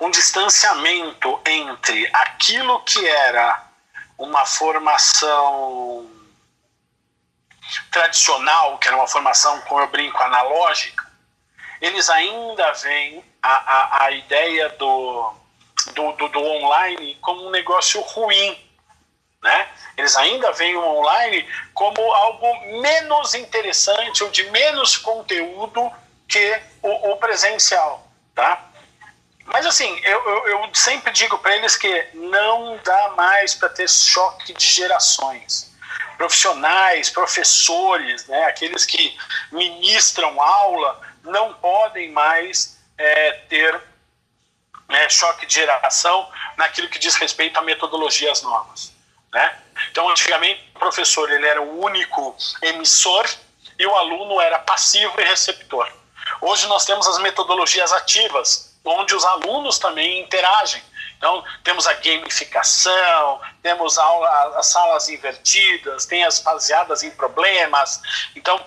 um 0.00 0.10
distanciamento 0.10 1.40
entre 1.46 2.10
aquilo 2.12 2.80
que 2.82 3.06
era 3.06 3.64
uma 4.18 4.44
formação 4.44 6.10
tradicional, 7.90 8.76
que 8.78 8.88
era 8.88 8.96
uma 8.96 9.06
formação, 9.06 9.60
como 9.62 9.80
eu 9.80 9.88
brinco, 9.88 10.20
analógica, 10.22 11.10
eles 11.80 12.10
ainda 12.10 12.72
veem 12.72 13.24
a, 13.42 13.48
a, 13.48 14.04
a 14.04 14.10
ideia 14.10 14.70
do, 14.70 15.32
do, 15.94 16.12
do, 16.12 16.28
do, 16.28 16.40
online 16.40 17.16
como 17.20 17.46
um 17.46 17.50
negócio 17.50 18.00
ruim. 18.00 18.58
Né? 19.44 19.68
Eles 19.98 20.16
ainda 20.16 20.50
veem 20.52 20.74
o 20.74 20.82
online 20.82 21.46
como 21.74 22.00
algo 22.00 22.80
menos 22.80 23.34
interessante 23.34 24.24
ou 24.24 24.30
de 24.30 24.42
menos 24.44 24.96
conteúdo 24.96 25.92
que 26.26 26.62
o, 26.80 27.10
o 27.10 27.16
presencial. 27.18 28.10
Tá? 28.34 28.64
Mas 29.44 29.66
assim, 29.66 30.00
eu, 30.02 30.24
eu, 30.24 30.48
eu 30.48 30.70
sempre 30.72 31.12
digo 31.12 31.36
para 31.38 31.54
eles 31.56 31.76
que 31.76 32.08
não 32.14 32.80
dá 32.82 33.12
mais 33.18 33.54
para 33.54 33.68
ter 33.68 33.86
choque 33.86 34.54
de 34.54 34.66
gerações. 34.66 35.70
Profissionais, 36.16 37.10
professores, 37.10 38.26
né, 38.26 38.44
aqueles 38.44 38.86
que 38.86 39.14
ministram 39.52 40.40
aula, 40.40 41.02
não 41.22 41.52
podem 41.52 42.10
mais 42.12 42.78
é, 42.96 43.32
ter 43.50 43.78
né, 44.88 45.06
choque 45.10 45.44
de 45.44 45.54
geração 45.54 46.26
naquilo 46.56 46.88
que 46.88 46.98
diz 46.98 47.14
respeito 47.16 47.58
a 47.58 47.62
metodologias 47.62 48.40
novas. 48.40 48.93
Né? 49.34 49.58
Então, 49.90 50.08
antigamente, 50.08 50.70
o 50.76 50.78
professor 50.78 51.28
ele 51.30 51.44
era 51.44 51.60
o 51.60 51.84
único 51.84 52.36
emissor 52.62 53.28
e 53.76 53.84
o 53.84 53.94
aluno 53.96 54.40
era 54.40 54.60
passivo 54.60 55.20
e 55.20 55.24
receptor. 55.24 55.90
Hoje 56.40 56.68
nós 56.68 56.84
temos 56.84 57.06
as 57.08 57.18
metodologias 57.18 57.92
ativas, 57.92 58.78
onde 58.84 59.12
os 59.12 59.24
alunos 59.24 59.80
também 59.80 60.20
interagem. 60.22 60.80
Então, 61.18 61.42
temos 61.64 61.86
a 61.88 61.94
gamificação, 61.94 63.40
temos 63.60 63.98
aula, 63.98 64.56
as 64.56 64.66
salas 64.66 65.08
invertidas, 65.08 66.06
tem 66.06 66.22
as 66.22 66.38
baseadas 66.38 67.02
em 67.02 67.10
problemas, 67.10 68.00
então, 68.36 68.64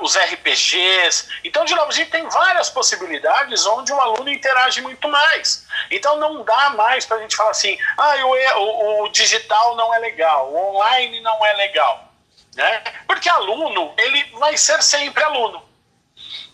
os 0.00 0.16
RPGs. 0.16 1.28
Então, 1.44 1.64
de 1.64 1.74
novo, 1.74 1.88
a 1.88 1.94
gente 1.94 2.10
tem 2.10 2.28
várias 2.28 2.70
possibilidades 2.70 3.66
onde 3.66 3.92
o 3.92 4.00
aluno 4.00 4.30
interage 4.30 4.80
muito 4.80 5.08
mais. 5.08 5.66
Então, 5.90 6.16
não 6.16 6.42
dá 6.42 6.70
mais 6.70 7.04
para 7.04 7.18
a 7.18 7.20
gente 7.20 7.36
falar 7.36 7.50
assim, 7.50 7.78
ah, 7.96 8.14
o, 8.24 8.60
o, 8.60 9.04
o 9.04 9.08
digital 9.08 9.76
não 9.76 9.94
é 9.94 9.98
legal, 9.98 10.50
o 10.50 10.76
online 10.76 11.20
não 11.20 11.44
é 11.44 11.52
legal. 11.54 12.12
Né? 12.56 12.82
Porque 13.06 13.28
aluno, 13.28 13.92
ele 13.98 14.24
vai 14.38 14.56
ser 14.56 14.82
sempre 14.82 15.22
aluno. 15.24 15.62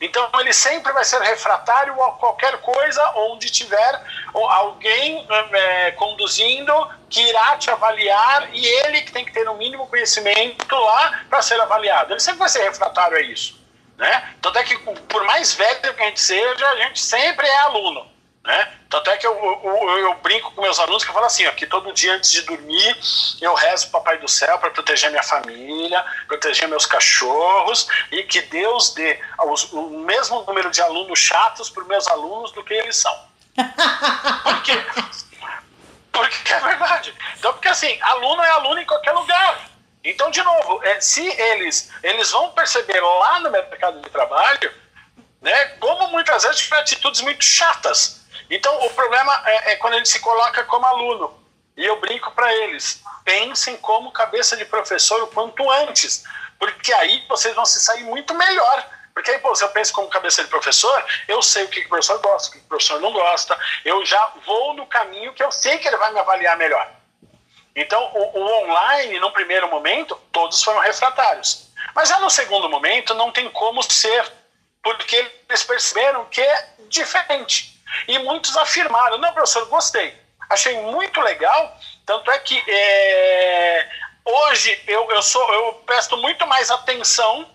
Então 0.00 0.30
ele 0.38 0.52
sempre 0.52 0.92
vai 0.92 1.04
ser 1.04 1.20
refratário 1.20 2.00
a 2.02 2.12
qualquer 2.12 2.58
coisa 2.58 3.12
onde 3.16 3.50
tiver 3.50 4.02
alguém 4.32 5.26
é, 5.52 5.90
conduzindo 5.92 6.72
que 7.08 7.20
irá 7.20 7.56
te 7.56 7.70
avaliar 7.70 8.48
e 8.52 8.64
ele 8.64 9.02
que 9.02 9.12
tem 9.12 9.24
que 9.24 9.32
ter 9.32 9.48
o 9.48 9.52
um 9.52 9.56
mínimo 9.56 9.86
conhecimento 9.86 10.74
lá 10.74 11.24
para 11.28 11.42
ser 11.42 11.60
avaliado. 11.60 12.12
Ele 12.12 12.20
sempre 12.20 12.40
vai 12.40 12.48
ser 12.48 12.62
refratário 12.62 13.16
a 13.16 13.20
isso. 13.20 13.60
Né? 13.96 14.34
Tanto 14.40 14.58
é 14.58 14.64
que, 14.64 14.78
por 14.78 15.24
mais 15.24 15.52
velho 15.52 15.94
que 15.94 16.02
a 16.02 16.06
gente 16.06 16.20
seja, 16.20 16.66
a 16.66 16.76
gente 16.76 17.00
sempre 17.00 17.46
é 17.46 17.58
aluno. 17.58 18.10
Né? 18.44 18.72
Tanto 18.88 19.10
é 19.10 19.16
que 19.18 19.26
eu, 19.26 19.60
eu, 19.62 19.98
eu, 19.98 20.14
brinco 20.14 20.50
com 20.52 20.62
meus 20.62 20.78
alunos 20.78 21.04
que 21.04 21.10
eu 21.10 21.14
falo 21.14 21.26
assim: 21.26 21.46
ó, 21.46 21.50
que 21.52 21.66
todo 21.66 21.92
dia 21.92 22.14
antes 22.14 22.32
de 22.32 22.42
dormir 22.42 22.98
eu 23.40 23.54
rezo 23.54 23.88
o 23.88 23.90
Papai 23.90 24.18
do 24.18 24.26
Céu 24.26 24.58
para 24.58 24.70
proteger 24.70 25.10
minha 25.10 25.22
família, 25.22 26.04
proteger 26.26 26.66
meus 26.66 26.86
cachorros 26.86 27.86
e 28.10 28.22
que 28.22 28.40
Deus 28.42 28.94
dê 28.94 29.20
os, 29.44 29.70
o 29.72 29.90
mesmo 30.00 30.42
número 30.44 30.70
de 30.70 30.80
alunos 30.80 31.18
chatos 31.18 31.68
para 31.68 31.84
meus 31.84 32.08
alunos 32.08 32.50
do 32.52 32.64
que 32.64 32.72
eles 32.72 32.96
são. 32.96 33.28
Por 34.42 34.62
quê? 34.62 34.72
Porque 36.10 36.52
é 36.52 36.60
verdade. 36.60 37.14
Então, 37.38 37.52
porque 37.52 37.68
assim, 37.68 37.98
aluno 38.00 38.42
é 38.42 38.50
aluno 38.50 38.80
em 38.80 38.86
qualquer 38.86 39.12
lugar. 39.12 39.68
Então, 40.02 40.30
de 40.30 40.42
novo, 40.42 40.82
é, 40.82 40.98
se 40.98 41.26
eles, 41.26 41.92
eles 42.02 42.30
vão 42.30 42.50
perceber 42.52 43.00
lá 43.00 43.38
no 43.40 43.50
mercado 43.50 44.00
de 44.00 44.08
trabalho, 44.08 44.72
né, 45.42 45.66
como 45.78 46.08
muitas 46.08 46.42
vezes 46.42 46.60
tiver 46.60 46.78
atitudes 46.78 47.20
muito 47.20 47.44
chatas 47.44 48.19
então, 48.50 48.84
o 48.84 48.90
problema 48.90 49.42
é, 49.46 49.72
é 49.72 49.76
quando 49.76 49.94
gente 49.94 50.08
se 50.08 50.20
coloca 50.20 50.64
como 50.64 50.86
aluno. 50.86 51.38
E 51.76 51.84
eu 51.86 52.00
brinco 52.00 52.30
para 52.32 52.52
eles: 52.54 53.02
pensem 53.24 53.76
como 53.76 54.12
cabeça 54.12 54.56
de 54.56 54.64
professor 54.64 55.22
o 55.22 55.28
quanto 55.28 55.70
antes, 55.70 56.24
porque 56.58 56.92
aí 56.92 57.24
vocês 57.28 57.54
vão 57.54 57.64
se 57.64 57.80
sair 57.80 58.04
muito 58.04 58.34
melhor. 58.34 58.86
Porque 59.14 59.30
aí, 59.30 59.38
pô, 59.38 59.54
se 59.54 59.64
eu 59.64 59.68
penso 59.70 59.92
como 59.92 60.08
cabeça 60.08 60.42
de 60.42 60.48
professor, 60.48 61.04
eu 61.26 61.42
sei 61.42 61.64
o 61.64 61.68
que 61.68 61.80
o 61.80 61.88
professor 61.88 62.18
gosta, 62.20 62.48
o 62.48 62.52
que 62.52 62.58
o 62.58 62.68
professor 62.68 63.00
não 63.00 63.12
gosta, 63.12 63.58
eu 63.84 64.04
já 64.06 64.32
vou 64.46 64.74
no 64.74 64.86
caminho 64.86 65.32
que 65.34 65.42
eu 65.42 65.50
sei 65.50 65.78
que 65.78 65.88
ele 65.88 65.96
vai 65.96 66.12
me 66.12 66.20
avaliar 66.20 66.56
melhor. 66.56 66.90
Então, 67.74 68.02
o, 68.14 68.38
o 68.38 68.64
online, 68.64 69.18
no 69.18 69.32
primeiro 69.32 69.68
momento, 69.68 70.14
todos 70.32 70.62
foram 70.62 70.80
refratários. 70.80 71.70
Mas 71.94 72.08
já 72.08 72.18
no 72.18 72.30
segundo 72.30 72.68
momento, 72.68 73.14
não 73.14 73.32
tem 73.32 73.48
como 73.50 73.82
ser, 73.82 74.30
porque 74.82 75.16
eles 75.48 75.62
perceberam 75.64 76.24
que 76.26 76.40
é 76.40 76.68
diferente. 76.88 77.79
E 78.08 78.18
muitos 78.20 78.56
afirmaram: 78.56 79.18
não, 79.18 79.32
professor, 79.32 79.66
gostei. 79.66 80.18
Achei 80.48 80.80
muito 80.80 81.20
legal. 81.20 81.76
Tanto 82.04 82.30
é 82.30 82.38
que 82.38 82.62
é, 82.68 83.88
hoje 84.24 84.82
eu, 84.86 85.10
eu, 85.10 85.22
sou, 85.22 85.54
eu 85.54 85.74
presto 85.86 86.16
muito 86.16 86.46
mais 86.46 86.70
atenção 86.70 87.48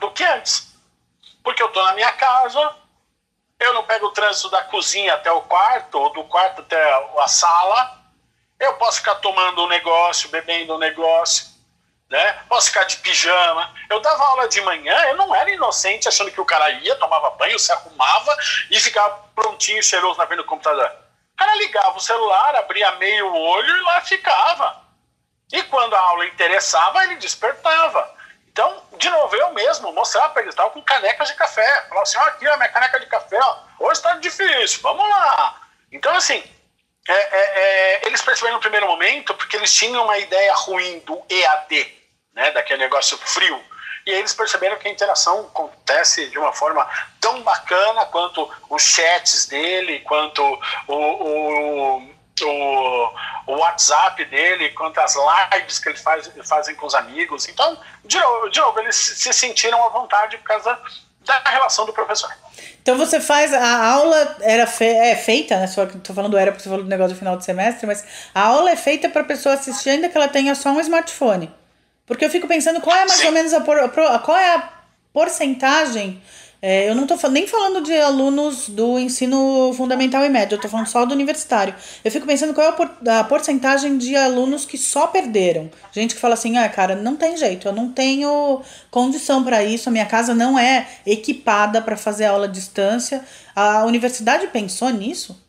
do 0.00 0.10
que 0.12 0.22
antes. 0.24 0.74
Porque 1.42 1.62
eu 1.62 1.68
estou 1.68 1.84
na 1.84 1.94
minha 1.94 2.12
casa, 2.12 2.76
eu 3.58 3.74
não 3.74 3.84
pego 3.84 4.06
o 4.06 4.12
trânsito 4.12 4.50
da 4.50 4.62
cozinha 4.62 5.14
até 5.14 5.32
o 5.32 5.42
quarto, 5.42 5.98
ou 5.98 6.12
do 6.12 6.24
quarto 6.24 6.60
até 6.60 6.80
a 7.18 7.26
sala. 7.26 7.98
Eu 8.60 8.74
posso 8.74 8.98
ficar 8.98 9.16
tomando 9.16 9.64
um 9.64 9.68
negócio, 9.68 10.28
bebendo 10.30 10.74
um 10.74 10.78
negócio 10.78 11.57
né? 12.10 12.32
Posso 12.48 12.68
ficar 12.68 12.84
de 12.84 12.96
pijama. 12.98 13.72
Eu 13.90 14.00
dava 14.00 14.24
aula 14.24 14.48
de 14.48 14.60
manhã, 14.62 14.94
eu 15.06 15.16
não 15.16 15.34
era 15.34 15.50
inocente 15.50 16.08
achando 16.08 16.30
que 16.30 16.40
o 16.40 16.44
cara 16.44 16.70
ia, 16.70 16.96
tomava 16.96 17.30
banho, 17.30 17.58
se 17.58 17.70
arrumava 17.70 18.36
e 18.70 18.80
ficava 18.80 19.28
prontinho, 19.34 19.82
cheiroso 19.82 20.18
na 20.18 20.26
frente 20.26 20.38
do 20.38 20.44
computador. 20.44 20.90
O 21.34 21.36
cara 21.36 21.54
ligava 21.56 21.96
o 21.96 22.00
celular, 22.00 22.56
abria 22.56 22.92
meio 22.92 23.32
olho 23.34 23.76
e 23.76 23.80
lá 23.82 24.00
ficava. 24.00 24.82
E 25.52 25.62
quando 25.64 25.94
a 25.94 26.00
aula 26.00 26.26
interessava, 26.26 27.04
ele 27.04 27.16
despertava. 27.16 28.16
Então, 28.48 28.82
de 28.96 29.08
novo, 29.08 29.36
eu 29.36 29.52
mesmo 29.52 29.92
mostrava 29.92 30.30
para 30.30 30.42
ele, 30.42 30.50
estava 30.50 30.70
com 30.70 30.82
canecas 30.82 31.28
de 31.28 31.34
café. 31.34 31.82
Falava 31.88 32.02
assim, 32.02 32.18
ó, 32.18 32.22
aqui, 32.22 32.48
ó, 32.48 32.56
minha 32.56 32.68
caneca 32.68 32.98
de 32.98 33.06
café, 33.06 33.38
ó. 33.40 33.58
Hoje 33.78 33.92
está 33.92 34.14
difícil, 34.16 34.80
vamos 34.82 35.08
lá. 35.08 35.62
Então, 35.92 36.12
assim, 36.16 36.42
é, 37.08 37.12
é, 37.12 37.60
é, 38.00 38.06
eles 38.06 38.20
perceberam 38.20 38.56
no 38.56 38.60
primeiro 38.60 38.86
momento 38.86 39.32
porque 39.34 39.56
eles 39.56 39.72
tinham 39.72 40.04
uma 40.04 40.18
ideia 40.18 40.52
ruim 40.54 40.98
do 41.00 41.22
EAD 41.30 41.97
né, 42.38 42.52
daquele 42.52 42.78
negócio 42.78 43.18
frio. 43.18 43.60
E 44.06 44.10
eles 44.12 44.32
perceberam 44.32 44.78
que 44.78 44.86
a 44.86 44.90
interação 44.90 45.40
acontece 45.40 46.30
de 46.30 46.38
uma 46.38 46.52
forma 46.52 46.88
tão 47.20 47.42
bacana 47.42 48.06
quanto 48.06 48.48
os 48.70 48.82
chats 48.82 49.46
dele, 49.46 49.98
quanto 50.00 50.42
o, 50.86 50.94
o, 50.94 52.12
o, 52.42 53.14
o 53.48 53.52
WhatsApp 53.56 54.24
dele, 54.26 54.70
quanto 54.70 54.98
as 55.00 55.14
lives 55.52 55.80
que 55.80 55.88
ele 55.88 55.98
faz, 55.98 56.30
fazem 56.48 56.76
com 56.76 56.86
os 56.86 56.94
amigos. 56.94 57.48
Então, 57.48 57.78
de 58.04 58.18
novo, 58.18 58.48
de 58.48 58.60
novo, 58.60 58.78
eles 58.78 58.96
se 58.96 59.32
sentiram 59.32 59.84
à 59.84 59.88
vontade 59.88 60.38
por 60.38 60.44
causa 60.44 60.78
da 61.20 61.42
relação 61.50 61.84
do 61.84 61.92
professor. 61.92 62.32
Então 62.80 62.96
você 62.96 63.20
faz 63.20 63.52
a 63.52 63.84
aula 63.84 64.36
era 64.40 64.66
fe, 64.66 64.86
é 64.86 65.14
feita, 65.14 65.58
né? 65.58 65.66
Só 65.66 65.84
que 65.84 65.98
tô 65.98 66.14
falando 66.14 66.38
era 66.38 66.50
porque 66.50 66.62
você 66.62 66.70
falou 66.70 66.84
do 66.84 66.88
negócio 66.88 67.14
do 67.14 67.18
final 67.18 67.36
de 67.36 67.44
semestre, 67.44 67.86
mas 67.86 68.30
a 68.34 68.40
aula 68.40 68.70
é 68.70 68.76
feita 68.76 69.10
para 69.10 69.20
a 69.20 69.24
pessoa 69.24 69.54
assistir 69.54 69.90
ainda 69.90 70.08
que 70.08 70.16
ela 70.16 70.28
tenha 70.28 70.54
só 70.54 70.70
um 70.70 70.80
smartphone. 70.80 71.52
Porque 72.08 72.24
eu 72.24 72.30
fico 72.30 72.48
pensando 72.48 72.80
qual 72.80 72.96
é 72.96 73.06
mais 73.06 73.22
ou 73.24 73.30
menos 73.30 73.52
a, 73.52 73.60
por, 73.60 73.76
qual 74.22 74.36
é 74.36 74.54
a 74.54 74.72
porcentagem 75.12 76.20
É, 76.60 76.88
eu 76.90 76.94
não 76.94 77.04
estou 77.04 77.30
nem 77.30 77.46
falando 77.46 77.80
de 77.82 77.96
alunos 77.96 78.68
do 78.68 78.98
ensino 78.98 79.72
fundamental 79.74 80.24
e 80.24 80.28
médio, 80.28 80.54
eu 80.54 80.56
estou 80.56 80.68
falando 80.68 80.88
só 80.88 81.04
do 81.06 81.14
universitário. 81.14 81.72
Eu 82.04 82.10
fico 82.10 82.26
pensando 82.26 82.52
qual 82.52 82.66
é 83.06 83.10
a 83.12 83.22
porcentagem 83.22 83.96
de 83.96 84.16
alunos 84.16 84.64
que 84.64 84.76
só 84.76 85.06
perderam. 85.06 85.70
Gente 85.92 86.16
que 86.16 86.20
fala 86.20 86.34
assim: 86.34 86.56
ah, 86.58 86.68
cara, 86.68 86.96
não 86.96 87.14
tem 87.16 87.36
jeito, 87.36 87.68
eu 87.68 87.72
não 87.72 87.92
tenho 87.92 88.60
condição 88.90 89.44
para 89.44 89.62
isso, 89.62 89.88
a 89.88 89.92
minha 89.92 90.06
casa 90.06 90.34
não 90.34 90.58
é 90.58 90.88
equipada 91.06 91.80
para 91.80 91.96
fazer 91.96 92.24
aula 92.26 92.46
à 92.46 92.48
distância. 92.48 93.24
A 93.54 93.84
universidade 93.84 94.48
pensou 94.48 94.90
nisso? 94.90 95.40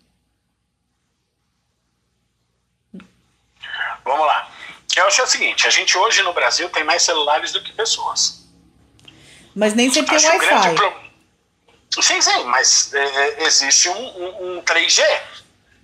Vamos 4.06 4.26
lá. 4.28 4.59
Acho 5.02 5.22
é 5.22 5.24
o 5.24 5.28
seguinte: 5.28 5.68
a 5.68 5.70
gente 5.70 5.98
hoje 5.98 6.22
no 6.22 6.34
Brasil 6.34 6.70
tem 6.70 6.84
mais 6.84 7.04
celulares 7.04 7.52
do 7.52 7.64
que 7.64 7.72
pessoas. 7.72 8.48
Mas 9.56 9.74
nem 9.74 9.92
sempre 9.92 10.18
tem 10.18 10.30
Wi-Fi. 10.30 10.76
Pro... 10.76 11.10
Sim, 12.02 12.22
sim, 12.22 12.44
mas 12.46 12.94
é, 12.94 13.00
é 13.00 13.44
existe 13.44 13.90
um, 13.90 13.94
um, 13.98 14.58
um, 14.58 14.64
3G, 14.64 15.04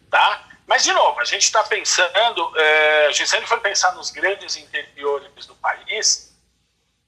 tá? 0.10 0.44
Mas, 0.68 0.84
de 0.84 0.94
novo, 0.94 1.20
a 1.20 1.26
gente 1.26 1.44
está 1.44 1.64
pensando, 1.64 2.52
é, 2.58 3.08
a 3.08 3.12
gente 3.12 3.30
sempre 3.30 3.48
foi 3.48 3.60
pensar 3.60 3.94
nos 3.94 4.10
grandes 4.10 4.56
interiores 4.58 5.46
do 5.46 5.56
país, 5.56 6.34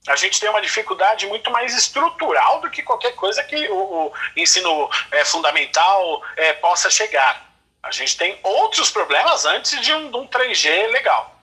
a 0.07 0.15
gente 0.15 0.39
tem 0.39 0.49
uma 0.49 0.61
dificuldade 0.61 1.27
muito 1.27 1.49
mais 1.51 1.75
estrutural 1.75 2.61
do 2.61 2.69
que 2.69 2.81
qualquer 2.81 3.13
coisa 3.15 3.43
que 3.43 3.67
o, 3.69 4.07
o 4.07 4.13
ensino 4.35 4.89
é, 5.11 5.25
fundamental 5.25 6.23
é, 6.35 6.53
possa 6.53 6.89
chegar. 6.89 7.45
A 7.83 7.91
gente 7.91 8.17
tem 8.17 8.39
outros 8.43 8.89
problemas 8.89 9.45
antes 9.45 9.79
de 9.81 9.93
um, 9.93 10.09
de 10.09 10.17
um 10.17 10.27
3G 10.27 10.87
legal. 10.91 11.36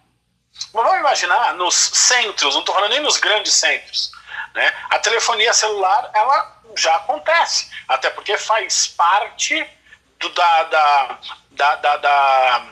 Mas 0.73 0.85
vamos 0.85 0.99
imaginar 0.99 1.55
nos 1.55 1.75
centros, 1.75 2.55
não 2.55 2.61
estou 2.61 2.75
falando 2.75 2.93
nem 2.93 3.01
nos 3.01 3.17
grandes 3.19 3.53
centros, 3.53 4.11
né? 4.55 4.73
A 4.91 4.99
telefonia 4.99 5.53
celular 5.53 6.11
ela 6.15 6.61
já 6.77 6.97
acontece, 6.97 7.71
até 7.89 8.11
porque 8.11 8.37
faz 8.39 8.89
parte 8.89 9.67
do, 10.19 10.29
da, 10.31 10.63
da, 10.65 11.19
da, 11.51 11.77
da, 11.77 11.97
da, 11.97 12.67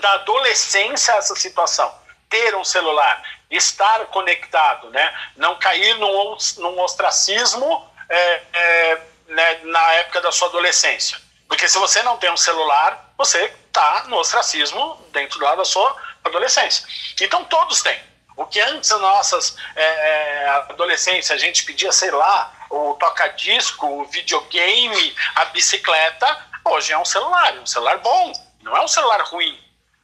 da 0.00 0.12
adolescência 0.14 1.12
essa 1.12 1.34
situação. 1.34 1.92
Ter 2.28 2.54
um 2.54 2.64
celular, 2.64 3.22
estar 3.50 4.06
conectado, 4.06 4.90
né? 4.90 5.12
não 5.36 5.58
cair 5.58 5.98
num, 5.98 6.36
num 6.58 6.80
ostracismo 6.80 7.88
é, 8.08 8.42
é, 8.52 9.02
né, 9.28 9.60
na 9.64 9.92
época 9.94 10.20
da 10.20 10.30
sua 10.30 10.48
adolescência. 10.48 11.18
Porque 11.48 11.68
se 11.68 11.78
você 11.78 12.02
não 12.02 12.16
tem 12.16 12.30
um 12.30 12.36
celular, 12.36 13.12
você 13.18 13.52
está 13.66 14.04
no 14.06 14.16
ostracismo 14.16 15.04
dentro 15.12 15.42
lá 15.42 15.56
da 15.56 15.64
sua 15.64 15.96
adolescência. 16.24 16.86
Então 17.20 17.44
todos 17.44 17.82
têm. 17.82 17.98
O 18.36 18.46
que 18.46 18.60
antes, 18.60 18.90
nossas 18.90 19.56
é, 19.76 19.82
é, 19.82 20.48
adolescência, 20.70 21.34
a 21.34 21.38
gente 21.38 21.64
pedia, 21.64 21.92
sei 21.92 22.10
lá, 22.10 22.52
o 22.70 22.94
toca-disco, 22.94 23.86
o 23.86 24.04
videogame, 24.06 25.14
a 25.34 25.44
bicicleta, 25.46 26.46
hoje 26.64 26.92
é 26.92 26.98
um 26.98 27.04
celular, 27.04 27.52
um 27.58 27.66
celular 27.66 27.98
bom, 27.98 28.32
não 28.62 28.76
é 28.76 28.80
um 28.80 28.88
celular 28.88 29.20
ruim. 29.22 29.58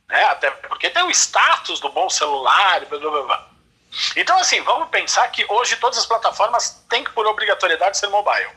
Né? 0.08 0.22
Até 0.24 0.50
porque 0.50 0.90
tem 0.90 1.02
o 1.04 1.10
status 1.10 1.80
do 1.80 1.88
bom 1.90 2.10
celular, 2.10 2.84
blá, 2.84 2.98
blá, 2.98 3.22
blá. 3.22 3.48
Então, 4.14 4.36
assim, 4.38 4.60
vamos 4.62 4.88
pensar 4.90 5.26
que 5.28 5.46
hoje 5.48 5.76
todas 5.76 5.98
as 5.98 6.06
plataformas 6.06 6.84
têm 6.88 7.04
que, 7.04 7.10
por 7.12 7.26
obrigatoriedade, 7.26 7.96
ser 7.96 8.08
mobile. 8.08 8.50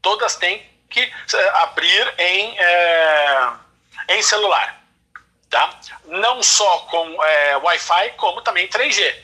Todas 0.00 0.36
têm 0.36 0.64
que 0.88 1.00
é, 1.00 1.48
abrir 1.60 2.14
em, 2.18 2.58
é, 2.58 3.52
em 4.08 4.22
celular. 4.22 4.75
Tá? 5.56 5.70
Não 6.04 6.42
só 6.42 6.80
com 6.80 7.24
é, 7.24 7.56
Wi-Fi, 7.56 8.10
como 8.18 8.42
também 8.42 8.68
3G. 8.68 9.14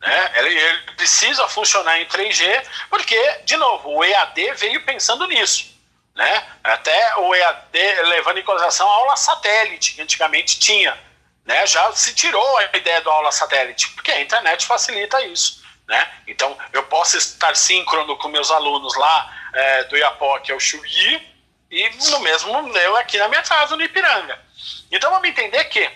Né? 0.00 0.32
Ele, 0.34 0.48
ele, 0.48 0.78
precisa 0.96 1.46
funcionar 1.46 2.00
em 2.00 2.06
3G, 2.06 2.66
porque, 2.90 3.42
de 3.44 3.56
novo, 3.56 3.88
o 3.88 4.02
EAD 4.02 4.54
veio 4.54 4.84
pensando 4.84 5.28
nisso. 5.28 5.78
Né? 6.16 6.44
Até 6.64 7.16
o 7.18 7.32
EAD 7.32 8.02
levando 8.06 8.38
em 8.38 8.42
consideração 8.42 8.90
a 8.90 8.94
aula 8.94 9.14
satélite, 9.14 9.94
que 9.94 10.02
antigamente 10.02 10.58
tinha. 10.58 10.98
Né? 11.44 11.64
Já 11.68 11.92
se 11.92 12.12
tirou 12.16 12.56
a 12.56 12.76
ideia 12.76 13.00
da 13.00 13.12
aula 13.12 13.30
satélite, 13.30 13.90
porque 13.90 14.10
a 14.10 14.20
internet 14.20 14.66
facilita 14.66 15.22
isso. 15.22 15.62
Né? 15.86 16.04
Então, 16.26 16.58
eu 16.72 16.82
posso 16.82 17.16
estar 17.16 17.54
síncrono 17.54 18.16
com 18.16 18.26
meus 18.26 18.50
alunos 18.50 18.96
lá 18.96 19.32
é, 19.54 19.84
do 19.84 19.96
Iapó, 19.96 20.40
que 20.40 20.50
é 20.50 20.54
o 20.56 20.58
Chuí, 20.58 21.24
e 21.70 21.90
no 22.10 22.18
mesmo 22.18 22.76
eu 22.76 22.96
aqui 22.96 23.18
na 23.18 23.28
minha 23.28 23.42
casa, 23.42 23.76
no 23.76 23.82
Ipiranga. 23.84 24.47
Então, 24.90 25.10
vamos 25.10 25.28
entender 25.28 25.64
que, 25.64 25.90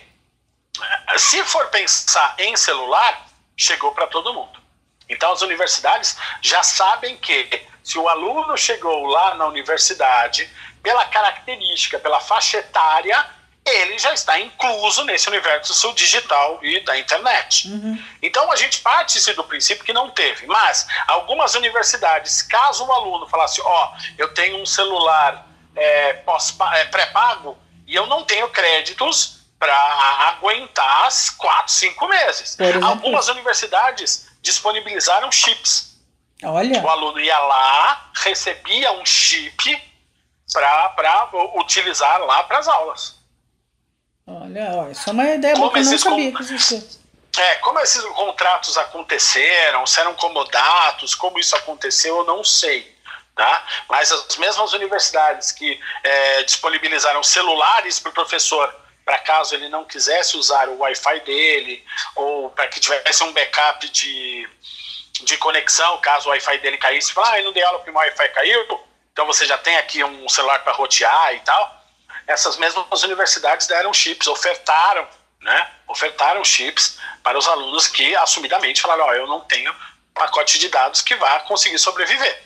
se 1.16 1.42
for 1.44 1.68
pensar 1.68 2.34
em 2.38 2.56
celular, 2.56 3.26
chegou 3.56 3.92
para 3.92 4.06
todo 4.06 4.34
mundo. 4.34 4.60
Então, 5.08 5.32
as 5.32 5.42
universidades 5.42 6.16
já 6.40 6.62
sabem 6.62 7.16
que 7.16 7.66
se 7.82 7.98
o 7.98 8.08
aluno 8.08 8.56
chegou 8.56 9.06
lá 9.06 9.34
na 9.34 9.46
universidade, 9.46 10.48
pela 10.82 11.04
característica, 11.06 11.98
pela 11.98 12.20
faixa 12.20 12.58
etária, 12.58 13.28
ele 13.64 13.98
já 13.98 14.12
está 14.12 14.38
incluso 14.40 15.04
nesse 15.04 15.28
universo 15.28 15.94
digital 15.94 16.58
e 16.62 16.80
da 16.80 16.98
internet. 16.98 17.68
Uhum. 17.68 18.02
Então 18.20 18.50
a 18.50 18.56
gente 18.56 18.80
parte 18.80 19.32
do 19.34 19.44
princípio 19.44 19.84
que 19.84 19.92
não 19.92 20.10
teve, 20.10 20.46
mas 20.46 20.86
algumas 21.06 21.54
universidades, 21.54 22.42
caso 22.42 22.84
o 22.84 22.92
aluno 22.92 23.28
falasse, 23.28 23.60
ó, 23.60 23.92
oh, 23.92 24.02
eu 24.18 24.34
tenho 24.34 24.60
um 24.60 24.66
celular 24.66 25.46
é, 25.76 26.22
é, 26.74 26.84
pré-pago 26.86 27.56
e 27.86 27.94
eu 27.94 28.06
não 28.06 28.24
tenho 28.24 28.48
créditos 28.48 29.42
para 29.58 29.76
aguentar 30.28 31.06
as 31.06 31.30
quatro, 31.30 31.72
cinco 31.72 32.08
meses. 32.08 32.56
Algumas 32.82 33.28
universidades 33.28 34.26
disponibilizaram 34.40 35.30
chips. 35.30 35.96
Olha. 36.42 36.82
O 36.82 36.88
aluno 36.88 37.20
ia 37.20 37.38
lá, 37.38 38.10
recebia 38.14 38.90
um 38.92 39.06
chip 39.06 39.80
para 40.52 41.30
utilizar 41.54 42.20
lá 42.20 42.42
para 42.42 42.58
as 42.58 42.68
aulas. 42.68 43.22
Olha, 44.26 44.90
isso 44.90 45.08
é 45.08 45.12
uma 45.12 45.26
ideia 45.26 45.54
boa 45.54 45.72
que 45.72 45.78
eu 45.78 45.84
não 45.84 45.98
sabia 45.98 46.32
que 46.32 46.42
existia. 46.42 47.02
É, 47.38 47.54
como 47.56 47.78
esses 47.80 48.02
contratos 48.02 48.76
aconteceram, 48.76 49.86
se 49.86 50.00
eram 50.00 50.14
comodatos, 50.14 51.14
como 51.14 51.38
isso 51.38 51.56
aconteceu, 51.56 52.18
eu 52.18 52.24
não 52.24 52.44
sei. 52.44 52.91
Tá? 53.42 53.66
Mas 53.88 54.12
as 54.12 54.36
mesmas 54.36 54.72
universidades 54.72 55.50
que 55.50 55.80
é, 56.04 56.44
disponibilizaram 56.44 57.24
celulares 57.24 57.98
para 57.98 58.10
o 58.10 58.12
professor 58.12 58.72
para 59.04 59.18
caso 59.18 59.56
ele 59.56 59.68
não 59.68 59.84
quisesse 59.84 60.36
usar 60.36 60.68
o 60.68 60.78
Wi-Fi 60.78 61.18
dele, 61.22 61.84
ou 62.14 62.50
para 62.50 62.68
que 62.68 62.78
tivesse 62.78 63.20
um 63.24 63.32
backup 63.32 63.88
de, 63.88 64.48
de 65.24 65.36
conexão, 65.38 65.98
caso 65.98 66.28
o 66.28 66.30
Wi-Fi 66.30 66.58
dele 66.58 66.78
caísse, 66.78 67.12
ah, 67.16 67.40
eu 67.40 67.46
não 67.46 67.52
dei 67.52 67.64
aula 67.64 67.80
porque 67.80 67.90
o 67.90 67.94
Wi-Fi 67.94 68.28
caiu, 68.28 68.86
então 69.12 69.26
você 69.26 69.44
já 69.44 69.58
tem 69.58 69.76
aqui 69.76 70.04
um 70.04 70.28
celular 70.28 70.60
para 70.60 70.74
rotear 70.74 71.34
e 71.34 71.40
tal. 71.40 71.84
Essas 72.28 72.56
mesmas 72.58 73.02
universidades 73.02 73.66
deram 73.66 73.92
chips, 73.92 74.28
ofertaram, 74.28 75.08
né? 75.40 75.68
Ofertaram 75.88 76.44
chips 76.44 76.96
para 77.24 77.36
os 77.36 77.48
alunos 77.48 77.88
que 77.88 78.14
assumidamente 78.14 78.80
falaram, 78.80 79.02
ó, 79.02 79.08
oh, 79.08 79.14
eu 79.14 79.26
não 79.26 79.40
tenho 79.40 79.74
pacote 80.14 80.60
de 80.60 80.68
dados 80.68 81.02
que 81.02 81.16
vá 81.16 81.40
conseguir 81.40 81.80
sobreviver. 81.80 82.40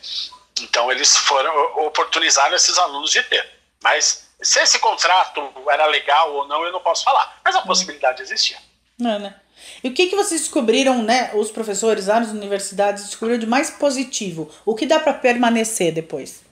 Então 0.60 0.90
eles 0.90 1.16
foram 1.16 1.86
oportunizaram 1.86 2.54
esses 2.54 2.78
alunos 2.78 3.10
de 3.10 3.22
ter. 3.24 3.48
Mas 3.82 4.28
se 4.40 4.60
esse 4.60 4.78
contrato 4.78 5.52
era 5.68 5.86
legal 5.86 6.32
ou 6.34 6.46
não, 6.46 6.64
eu 6.64 6.72
não 6.72 6.80
posso 6.80 7.04
falar. 7.04 7.40
Mas 7.44 7.54
a 7.54 7.60
uhum. 7.60 7.66
possibilidade 7.66 8.22
existia. 8.22 8.58
Não, 8.98 9.18
né? 9.18 9.34
E 9.82 9.88
o 9.88 9.94
que, 9.94 10.06
que 10.06 10.16
vocês 10.16 10.40
descobriram, 10.42 11.02
né? 11.02 11.30
Os 11.34 11.50
professores 11.50 12.06
lá 12.06 12.20
nas 12.20 12.30
universidades 12.30 13.04
descobriram 13.04 13.40
de 13.40 13.46
mais 13.46 13.70
positivo? 13.70 14.52
O 14.64 14.74
que 14.74 14.86
dá 14.86 15.00
para 15.00 15.14
permanecer 15.14 15.92
depois? 15.92 16.44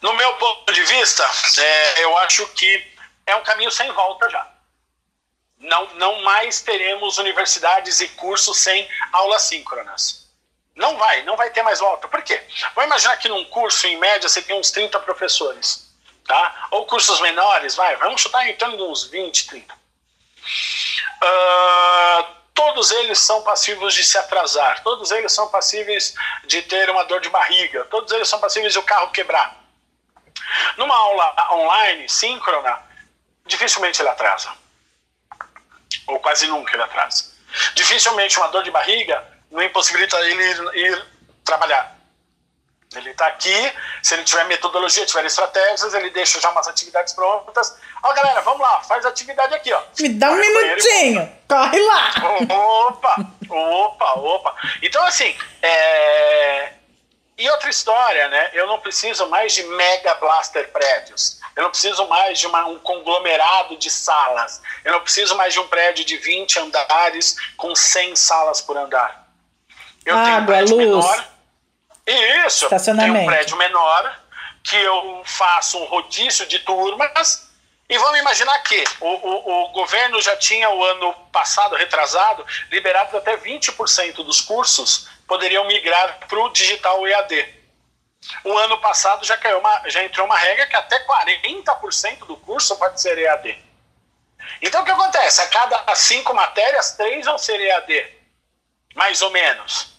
No 0.00 0.14
meu 0.14 0.34
ponto 0.34 0.72
de 0.72 0.82
vista, 0.82 1.22
é, 1.58 2.04
eu 2.04 2.16
acho 2.18 2.46
que 2.54 2.86
é 3.26 3.36
um 3.36 3.42
caminho 3.42 3.70
sem 3.70 3.90
volta 3.92 4.28
já. 4.30 4.50
Não, 5.58 5.94
não 5.94 6.22
mais 6.22 6.62
teremos 6.62 7.18
universidades 7.18 8.00
e 8.00 8.08
cursos 8.08 8.56
sem 8.56 8.88
aulas 9.12 9.42
síncronas. 9.42 10.19
Não 10.74 10.96
vai, 10.96 11.22
não 11.22 11.36
vai 11.36 11.50
ter 11.50 11.62
mais 11.62 11.80
volta. 11.80 12.08
Por 12.08 12.22
quê? 12.22 12.42
Vamos 12.74 12.86
imaginar 12.86 13.16
que 13.16 13.28
num 13.28 13.44
curso, 13.46 13.86
em 13.86 13.98
média, 13.98 14.28
você 14.28 14.40
tem 14.40 14.58
uns 14.58 14.70
30 14.70 14.98
professores. 15.00 15.90
Tá? 16.26 16.68
Ou 16.70 16.86
cursos 16.86 17.20
menores, 17.20 17.74
vai, 17.74 17.96
vamos 17.96 18.20
chutar 18.20 18.48
em 18.48 18.56
torno 18.56 18.76
de 18.76 18.82
uns 18.84 19.06
20, 19.06 19.46
30. 19.46 19.74
Uh, 19.74 19.78
todos 22.54 22.90
eles 22.92 23.18
são 23.18 23.42
passíveis 23.42 23.94
de 23.94 24.04
se 24.04 24.16
atrasar, 24.16 24.82
todos 24.82 25.10
eles 25.10 25.32
são 25.32 25.48
passíveis 25.48 26.14
de 26.46 26.62
ter 26.62 26.88
uma 26.88 27.04
dor 27.04 27.20
de 27.20 27.28
barriga, 27.28 27.84
todos 27.86 28.12
eles 28.12 28.28
são 28.28 28.38
passíveis 28.38 28.72
de 28.72 28.78
o 28.78 28.82
carro 28.82 29.10
quebrar. 29.10 29.56
Numa 30.76 30.94
aula 30.94 31.34
online, 31.52 32.08
síncrona, 32.08 32.80
dificilmente 33.46 34.00
ele 34.00 34.08
atrasa. 34.08 34.52
Ou 36.06 36.20
quase 36.20 36.46
nunca 36.46 36.74
ele 36.74 36.82
atrasa. 36.82 37.32
Dificilmente 37.74 38.38
uma 38.38 38.48
dor 38.48 38.62
de 38.62 38.70
barriga 38.70 39.26
não 39.50 39.62
impossibilita 39.62 40.16
ele 40.20 40.42
ir, 40.42 40.76
ir 40.76 41.06
trabalhar. 41.44 42.00
Ele 42.94 43.10
está 43.10 43.28
aqui, 43.28 43.72
se 44.02 44.14
ele 44.14 44.24
tiver 44.24 44.44
metodologia, 44.46 45.06
tiver 45.06 45.24
estratégias, 45.24 45.94
ele 45.94 46.10
deixa 46.10 46.40
já 46.40 46.50
umas 46.50 46.66
atividades 46.66 47.12
prontas. 47.14 47.76
Ó, 48.02 48.12
galera, 48.12 48.40
vamos 48.40 48.60
lá, 48.60 48.82
faz 48.82 49.06
atividade 49.06 49.54
aqui, 49.54 49.72
ó. 49.72 49.80
Me 50.00 50.08
dá 50.08 50.30
um 50.30 50.36
minutinho, 50.36 51.32
corre 51.48 51.80
lá. 51.80 52.10
Opa! 52.48 53.16
Opa, 53.48 54.12
opa. 54.14 54.56
Então, 54.82 55.04
assim, 55.04 55.36
é... 55.62 56.72
e 57.38 57.48
outra 57.50 57.70
história, 57.70 58.28
né? 58.28 58.50
Eu 58.54 58.66
não 58.66 58.80
preciso 58.80 59.28
mais 59.28 59.52
de 59.52 59.62
mega 59.62 60.14
blaster 60.16 60.68
prédios. 60.72 61.38
Eu 61.54 61.64
não 61.64 61.70
preciso 61.70 62.08
mais 62.08 62.40
de 62.40 62.46
uma, 62.48 62.66
um 62.66 62.78
conglomerado 62.80 63.76
de 63.76 63.90
salas. 63.90 64.60
Eu 64.84 64.92
não 64.92 65.00
preciso 65.00 65.36
mais 65.36 65.52
de 65.52 65.60
um 65.60 65.68
prédio 65.68 66.04
de 66.04 66.16
20 66.16 66.58
andares 66.58 67.36
com 67.56 67.72
100 67.74 68.16
salas 68.16 68.60
por 68.60 68.76
andar. 68.76 69.19
Eu 70.04 70.16
Água, 70.16 70.24
tenho 70.24 70.42
um 70.42 70.46
prédio 70.46 70.76
luz. 70.76 71.06
menor. 71.06 71.24
Isso, 72.46 72.68
tenho 72.68 73.14
um 73.14 73.26
prédio 73.26 73.56
menor 73.56 74.20
que 74.62 74.76
eu 74.76 75.22
faço 75.24 75.78
um 75.78 75.84
rodízio 75.84 76.46
de 76.46 76.58
turmas 76.60 77.50
e 77.88 77.98
vamos 77.98 78.20
imaginar 78.20 78.56
que 78.60 78.84
o, 79.00 79.08
o, 79.08 79.64
o, 79.64 79.68
governo 79.72 80.20
já 80.22 80.36
tinha 80.36 80.70
o 80.70 80.84
ano 80.84 81.12
passado, 81.32 81.74
retrasado, 81.74 82.46
liberado 82.70 83.16
até 83.16 83.36
20% 83.36 84.14
dos 84.16 84.40
cursos 84.40 85.08
poderiam 85.26 85.66
migrar 85.66 86.18
para 86.28 86.38
o 86.38 86.50
digital 86.50 87.06
EAD. 87.06 87.60
O 88.44 88.56
ano 88.58 88.78
passado 88.80 89.24
já, 89.24 89.36
caiu 89.36 89.58
uma, 89.58 89.88
já 89.88 90.04
entrou 90.04 90.26
uma 90.26 90.38
regra 90.38 90.66
que 90.66 90.76
até 90.76 91.04
40% 91.04 92.26
do 92.26 92.36
curso 92.36 92.76
pode 92.76 93.00
ser 93.00 93.18
EAD. 93.18 93.58
Então 94.62 94.82
o 94.82 94.84
que 94.84 94.90
acontece? 94.90 95.40
A 95.40 95.48
cada 95.48 95.94
cinco 95.96 96.32
matérias, 96.34 96.92
três 96.92 97.26
vão 97.26 97.38
ser 97.38 97.60
EAD, 97.60 98.19
mais 98.94 99.22
ou 99.22 99.30
menos. 99.30 99.94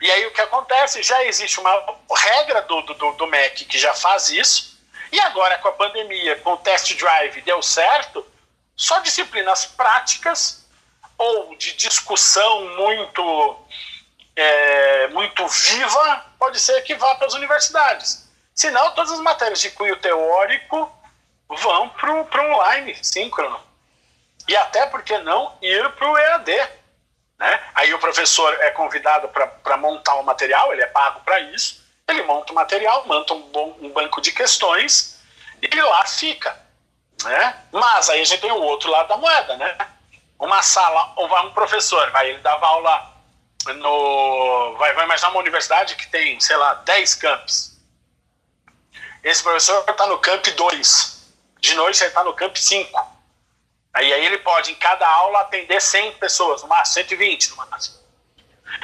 E 0.00 0.10
aí 0.10 0.26
o 0.26 0.32
que 0.32 0.40
acontece? 0.40 1.02
Já 1.02 1.24
existe 1.24 1.58
uma 1.58 1.98
regra 2.14 2.62
do, 2.62 2.82
do, 2.82 3.12
do 3.12 3.26
MEC 3.26 3.64
que 3.64 3.78
já 3.78 3.94
faz 3.94 4.30
isso, 4.30 4.76
e 5.12 5.20
agora, 5.20 5.58
com 5.58 5.68
a 5.68 5.72
pandemia, 5.72 6.36
com 6.40 6.52
o 6.52 6.56
test 6.58 6.94
drive, 6.96 7.40
deu 7.42 7.62
certo, 7.62 8.26
só 8.76 8.98
disciplinas 9.00 9.64
práticas 9.64 10.66
ou 11.16 11.56
de 11.56 11.72
discussão 11.74 12.76
muito, 12.76 13.66
é, 14.34 15.08
muito 15.08 15.46
viva 15.46 16.26
pode 16.38 16.60
ser 16.60 16.82
que 16.82 16.94
vá 16.94 17.14
para 17.14 17.26
as 17.26 17.34
universidades. 17.34 18.28
Senão, 18.54 18.92
todas 18.92 19.12
as 19.12 19.20
matérias 19.20 19.60
de 19.60 19.70
cunho 19.70 19.96
teórico 19.96 20.92
vão 21.48 21.88
para 21.88 22.12
o 22.12 22.52
online, 22.52 22.94
síncrono. 23.02 23.60
E 24.48 24.56
até, 24.56 24.86
porque 24.86 25.16
não, 25.18 25.56
ir 25.62 25.90
para 25.92 26.10
o 26.10 26.18
EAD. 26.18 26.52
Né? 27.38 27.60
Aí 27.74 27.92
o 27.92 27.98
professor 27.98 28.52
é 28.60 28.70
convidado 28.70 29.28
para 29.28 29.76
montar 29.76 30.14
o 30.14 30.22
material, 30.22 30.72
ele 30.72 30.82
é 30.82 30.86
pago 30.86 31.20
para 31.20 31.38
isso, 31.40 31.84
ele 32.08 32.22
monta 32.22 32.52
o 32.52 32.54
material, 32.54 33.06
monta 33.06 33.34
um, 33.34 33.42
bom, 33.50 33.76
um 33.80 33.90
banco 33.90 34.20
de 34.20 34.32
questões 34.32 35.20
e 35.60 35.80
lá 35.80 36.06
fica. 36.06 36.58
Né? 37.24 37.62
Mas 37.72 38.08
aí 38.08 38.20
a 38.20 38.24
gente 38.24 38.40
tem 38.40 38.52
o 38.52 38.62
outro 38.62 38.90
lado 38.90 39.08
da 39.08 39.16
moeda, 39.16 39.56
né? 39.56 39.76
Uma 40.38 40.62
sala, 40.62 41.12
ou 41.16 41.28
vai 41.28 41.46
um 41.46 41.52
professor, 41.52 42.10
vai, 42.10 42.28
ele 42.28 42.38
dava 42.40 42.66
aula 42.66 43.16
no. 43.74 44.76
Vai, 44.76 44.92
vai 44.92 45.04
imaginar 45.04 45.30
uma 45.30 45.40
universidade 45.40 45.96
que 45.96 46.08
tem, 46.08 46.38
sei 46.40 46.56
lá, 46.56 46.74
10 46.74 47.14
campos. 47.14 47.76
Esse 49.24 49.42
professor 49.42 49.84
está 49.88 50.06
no 50.06 50.18
camp 50.18 50.46
2. 50.46 51.16
De 51.58 51.74
noite 51.74 52.00
ele 52.02 52.08
está 52.08 52.22
no 52.22 52.34
camp 52.34 52.54
5. 52.54 53.15
Aí, 53.96 54.12
aí 54.12 54.26
ele 54.26 54.36
pode, 54.38 54.72
em 54.72 54.74
cada 54.74 55.08
aula, 55.08 55.40
atender 55.40 55.80
100 55.80 56.18
pessoas, 56.18 56.60
no 56.60 56.68
máximo, 56.68 56.94
120 56.96 57.48
no 57.48 57.56
máximo. 57.56 57.96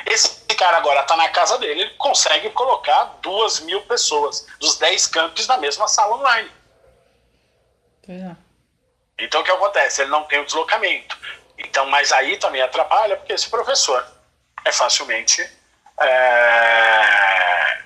Esse 0.06 0.42
cara 0.56 0.78
agora 0.78 1.00
está 1.00 1.14
na 1.16 1.28
casa 1.28 1.58
dele, 1.58 1.82
ele 1.82 1.94
consegue 1.96 2.48
colocar 2.50 3.18
duas 3.20 3.60
mil 3.60 3.82
pessoas 3.82 4.46
dos 4.58 4.78
10 4.78 5.06
campos 5.08 5.46
na 5.46 5.58
mesma 5.58 5.86
sala 5.86 6.16
online. 6.16 6.50
É. 8.08 8.34
Então 9.18 9.42
o 9.42 9.44
que 9.44 9.50
acontece? 9.50 10.00
Ele 10.00 10.10
não 10.10 10.24
tem 10.24 10.40
o 10.40 10.46
deslocamento. 10.46 11.18
Então, 11.58 11.84
mas 11.90 12.10
aí 12.10 12.38
também 12.38 12.62
atrapalha, 12.62 13.18
porque 13.18 13.34
esse 13.34 13.50
professor 13.50 14.06
é 14.64 14.72
facilmente. 14.72 15.42
É, 16.00 17.82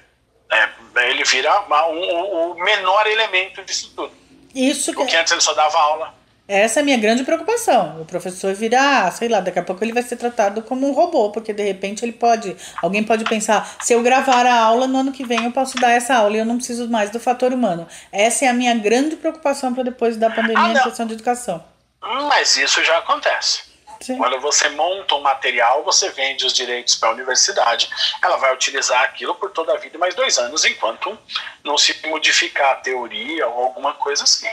é, 0.53 0.71
ele 1.09 1.25
vira 1.25 1.61
um, 1.89 2.53
o 2.53 2.55
menor 2.55 3.05
elemento 3.09 3.65
disso 3.65 3.93
tudo. 3.97 4.17
Isso 4.55 4.93
que... 4.93 4.99
Porque 4.99 5.17
antes 5.17 5.33
ele 5.33 5.41
só 5.41 5.55
dava 5.55 5.77
aula 5.77 6.15
essa 6.49 6.79
é 6.79 6.83
a 6.83 6.85
minha 6.85 6.97
grande 6.97 7.25
preocupação. 7.25 8.01
O 8.01 8.05
professor 8.05 8.55
virar, 8.55 9.11
sei 9.13 9.29
lá, 9.29 9.41
daqui 9.41 9.59
a 9.59 9.63
pouco 9.63 9.83
ele 9.83 9.93
vai 9.93 10.03
ser 10.03 10.17
tratado 10.17 10.63
como 10.63 10.89
um 10.89 10.93
robô, 10.93 11.31
porque 11.31 11.53
de 11.53 11.63
repente 11.63 12.05
ele 12.05 12.13
pode. 12.13 12.57
Alguém 12.81 13.03
pode 13.03 13.25
pensar, 13.25 13.77
se 13.81 13.93
eu 13.93 14.03
gravar 14.03 14.47
a 14.47 14.55
aula, 14.55 14.87
no 14.87 14.99
ano 14.99 15.13
que 15.13 15.25
vem 15.25 15.45
eu 15.45 15.51
posso 15.51 15.77
dar 15.79 15.91
essa 15.91 16.15
aula 16.15 16.37
e 16.37 16.39
eu 16.39 16.45
não 16.45 16.57
preciso 16.57 16.89
mais 16.89 17.11
do 17.11 17.19
fator 17.19 17.53
humano. 17.53 17.89
Essa 18.13 18.45
é 18.45 18.49
a 18.49 18.53
minha 18.53 18.75
grande 18.75 19.17
preocupação 19.17 19.75
para 19.75 19.83
depois 19.83 20.17
da 20.17 20.31
pandemia 20.31 20.63
ah, 20.63 20.71
em 20.71 20.83
questão 20.85 21.07
de 21.07 21.15
educação. 21.15 21.65
Mas 22.01 22.57
isso 22.57 22.85
já 22.85 22.99
acontece. 22.99 23.67
Sim. 24.01 24.19
Quando 24.19 24.39
você 24.41 24.69
monta 24.69 25.15
um 25.15 25.23
material, 25.23 25.83
você 25.83 26.11
vende 26.11 26.47
os 26.47 26.53
direitos 26.53 26.95
para 26.95 27.09
a 27.09 27.13
universidade, 27.13 27.89
ela 28.23 28.37
vai 28.37 28.55
utilizar 28.55 29.03
aquilo 29.03 29.35
por 29.35 29.51
toda 29.51 29.73
a 29.73 29.79
vida 29.79 29.99
mais 29.99 30.15
dois 30.15 30.39
anos, 30.39 30.65
enquanto 30.65 31.19
não 31.65 31.77
se 31.79 31.97
modificar 32.07 32.73
a 32.73 32.77
teoria 32.77 33.49
ou 33.49 33.65
alguma 33.65 33.95
coisa 33.95 34.23
assim. 34.23 34.47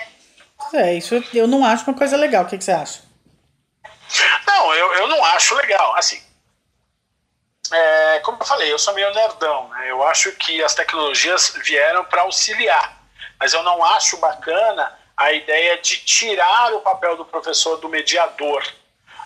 É, 0.73 0.93
isso 0.93 1.15
eu 1.33 1.47
não 1.47 1.65
acho 1.65 1.85
uma 1.89 1.97
coisa 1.97 2.17
legal. 2.17 2.43
O 2.43 2.47
que, 2.47 2.57
que 2.57 2.63
você 2.63 2.71
acha? 2.71 3.01
Não, 4.45 4.73
eu, 4.73 4.93
eu 4.93 5.07
não 5.07 5.23
acho 5.25 5.55
legal. 5.55 5.95
Assim, 5.95 6.21
é, 7.71 8.19
como 8.19 8.37
eu 8.39 8.45
falei, 8.45 8.71
eu 8.71 8.79
sou 8.79 8.93
meio 8.93 9.13
nerdão. 9.13 9.67
Né? 9.69 9.91
Eu 9.91 10.03
acho 10.03 10.31
que 10.33 10.63
as 10.63 10.75
tecnologias 10.75 11.53
vieram 11.63 12.03
para 12.05 12.21
auxiliar, 12.21 13.01
mas 13.39 13.53
eu 13.53 13.63
não 13.63 13.83
acho 13.83 14.17
bacana 14.17 14.97
a 15.15 15.31
ideia 15.31 15.77
de 15.77 15.97
tirar 15.97 16.73
o 16.73 16.81
papel 16.81 17.17
do 17.17 17.25
professor 17.25 17.77
do 17.77 17.89
mediador. 17.89 18.63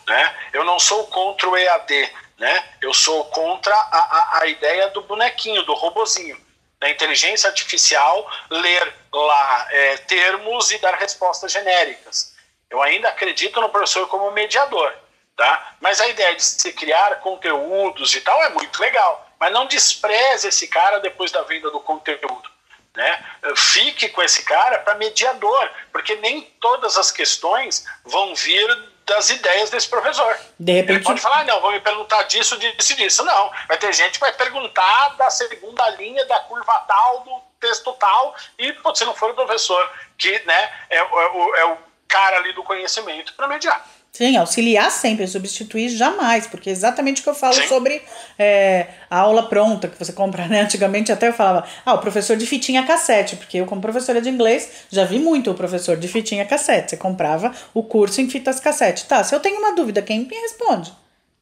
Né? 0.08 0.36
Eu 0.54 0.64
não 0.64 0.80
sou 0.80 1.08
contra 1.08 1.50
o 1.50 1.58
EAD, 1.58 2.14
né? 2.38 2.64
eu 2.82 2.94
sou 2.94 3.26
contra 3.26 3.74
a, 3.74 3.98
a, 3.98 4.40
a 4.42 4.48
ideia 4.48 4.90
do 4.90 5.02
bonequinho, 5.02 5.64
do 5.64 5.74
robozinho 5.74 6.47
da 6.80 6.90
inteligência 6.90 7.50
artificial 7.50 8.30
ler 8.50 8.94
lá 9.12 9.68
é, 9.70 9.98
termos 9.98 10.72
e 10.72 10.78
dar 10.78 10.96
respostas 10.96 11.52
genéricas. 11.52 12.36
Eu 12.70 12.82
ainda 12.82 13.10
acredito 13.10 13.60
no 13.62 13.70
professor 13.70 14.08
como 14.08 14.32
mediador, 14.32 14.94
tá? 15.36 15.76
Mas 15.80 16.00
a 16.02 16.08
ideia 16.08 16.36
de 16.36 16.44
se 16.44 16.74
criar 16.74 17.20
conteúdos 17.22 18.14
e 18.16 18.22
tal 18.22 18.44
é 18.44 18.50
muito 18.50 18.80
legal. 18.80 19.26
Mas 19.40 19.54
não 19.54 19.66
despreze 19.66 20.48
esse 20.48 20.68
cara 20.68 21.00
depois 21.00 21.32
da 21.32 21.44
venda 21.44 21.70
do 21.72 21.80
conteúdo. 21.80 22.50
Né? 22.96 23.26
Fique 23.56 24.10
com 24.10 24.24
esse 24.24 24.44
cara 24.44 24.80
para 24.80 24.96
mediador, 24.96 25.72
porque 25.92 26.16
nem 26.16 26.42
todas 26.60 26.98
as 26.98 27.12
questões 27.12 27.86
vão 28.04 28.34
vir 28.34 28.68
das 29.08 29.30
ideias 29.30 29.70
desse 29.70 29.88
professor. 29.88 30.38
De 30.60 30.74
repente... 30.74 30.98
Ele 30.98 31.04
pode 31.04 31.22
falar, 31.22 31.40
ah, 31.40 31.44
não, 31.46 31.62
vão 31.62 31.72
me 31.72 31.80
perguntar 31.80 32.24
disso, 32.24 32.58
disso, 32.58 32.96
disso. 32.96 33.24
Não, 33.24 33.52
vai 33.68 33.78
ter 33.78 33.94
gente 33.94 34.14
que 34.14 34.20
vai 34.20 34.34
perguntar 34.34 35.16
da 35.16 35.30
segunda 35.30 35.90
linha, 35.92 36.26
da 36.26 36.40
curva 36.42 36.74
tal, 36.88 37.22
do 37.22 37.42
texto 37.60 37.94
tal, 37.94 38.36
e 38.60 38.74
pode 38.74 38.98
se 38.98 39.06
não 39.06 39.16
for 39.16 39.32
o 39.32 39.34
professor, 39.34 39.90
que 40.18 40.40
né, 40.46 40.72
é, 40.90 40.98
é, 40.98 41.04
o, 41.04 41.56
é 41.56 41.66
o 41.66 41.78
cara 42.08 42.38
ali 42.38 42.52
do 42.54 42.64
conhecimento 42.64 43.34
para 43.34 43.48
mediar. 43.48 43.84
Sim, 44.12 44.36
auxiliar 44.36 44.90
sempre, 44.90 45.28
substituir 45.28 45.90
jamais, 45.90 46.48
porque 46.48 46.72
é 46.72 46.74
exatamente 46.74 47.22
o 47.22 47.24
que 47.24 47.30
eu 47.30 47.36
falo 47.36 47.54
Sim. 47.54 47.68
sobre 47.68 48.02
é, 48.40 48.88
a 49.12 49.20
aula 49.20 49.48
pronta 49.48 49.88
que 49.88 49.98
você 49.98 50.12
compra, 50.12 50.48
né? 50.48 50.62
Antigamente 50.62 51.12
até 51.12 51.28
eu 51.28 51.34
falava, 51.34 51.68
ah, 51.86 51.94
o 51.94 52.00
professor 52.00 52.36
de 52.36 52.46
fitinha 52.48 52.84
cassete, 52.84 53.36
porque 53.36 53.60
eu, 53.60 53.68
como 53.68 53.80
professora 53.80 54.20
de 54.20 54.28
inglês, 54.28 54.86
já 54.90 55.06
vi 55.06 55.20
muito 55.20 55.52
o 55.52 55.54
professor 55.54 55.96
de 55.98 56.08
fitinha 56.08 56.46
cassete. 56.46 56.92
Você 56.92 56.98
comprava 56.98 57.54
o 57.76 57.84
curso 57.84 58.20
em 58.20 58.28
fitas 58.28 58.60
cassete. 58.60 59.06
Tá, 59.06 59.24
se 59.24 59.36
eu 59.36 59.40
tenho 59.40 59.60
uma 59.60 59.76
dúvida, 59.76 60.02
quem 60.02 60.22
me 60.22 60.36
responde? 60.36 60.92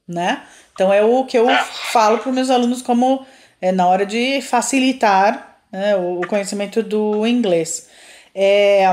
Né? 0.05 0.43
Então 0.74 0.91
é 0.91 1.01
o 1.01 1.24
que 1.24 1.38
eu 1.38 1.47
falo 1.93 2.18
para 2.18 2.30
os 2.30 2.36
meus 2.36 2.49
alunos 2.49 2.82
como 2.82 3.26
é, 3.61 3.72
na 3.72 3.88
hora 3.88 4.05
de 4.05 4.41
facilitar 4.41 5.59
né, 5.72 5.95
o, 5.95 6.20
o 6.20 6.28
conhecimento 6.28 6.84
do 6.84 7.26
inglês. 7.26 7.88
É. 8.34 8.84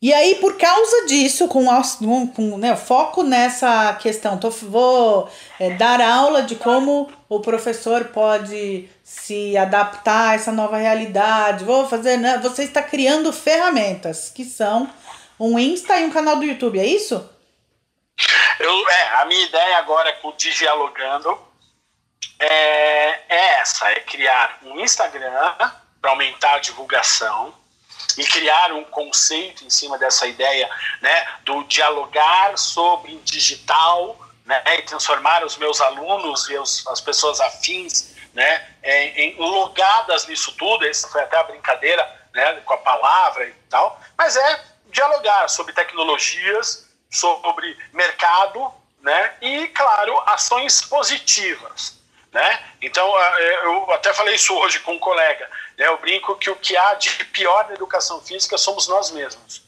E 0.00 0.14
aí, 0.14 0.36
por 0.36 0.56
causa 0.56 1.06
disso, 1.06 1.48
com, 1.48 1.66
com 2.28 2.56
né, 2.56 2.76
foco 2.76 3.24
nessa 3.24 3.92
questão, 3.94 4.38
tô, 4.38 4.48
vou 4.48 5.28
é, 5.58 5.70
dar 5.70 6.00
aula 6.00 6.42
de 6.42 6.54
como 6.54 7.12
o 7.28 7.40
professor 7.40 8.04
pode 8.06 8.88
se 9.02 9.56
adaptar 9.56 10.30
a 10.30 10.34
essa 10.34 10.52
nova 10.52 10.76
realidade. 10.76 11.64
Vou 11.64 11.88
fazer, 11.88 12.16
né? 12.16 12.38
Você 12.38 12.62
está 12.62 12.80
criando 12.80 13.32
ferramentas 13.32 14.30
que 14.32 14.44
são 14.44 14.88
um 15.38 15.58
Insta 15.58 15.98
e 15.98 16.04
um 16.04 16.10
canal 16.10 16.36
do 16.36 16.44
YouTube, 16.44 16.78
é 16.78 16.86
isso? 16.86 17.28
Eu, 18.60 18.88
é, 18.88 19.08
a 19.20 19.24
minha 19.24 19.46
ideia 19.46 19.78
agora 19.78 20.12
com 20.14 20.28
o 20.28 20.36
Digialogando 20.36 21.36
é, 22.38 23.20
é 23.28 23.60
essa: 23.60 23.90
é 23.90 24.00
criar 24.00 24.58
um 24.62 24.78
Instagram 24.78 25.54
para 26.00 26.10
aumentar 26.10 26.54
a 26.54 26.58
divulgação 26.60 27.52
e 28.18 28.24
criar 28.24 28.72
um 28.72 28.84
conceito 28.84 29.64
em 29.64 29.70
cima 29.70 29.96
dessa 29.96 30.26
ideia 30.26 30.68
né, 31.00 31.26
do 31.44 31.62
dialogar 31.64 32.58
sobre 32.58 33.16
digital 33.24 34.18
né, 34.44 34.62
e 34.78 34.82
transformar 34.82 35.44
os 35.44 35.56
meus 35.56 35.80
alunos 35.80 36.48
e 36.50 36.58
os, 36.58 36.86
as 36.88 37.00
pessoas 37.00 37.40
afins 37.40 38.14
né, 38.34 38.68
em, 38.82 39.32
em 39.32 39.36
logadas 39.36 40.26
nisso 40.26 40.52
tudo. 40.52 40.86
Essa 40.86 41.08
foi 41.08 41.22
até 41.22 41.38
a 41.38 41.44
brincadeira 41.44 42.28
né, 42.34 42.54
com 42.64 42.74
a 42.74 42.78
palavra 42.78 43.46
e 43.46 43.52
tal, 43.70 44.00
mas 44.16 44.36
é 44.36 44.64
dialogar 44.90 45.48
sobre 45.48 45.72
tecnologias, 45.72 46.88
sobre 47.10 47.76
mercado 47.92 48.72
né? 49.00 49.34
E, 49.40 49.68
claro, 49.68 50.18
ações 50.26 50.80
positivas. 50.82 51.97
Né? 52.32 52.62
Então, 52.82 53.06
é, 53.20 53.64
eu 53.64 53.90
até 53.92 54.12
falei 54.12 54.34
isso 54.34 54.54
hoje 54.54 54.80
com 54.80 54.92
um 54.92 54.98
colega. 54.98 55.48
Né? 55.76 55.86
Eu 55.86 55.98
brinco 55.98 56.36
que 56.36 56.50
o 56.50 56.56
que 56.56 56.76
há 56.76 56.94
de 56.94 57.10
pior 57.26 57.66
na 57.68 57.74
educação 57.74 58.20
física 58.20 58.58
somos 58.58 58.86
nós 58.86 59.10
mesmos. 59.10 59.62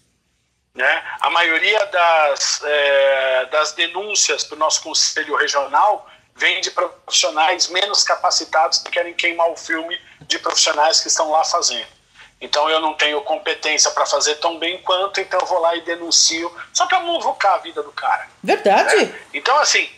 Né? 0.74 1.04
A 1.20 1.30
maioria 1.30 1.84
das, 1.86 2.62
é, 2.62 3.46
das 3.46 3.72
denúncias 3.72 4.44
para 4.44 4.56
o 4.56 4.58
nosso 4.58 4.82
conselho 4.82 5.34
regional 5.36 6.08
vem 6.36 6.60
de 6.60 6.70
profissionais 6.70 7.68
menos 7.68 8.04
capacitados 8.04 8.78
que 8.78 8.90
querem 8.90 9.14
queimar 9.14 9.50
o 9.50 9.56
filme 9.56 10.00
de 10.22 10.38
profissionais 10.38 11.00
que 11.00 11.08
estão 11.08 11.30
lá 11.30 11.44
fazendo. 11.44 11.88
Então 12.40 12.70
eu 12.70 12.80
não 12.80 12.94
tenho 12.94 13.20
competência 13.22 13.90
para 13.90 14.06
fazer 14.06 14.36
tão 14.36 14.58
bem 14.58 14.80
quanto, 14.82 15.20
então 15.20 15.38
eu 15.40 15.46
vou 15.46 15.58
lá 15.58 15.76
e 15.76 15.82
denuncio, 15.82 16.50
só 16.72 16.86
para 16.86 17.00
muvucar 17.00 17.54
a 17.54 17.58
vida 17.58 17.82
do 17.82 17.92
cara. 17.92 18.26
Verdade. 18.42 19.04
Né? 19.04 19.20
Então, 19.34 19.54
assim, 19.58 19.90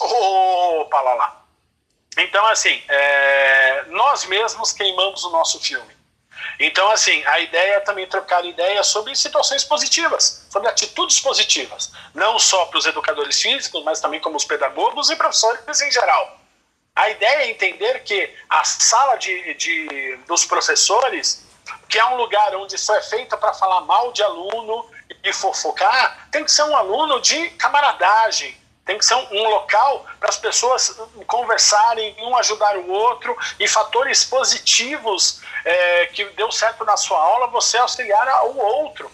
opa 0.00 1.00
lá 1.02 1.14
lá. 1.14 1.41
Então, 2.16 2.46
assim, 2.46 2.82
é, 2.88 3.84
nós 3.88 4.26
mesmos 4.26 4.72
queimamos 4.72 5.24
o 5.24 5.30
nosso 5.30 5.60
filme. 5.60 5.96
Então, 6.58 6.90
assim, 6.90 7.24
a 7.26 7.40
ideia 7.40 7.74
é 7.74 7.80
também 7.80 8.06
trocar 8.06 8.44
ideias 8.44 8.86
sobre 8.88 9.14
situações 9.16 9.64
positivas, 9.64 10.46
sobre 10.50 10.68
atitudes 10.68 11.18
positivas, 11.20 11.92
não 12.14 12.38
só 12.38 12.66
para 12.66 12.78
os 12.78 12.86
educadores 12.86 13.40
físicos, 13.40 13.82
mas 13.84 14.00
também 14.00 14.20
como 14.20 14.36
os 14.36 14.44
pedagogos 14.44 15.10
e 15.10 15.16
professores 15.16 15.80
em 15.80 15.90
geral. 15.90 16.38
A 16.94 17.08
ideia 17.08 17.44
é 17.44 17.50
entender 17.50 18.02
que 18.02 18.30
a 18.50 18.64
sala 18.64 19.16
de, 19.16 19.54
de 19.54 20.16
dos 20.26 20.44
professores, 20.44 21.42
que 21.88 21.98
é 21.98 22.04
um 22.04 22.16
lugar 22.16 22.54
onde 22.56 22.74
isso 22.74 22.92
é 22.92 23.02
feito 23.02 23.36
para 23.38 23.54
falar 23.54 23.80
mal 23.82 24.12
de 24.12 24.22
aluno 24.22 24.90
e 25.24 25.32
fofocar, 25.32 26.28
tem 26.30 26.44
que 26.44 26.52
ser 26.52 26.64
um 26.64 26.76
aluno 26.76 27.20
de 27.20 27.50
camaradagem, 27.50 28.54
tem 28.84 28.98
que 28.98 29.04
ser 29.04 29.14
um, 29.14 29.26
um 29.32 29.48
local 29.48 30.06
para 30.18 30.28
as 30.28 30.36
pessoas 30.36 30.96
conversarem, 31.26 32.16
um 32.20 32.36
ajudar 32.36 32.76
o 32.76 32.90
outro, 32.90 33.36
e 33.58 33.68
fatores 33.68 34.24
positivos 34.24 35.40
é, 35.64 36.06
que 36.06 36.24
deu 36.30 36.50
certo 36.50 36.84
na 36.84 36.96
sua 36.96 37.18
aula, 37.18 37.46
você 37.46 37.78
auxiliar 37.78 38.44
o 38.46 38.58
outro. 38.58 39.10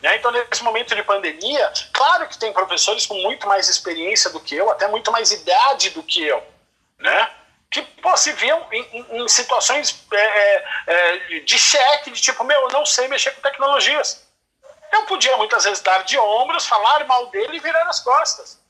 Né? 0.00 0.16
Então, 0.16 0.30
nesse 0.30 0.64
momento 0.64 0.94
de 0.94 1.02
pandemia, 1.02 1.72
claro 1.92 2.26
que 2.28 2.38
tem 2.38 2.52
professores 2.52 3.06
com 3.06 3.14
muito 3.22 3.46
mais 3.46 3.68
experiência 3.68 4.30
do 4.30 4.40
que 4.40 4.56
eu, 4.56 4.70
até 4.70 4.88
muito 4.88 5.12
mais 5.12 5.30
idade 5.30 5.90
do 5.90 6.02
que 6.02 6.26
eu, 6.26 6.42
né? 6.98 7.30
que 7.70 7.80
pô, 7.80 8.14
se 8.16 8.32
viam 8.32 8.66
em, 8.70 8.82
em, 8.92 9.22
em 9.22 9.28
situações 9.28 10.04
é, 10.12 10.16
é, 10.16 10.64
é 10.86 11.40
de 11.40 11.58
cheque, 11.58 12.10
de 12.10 12.20
tipo, 12.20 12.44
meu, 12.44 12.60
eu 12.60 12.68
não 12.68 12.84
sei 12.84 13.08
mexer 13.08 13.30
com 13.30 13.40
tecnologias. 13.40 14.26
Eu 14.92 15.06
podia 15.06 15.34
muitas 15.38 15.64
vezes 15.64 15.80
dar 15.80 16.04
de 16.04 16.18
ombros, 16.18 16.66
falar 16.66 17.06
mal 17.06 17.28
dele 17.28 17.56
e 17.56 17.60
virar 17.60 17.88
as 17.88 17.98
costas. 18.00 18.61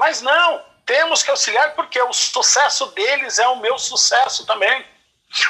Mas 0.00 0.22
não, 0.22 0.64
temos 0.86 1.22
que 1.22 1.30
auxiliar 1.30 1.74
porque 1.74 2.00
o 2.00 2.10
sucesso 2.10 2.86
deles 2.86 3.38
é 3.38 3.46
o 3.46 3.56
meu 3.56 3.78
sucesso 3.78 4.46
também. 4.46 4.86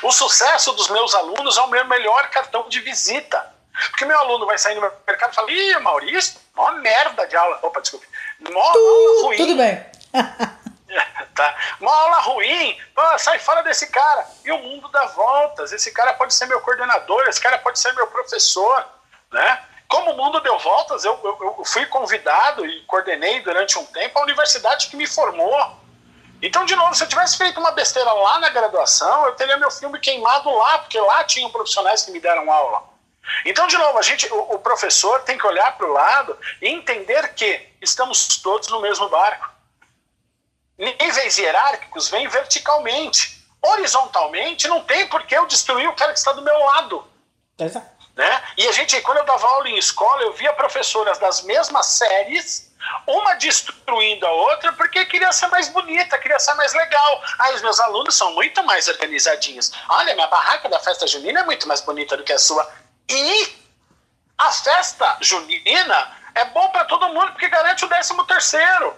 O 0.02 0.10
sucesso 0.10 0.72
dos 0.72 0.90
meus 0.90 1.14
alunos 1.14 1.56
é 1.56 1.60
o 1.60 1.68
meu 1.68 1.84
melhor 1.84 2.28
cartão 2.30 2.68
de 2.68 2.80
visita. 2.80 3.48
Porque 3.90 4.04
meu 4.04 4.18
aluno 4.18 4.46
vai 4.46 4.58
sair 4.58 4.74
no 4.74 4.80
mercado 5.06 5.30
e 5.30 5.34
fala: 5.36 5.52
Ih, 5.52 5.78
Maurício, 5.78 6.40
uma 6.56 6.72
merda 6.72 7.28
de 7.28 7.36
aula. 7.36 7.60
Opa, 7.62 7.80
desculpe. 7.80 8.08
Mó 8.40 8.60
aula 8.60 9.22
ruim. 9.22 9.36
Tudo 9.36 9.54
bem. 9.54 9.86
tá? 11.32 11.56
Uma 11.78 11.94
aula 11.94 12.18
ruim, 12.22 12.76
pô, 12.92 13.18
sai 13.20 13.38
fora 13.38 13.62
desse 13.62 13.86
cara. 13.86 14.26
E 14.44 14.50
o 14.50 14.58
mundo 14.58 14.88
dá 14.88 15.06
voltas. 15.06 15.70
Esse 15.70 15.92
cara 15.92 16.12
pode 16.14 16.34
ser 16.34 16.46
meu 16.46 16.60
coordenador, 16.60 17.28
esse 17.28 17.40
cara 17.40 17.56
pode 17.58 17.78
ser 17.78 17.94
meu 17.94 18.08
professor, 18.08 18.84
né? 19.30 19.62
Como 19.90 20.12
o 20.12 20.16
mundo 20.16 20.40
deu 20.40 20.56
voltas, 20.56 21.04
eu, 21.04 21.18
eu, 21.24 21.56
eu 21.58 21.64
fui 21.64 21.84
convidado 21.86 22.64
e 22.64 22.80
coordenei 22.82 23.40
durante 23.40 23.76
um 23.76 23.84
tempo 23.86 24.20
a 24.20 24.22
universidade 24.22 24.86
que 24.86 24.94
me 24.94 25.04
formou. 25.04 25.76
Então, 26.40 26.64
de 26.64 26.76
novo, 26.76 26.94
se 26.94 27.02
eu 27.02 27.08
tivesse 27.08 27.36
feito 27.36 27.58
uma 27.58 27.72
besteira 27.72 28.12
lá 28.12 28.38
na 28.38 28.50
graduação, 28.50 29.26
eu 29.26 29.34
teria 29.34 29.58
meu 29.58 29.68
filme 29.68 29.98
queimado 29.98 30.48
lá, 30.48 30.78
porque 30.78 30.98
lá 31.00 31.24
tinham 31.24 31.50
profissionais 31.50 32.02
que 32.02 32.12
me 32.12 32.20
deram 32.20 32.52
aula. 32.52 32.84
Então, 33.44 33.66
de 33.66 33.76
novo, 33.76 33.98
a 33.98 34.02
gente, 34.02 34.32
o, 34.32 34.54
o 34.54 34.58
professor 34.60 35.22
tem 35.24 35.36
que 35.36 35.44
olhar 35.44 35.76
para 35.76 35.86
o 35.88 35.92
lado 35.92 36.38
e 36.62 36.68
entender 36.68 37.34
que 37.34 37.68
estamos 37.82 38.38
todos 38.38 38.68
no 38.68 38.80
mesmo 38.80 39.08
barco. 39.08 39.50
Níveis 40.78 41.36
hierárquicos 41.36 42.08
vêm 42.08 42.28
verticalmente. 42.28 43.44
Horizontalmente, 43.60 44.68
não 44.68 44.84
tem 44.84 45.08
por 45.08 45.24
que 45.24 45.36
eu 45.36 45.46
destruir 45.46 45.88
o 45.88 45.96
cara 45.96 46.12
que 46.12 46.18
está 46.20 46.30
do 46.30 46.42
meu 46.42 46.56
lado. 46.56 47.04
Exato. 47.58 47.99
Né? 48.20 48.42
E 48.58 48.68
a 48.68 48.72
gente, 48.72 49.00
quando 49.00 49.16
eu 49.16 49.24
dava 49.24 49.46
aula 49.48 49.66
em 49.66 49.78
escola, 49.78 50.20
eu 50.20 50.34
via 50.34 50.52
professoras 50.52 51.16
das 51.16 51.40
mesmas 51.40 51.86
séries, 51.86 52.70
uma 53.06 53.32
destruindo 53.36 54.26
a 54.26 54.30
outra 54.30 54.74
porque 54.74 55.06
queria 55.06 55.32
ser 55.32 55.46
mais 55.46 55.70
bonita, 55.70 56.18
queria 56.18 56.38
ser 56.38 56.52
mais 56.52 56.74
legal. 56.74 57.22
Aí 57.38 57.54
os 57.54 57.62
meus 57.62 57.80
alunos 57.80 58.14
são 58.14 58.34
muito 58.34 58.62
mais 58.62 58.88
organizadinhos. 58.88 59.72
Olha, 59.88 60.12
minha 60.14 60.26
barraca 60.26 60.68
da 60.68 60.78
festa 60.78 61.06
junina 61.06 61.40
é 61.40 61.44
muito 61.44 61.66
mais 61.66 61.80
bonita 61.80 62.14
do 62.14 62.22
que 62.22 62.34
a 62.34 62.38
sua. 62.38 62.70
E 63.08 63.56
a 64.36 64.52
festa 64.52 65.16
junina 65.22 66.14
é 66.34 66.44
bom 66.44 66.68
para 66.68 66.84
todo 66.84 67.08
mundo 67.08 67.32
porque 67.32 67.48
garante 67.48 67.86
o 67.86 67.88
décimo 67.88 68.26
terceiro. 68.26 68.94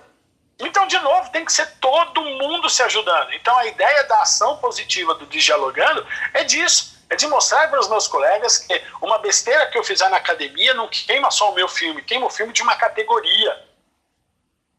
Então, 0.58 0.88
de 0.88 0.98
novo, 0.98 1.30
tem 1.30 1.44
que 1.44 1.52
ser 1.52 1.70
todo 1.80 2.20
mundo 2.20 2.68
se 2.68 2.82
ajudando. 2.82 3.32
Então, 3.34 3.56
a 3.56 3.66
ideia 3.66 4.02
da 4.02 4.22
ação 4.22 4.56
positiva 4.56 5.14
do 5.14 5.26
Dialogando 5.26 6.04
é 6.34 6.42
disso 6.42 6.92
é 7.12 7.16
de 7.16 7.26
mostrar 7.26 7.68
para 7.68 7.78
os 7.78 7.88
meus 7.88 8.08
colegas 8.08 8.58
que 8.58 8.82
uma 9.02 9.18
besteira 9.18 9.66
que 9.66 9.76
eu 9.76 9.84
fizer 9.84 10.08
na 10.08 10.16
academia 10.16 10.72
não 10.72 10.88
queima 10.88 11.30
só 11.30 11.50
o 11.50 11.54
meu 11.54 11.68
filme, 11.68 12.00
queima 12.02 12.26
o 12.26 12.30
filme 12.30 12.54
de 12.54 12.62
uma 12.62 12.74
categoria. 12.74 13.64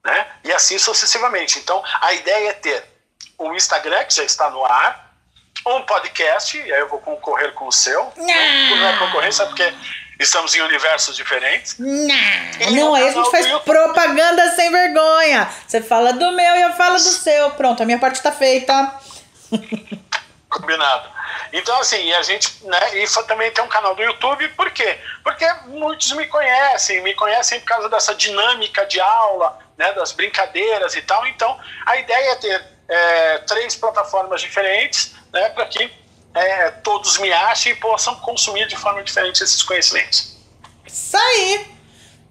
Né? 0.04 0.28
E 0.44 0.52
assim 0.52 0.80
sucessivamente. 0.80 1.60
Então, 1.60 1.82
a 2.02 2.12
ideia 2.14 2.50
é 2.50 2.54
ter 2.54 2.84
o 3.38 3.54
Instagram, 3.54 4.04
que 4.06 4.16
já 4.16 4.24
está 4.24 4.50
no 4.50 4.66
ar, 4.66 5.14
um 5.68 5.84
podcast, 5.84 6.58
e 6.58 6.74
aí 6.74 6.80
eu 6.80 6.90
vou 6.90 7.00
concorrer 7.00 7.54
com 7.54 7.68
o 7.68 7.72
seu. 7.72 8.12
Não, 8.18 8.76
não 8.78 8.88
é 8.88 8.98
concorrência, 8.98 9.46
porque 9.46 9.72
estamos 10.20 10.56
em 10.56 10.62
universos 10.62 11.16
diferentes. 11.16 11.76
Não, 11.78 12.72
não 12.72 12.96
aí 12.96 13.10
a 13.10 13.12
gente 13.12 13.30
faz 13.30 13.46
propaganda 13.60 14.56
sem 14.56 14.72
vergonha. 14.72 15.48
Você 15.68 15.82
fala 15.82 16.14
do 16.14 16.32
meu 16.32 16.56
e 16.56 16.62
eu 16.64 16.74
falo 16.74 16.96
do 16.96 17.00
seu. 17.00 17.52
Pronto, 17.52 17.84
a 17.84 17.86
minha 17.86 18.00
parte 18.00 18.16
está 18.16 18.32
feita. 18.32 19.00
Combinado. 20.54 21.10
Então, 21.52 21.80
assim, 21.80 22.14
a 22.14 22.22
gente, 22.22 22.64
né, 22.66 22.98
e 22.98 23.08
também 23.26 23.52
tem 23.52 23.64
um 23.64 23.68
canal 23.68 23.96
do 23.96 24.02
YouTube, 24.04 24.48
por 24.50 24.70
quê? 24.72 25.00
Porque 25.24 25.46
muitos 25.68 26.12
me 26.14 26.28
conhecem, 26.28 27.02
me 27.02 27.14
conhecem 27.16 27.60
por 27.60 27.66
causa 27.66 27.90
dessa 27.90 28.14
dinâmica 28.14 28.86
de 28.86 29.00
aula, 29.00 29.60
né, 29.78 29.92
das 29.94 30.12
brincadeiras 30.12 30.96
e 30.96 31.02
tal. 31.02 31.26
Então, 31.28 31.60
a 31.86 31.98
ideia 31.98 32.32
é 32.32 32.36
ter 32.36 32.66
é, 32.88 33.38
três 33.40 33.76
plataformas 33.76 34.42
diferentes, 34.42 35.16
né, 35.32 35.50
para 35.50 35.66
que 35.66 35.92
é, 36.36 36.72
todos 36.72 37.18
me 37.18 37.32
achem 37.32 37.74
e 37.74 37.76
possam 37.76 38.16
consumir 38.16 38.68
de 38.68 38.76
forma 38.76 39.04
diferente 39.04 39.44
esses 39.44 39.62
conhecimentos. 39.64 40.38
Isso 40.86 41.18
aí! 41.18 41.73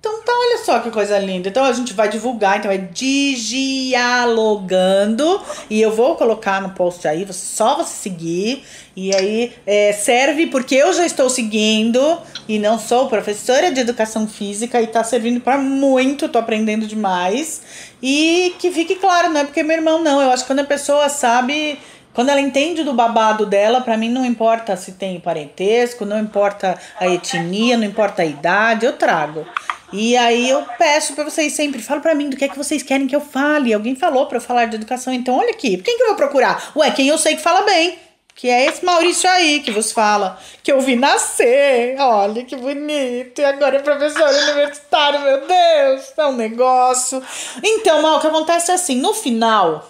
Então 0.03 0.21
tá, 0.21 0.33
olha 0.33 0.59
só 0.65 0.81
que 0.81 0.91
coisa 0.91 1.17
linda. 1.17 1.49
Então 1.49 1.65
a 1.65 1.73
gente 1.73 1.93
vai 1.93 2.09
divulgar, 2.09 2.59
então 2.59 2.69
é 2.69 2.77
digialogando. 2.77 5.41
E 5.71 5.81
eu 5.81 5.93
vou 5.93 6.17
colocar 6.17 6.61
no 6.61 6.71
post 6.71 7.07
aí, 7.07 7.25
só 7.33 7.77
você 7.77 7.95
seguir. 7.95 8.65
E 8.97 9.15
aí 9.15 9.53
é, 9.65 9.93
serve 9.93 10.49
porque 10.49 10.75
eu 10.75 10.93
já 10.93 11.07
estou 11.07 11.31
seguindo 11.31 12.19
e 12.49 12.59
não 12.59 12.81
sou 12.81 13.07
professora 13.07 13.71
de 13.71 13.79
educação 13.79 14.27
física 14.27 14.83
e 14.83 14.89
tá 14.89 15.05
servindo 15.05 15.41
para 15.41 15.57
muito, 15.57 16.29
tô 16.29 16.41
aprendendo 16.41 16.85
demais. 16.85 17.63
E 18.03 18.57
que 18.59 18.73
fique 18.73 18.97
claro, 18.97 19.29
não 19.29 19.43
é 19.43 19.45
porque 19.45 19.63
meu 19.63 19.77
irmão 19.77 20.03
não. 20.03 20.21
Eu 20.21 20.33
acho 20.33 20.43
que 20.43 20.49
quando 20.49 20.59
a 20.59 20.65
pessoa 20.65 21.09
sabe 21.09 21.79
quando 22.13 22.29
ela 22.29 22.41
entende 22.41 22.83
do 22.83 22.93
babado 22.93 23.47
dela, 23.47 23.81
para 23.81 23.97
mim 23.97 24.11
não 24.11 24.27
importa 24.27 24.77
se 24.77 24.91
tem 24.93 25.21
parentesco, 25.21 26.05
não 26.05 26.19
importa 26.19 26.77
a 26.99 27.09
etnia, 27.09 27.77
não 27.77 27.85
importa 27.85 28.23
a 28.23 28.27
idade, 28.27 28.85
eu 28.85 28.95
trago. 28.95 29.47
E 29.93 30.17
aí 30.17 30.49
eu 30.49 30.65
peço 30.79 31.15
para 31.15 31.25
vocês 31.25 31.53
sempre, 31.53 31.83
fala 31.83 32.01
para 32.01 32.15
mim 32.15 32.31
do 32.31 32.37
que 32.37 32.45
é 32.45 32.49
que 32.49 32.57
vocês 32.57 32.83
querem 32.83 33.07
que 33.07 33.15
eu 33.15 33.21
fale. 33.21 33.75
Alguém 33.75 33.95
falou 33.95 34.27
para 34.27 34.39
eu 34.39 34.41
falar 34.41 34.67
de 34.67 34.77
educação, 34.77 35.13
então 35.13 35.39
olha 35.39 35.51
aqui, 35.51 35.77
quem 35.77 35.97
que 35.97 36.03
eu 36.03 36.09
vou 36.09 36.17
procurar? 36.17 36.73
Ué, 36.75 36.91
quem 36.91 37.09
eu 37.09 37.19
sei 37.19 37.37
que 37.37 37.43
fala 37.43 37.63
bem. 37.63 37.99
Que 38.35 38.49
é 38.49 38.65
esse 38.65 38.83
Maurício 38.83 39.29
aí 39.29 39.61
que 39.61 39.71
vos 39.71 39.93
fala. 39.93 40.39
Que 40.63 40.73
eu 40.73 40.81
vi 40.81 40.97
nascer. 40.97 41.97
Olha 42.01 42.43
que 42.45 42.57
bonito. 42.57 43.41
E 43.41 43.45
agora 43.45 43.77
é 43.77 43.79
professor 43.81 44.27
universitário, 44.27 45.21
meu 45.21 45.47
Deus. 45.47 46.13
É 46.17 46.27
um 46.27 46.33
negócio. 46.33 47.23
Então, 47.63 48.01
Mal, 48.01 48.17
o 48.17 48.21
que 48.21 48.27
acontece 48.27 48.71
é 48.71 48.75
assim: 48.75 48.97
no 48.97 49.13
final. 49.13 49.87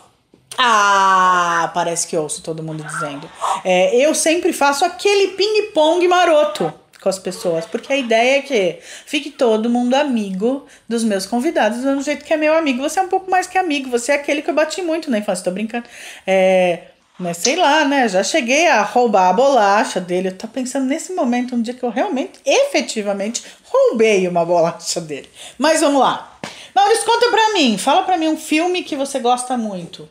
Ah, 0.58 1.70
parece 1.72 2.06
que 2.06 2.16
ouço 2.16 2.42
todo 2.42 2.64
mundo 2.64 2.82
dizendo. 2.82 3.30
É, 3.64 3.96
eu 3.96 4.12
sempre 4.12 4.52
faço 4.52 4.84
aquele 4.84 5.28
ping-pong 5.28 6.06
maroto 6.08 6.81
com 7.02 7.08
as 7.08 7.18
pessoas, 7.18 7.66
porque 7.66 7.92
a 7.92 7.96
ideia 7.96 8.38
é 8.38 8.42
que 8.42 8.78
fique 9.04 9.30
todo 9.30 9.68
mundo 9.68 9.94
amigo 9.94 10.66
dos 10.88 11.02
meus 11.02 11.26
convidados, 11.26 11.82
do 11.82 12.00
jeito 12.00 12.24
que 12.24 12.32
é 12.32 12.36
meu 12.36 12.54
amigo. 12.54 12.80
Você 12.82 13.00
é 13.00 13.02
um 13.02 13.08
pouco 13.08 13.30
mais 13.30 13.46
que 13.46 13.58
amigo, 13.58 13.90
você 13.90 14.12
é 14.12 14.14
aquele 14.14 14.40
que 14.40 14.50
eu 14.50 14.54
bati 14.54 14.80
muito 14.82 15.10
na 15.10 15.18
infância, 15.18 15.44
tô 15.44 15.50
brincando. 15.50 15.84
É, 16.26 16.84
mas 17.18 17.38
sei 17.38 17.56
lá, 17.56 17.84
né? 17.84 18.08
Já 18.08 18.22
cheguei 18.22 18.68
a 18.68 18.82
roubar 18.82 19.28
a 19.28 19.32
bolacha 19.32 20.00
dele. 20.00 20.28
Eu 20.28 20.38
tô 20.38 20.48
pensando 20.48 20.86
nesse 20.86 21.12
momento, 21.12 21.54
um 21.54 21.62
dia 21.62 21.74
que 21.74 21.82
eu 21.82 21.90
realmente, 21.90 22.40
efetivamente, 22.44 23.44
roubei 23.64 24.26
uma 24.26 24.44
bolacha 24.44 25.00
dele. 25.00 25.30
Mas 25.58 25.80
vamos 25.80 26.00
lá. 26.00 26.38
Maurício, 26.74 27.04
conta 27.04 27.30
pra 27.30 27.52
mim. 27.52 27.76
Fala 27.76 28.02
pra 28.02 28.16
mim 28.16 28.28
um 28.28 28.36
filme 28.36 28.82
que 28.82 28.96
você 28.96 29.18
gosta 29.18 29.56
muito. 29.56 30.08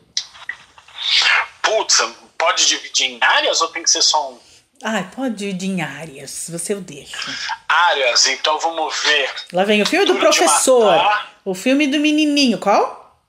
Putz, 1.62 2.02
pode 2.38 2.66
dividir 2.66 3.10
em 3.10 3.18
áreas 3.20 3.60
ou 3.60 3.68
tem 3.68 3.82
que 3.82 3.90
ser 3.90 4.02
só 4.02 4.32
um? 4.32 4.51
Ai, 4.82 5.08
pode 5.14 5.36
dividir 5.36 5.70
em 5.70 5.80
áreas. 5.80 6.48
Você 6.50 6.74
o 6.74 6.80
deixa. 6.80 7.16
Áreas, 7.68 8.26
então 8.26 8.58
vamos 8.58 8.98
ver. 9.02 9.30
Lá 9.52 9.64
vem 9.64 9.80
o 9.80 9.86
filme 9.86 10.04
do 10.04 10.14
Duro 10.14 10.30
de 10.30 10.38
professor. 10.38 11.24
O 11.44 11.54
filme 11.54 11.86
do 11.86 12.00
menininho. 12.00 12.58
Qual? 12.58 13.20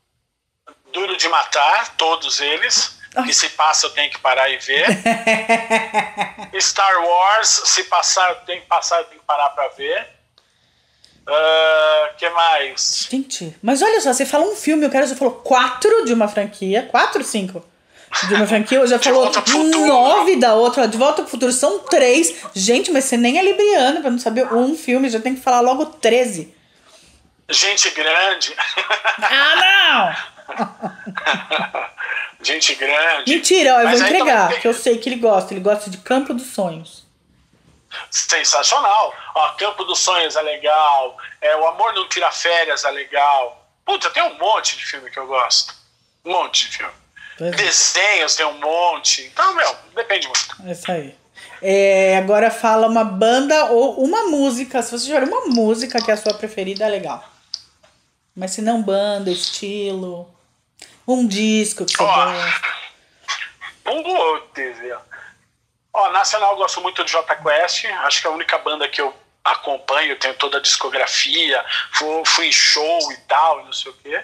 Duro 0.91 1.15
de 1.15 1.27
Matar, 1.29 1.95
todos 1.95 2.39
eles. 2.39 2.97
Ah. 3.15 3.23
Que 3.23 3.33
se 3.33 3.49
passa 3.49 3.85
eu 3.85 3.91
tenho 3.91 4.09
que 4.09 4.19
parar 4.19 4.49
e 4.49 4.57
ver. 4.57 4.87
Star 6.59 7.05
Wars, 7.05 7.61
se 7.65 7.83
passar 7.83 8.29
eu 8.31 8.35
tenho 8.37 8.61
que 8.61 8.67
passar, 8.67 8.99
eu 8.99 9.05
tenho 9.05 9.19
que 9.19 9.25
parar 9.27 9.49
pra 9.51 9.67
ver. 9.69 10.07
Ah, 11.27 12.09
que 12.17 12.27
mais? 12.31 13.07
Gente, 13.09 13.55
mas 13.61 13.83
olha 13.83 14.01
só, 14.01 14.11
você 14.11 14.25
falou 14.25 14.51
um 14.51 14.55
filme, 14.55 14.83
eu 14.85 14.89
quero 14.89 15.07
você 15.07 15.15
falou 15.15 15.35
quatro 15.35 16.05
de 16.05 16.13
uma 16.13 16.27
franquia. 16.27 16.87
Quatro, 16.89 17.23
cinco? 17.23 17.63
De 18.27 18.33
uma 18.35 18.45
franquia, 18.47 18.85
já 18.87 18.97
De 18.97 19.03
falou 19.05 19.31
Futuro. 19.33 19.85
nove 19.87 20.35
da 20.37 20.53
outra. 20.55 20.87
De 20.87 20.97
volta 20.97 21.21
pro 21.23 21.31
futuro 21.31 21.51
são 21.51 21.79
três. 21.79 22.33
Gente, 22.53 22.91
mas 22.91 23.05
você 23.05 23.17
nem 23.17 23.37
é 23.37 23.43
libriano 23.43 24.01
pra 24.01 24.09
não 24.11 24.19
saber 24.19 24.51
um 24.53 24.77
filme, 24.77 25.09
já 25.09 25.19
tem 25.19 25.35
que 25.35 25.41
falar 25.41 25.61
logo 25.61 25.85
13. 25.85 26.53
Gente 27.49 27.89
grande. 27.91 28.55
Ah, 29.21 30.25
Gente 32.41 32.75
grande. 32.75 33.33
Mentira, 33.33 33.75
ó, 33.75 33.79
eu 33.79 33.85
Mas 33.85 33.99
vou 33.99 34.09
entregar, 34.09 34.47
também- 34.47 34.59
que 34.61 34.67
eu 34.67 34.73
sei 34.73 34.97
que 34.97 35.07
ele 35.09 35.15
gosta. 35.17 35.53
Ele 35.53 35.61
gosta 35.61 35.89
de 35.89 35.97
Campo 35.97 36.33
dos 36.33 36.47
Sonhos. 36.47 37.03
Sensacional. 38.09 39.13
Ó, 39.35 39.49
Campo 39.53 39.83
dos 39.85 39.99
Sonhos 39.99 40.35
é 40.35 40.41
legal. 40.41 41.17
É, 41.41 41.55
o 41.55 41.67
Amor 41.67 41.93
Não 41.93 42.07
Tira 42.09 42.31
Férias 42.31 42.83
é 42.83 42.91
legal. 42.91 43.65
Puta, 43.85 44.09
tem 44.09 44.23
um 44.23 44.37
monte 44.37 44.77
de 44.77 44.85
filme 44.85 45.09
que 45.09 45.17
eu 45.19 45.27
gosto. 45.27 45.73
Um 46.25 46.31
monte 46.31 46.67
de 46.69 46.77
filme. 46.77 46.93
Pois 47.37 47.53
é. 47.53 47.55
Desenhos 47.55 48.35
tem 48.35 48.45
um 48.45 48.59
monte. 48.59 49.23
Então, 49.23 49.55
meu, 49.55 49.75
depende 49.95 50.27
muito. 50.27 50.55
É 50.65 50.71
isso 50.71 50.91
aí. 50.91 51.15
É, 51.61 52.17
agora 52.17 52.51
fala 52.51 52.87
uma 52.87 53.03
banda 53.03 53.65
ou 53.65 54.03
uma 54.03 54.25
música. 54.25 54.81
Se 54.81 54.91
você 54.91 55.05
tiver 55.05 55.23
uma 55.23 55.45
música 55.45 56.01
que 56.03 56.11
é 56.11 56.13
a 56.13 56.17
sua 56.17 56.33
preferida, 56.33 56.85
é 56.85 56.89
legal. 56.89 57.23
Mas 58.35 58.51
se 58.51 58.61
não 58.61 58.81
banda, 58.81 59.29
estilo, 59.29 60.29
um 61.07 61.27
disco 61.27 61.85
que 61.85 61.93
você 61.95 62.03
Ó. 62.03 62.25
gosta. 62.25 62.83
Putz, 63.83 64.79
viu? 64.79 64.97
Ó, 65.93 66.11
Nacional 66.11 66.51
eu 66.51 66.57
gosto 66.57 66.81
muito 66.81 67.03
de 67.03 67.11
J 67.11 67.35
Quest. 67.35 67.85
Acho 67.85 68.21
que 68.21 68.27
é 68.27 68.29
a 68.29 68.33
única 68.33 68.57
banda 68.57 68.87
que 68.87 68.99
eu 68.99 69.13
acompanho, 69.43 70.17
tenho 70.17 70.33
toda 70.35 70.57
a 70.57 70.61
discografia, 70.61 71.63
fui, 71.93 72.23
fui 72.25 72.47
em 72.47 72.51
show 72.51 73.11
e 73.11 73.17
tal, 73.27 73.61
e 73.61 73.65
não 73.65 73.73
sei 73.73 73.91
o 73.91 73.95
quê. 73.95 74.23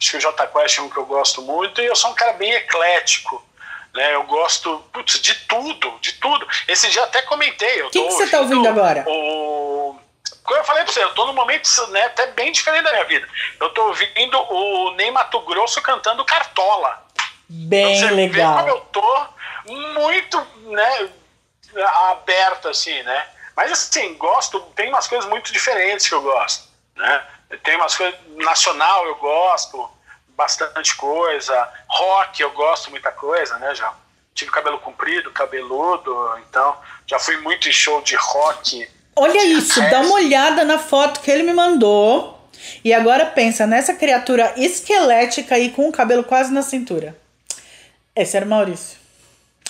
Acho 0.00 0.12
que 0.12 0.16
o 0.16 0.20
J 0.20 0.46
Quest 0.46 0.78
é 0.78 0.82
um 0.82 0.88
que 0.88 0.96
eu 0.96 1.06
gosto 1.06 1.42
muito, 1.42 1.80
e 1.80 1.86
eu 1.86 1.96
sou 1.96 2.10
um 2.10 2.14
cara 2.14 2.32
bem 2.34 2.52
eclético. 2.52 3.44
Né? 3.94 4.14
Eu 4.14 4.22
gosto 4.24 4.78
putz, 4.92 5.20
de 5.20 5.34
tudo, 5.46 5.98
de 6.00 6.12
tudo. 6.14 6.46
Esse 6.68 6.88
dia 6.88 7.02
até 7.04 7.22
comentei. 7.22 7.82
O 7.82 7.90
Que 7.90 8.00
que 8.00 8.12
você 8.12 8.28
tá 8.28 8.40
ouvindo 8.40 8.68
agora? 8.68 9.04
O... 9.08 9.98
Como 10.44 10.60
eu 10.60 10.64
falei 10.64 10.84
pra 10.84 10.92
você, 10.92 11.02
eu 11.02 11.12
tô 11.14 11.26
num 11.26 11.32
momento 11.32 11.68
né, 11.88 12.04
até 12.04 12.26
bem 12.28 12.52
diferente 12.52 12.84
da 12.84 12.92
minha 12.92 13.04
vida. 13.04 13.28
Eu 13.60 13.70
tô 13.70 13.88
ouvindo 13.88 14.38
o 14.38 14.92
Ney 14.92 15.10
Mato 15.10 15.40
Grosso 15.40 15.82
cantando 15.82 16.24
Cartola. 16.24 17.06
Bem 17.48 17.98
Você 17.98 18.08
vê 18.08 18.14
legal. 18.14 18.56
como 18.56 18.68
eu 18.68 18.80
tô 18.80 19.26
muito, 19.94 20.46
né, 20.64 21.10
aberto, 22.10 22.68
assim, 22.68 23.02
né? 23.02 23.26
Mas, 23.56 23.72
assim, 23.72 24.14
gosto, 24.14 24.60
tem 24.76 24.88
umas 24.88 25.08
coisas 25.08 25.28
muito 25.28 25.52
diferentes 25.52 26.06
que 26.06 26.14
eu 26.14 26.22
gosto, 26.22 26.68
né? 26.94 27.26
Tem 27.62 27.76
umas 27.76 27.96
coisas, 27.96 28.18
nacional 28.36 29.06
eu 29.06 29.16
gosto, 29.16 29.90
bastante 30.36 30.94
coisa, 30.96 31.68
rock 31.88 32.40
eu 32.40 32.50
gosto 32.52 32.90
muita 32.90 33.10
coisa, 33.10 33.58
né, 33.58 33.74
já 33.74 33.92
tive 34.34 34.50
cabelo 34.50 34.78
comprido, 34.78 35.32
cabeludo, 35.32 36.14
então 36.48 36.76
já 37.06 37.18
fui 37.18 37.36
muito 37.38 37.68
em 37.68 37.72
show 37.72 38.00
de 38.02 38.14
rock. 38.14 38.88
Olha 39.16 39.44
isso, 39.44 39.80
É. 39.82 39.90
dá 39.90 40.00
uma 40.00 40.14
olhada 40.14 40.64
na 40.64 40.78
foto 40.78 41.20
que 41.20 41.30
ele 41.30 41.42
me 41.42 41.52
mandou. 41.52 42.38
E 42.84 42.92
agora 42.92 43.26
pensa 43.26 43.66
nessa 43.66 43.94
criatura 43.94 44.52
esquelética 44.56 45.54
aí 45.54 45.70
com 45.70 45.88
o 45.88 45.92
cabelo 45.92 46.24
quase 46.24 46.52
na 46.52 46.62
cintura. 46.62 47.16
Esse 48.14 48.36
era 48.36 48.44
o 48.46 48.48
Maurício. 48.48 48.97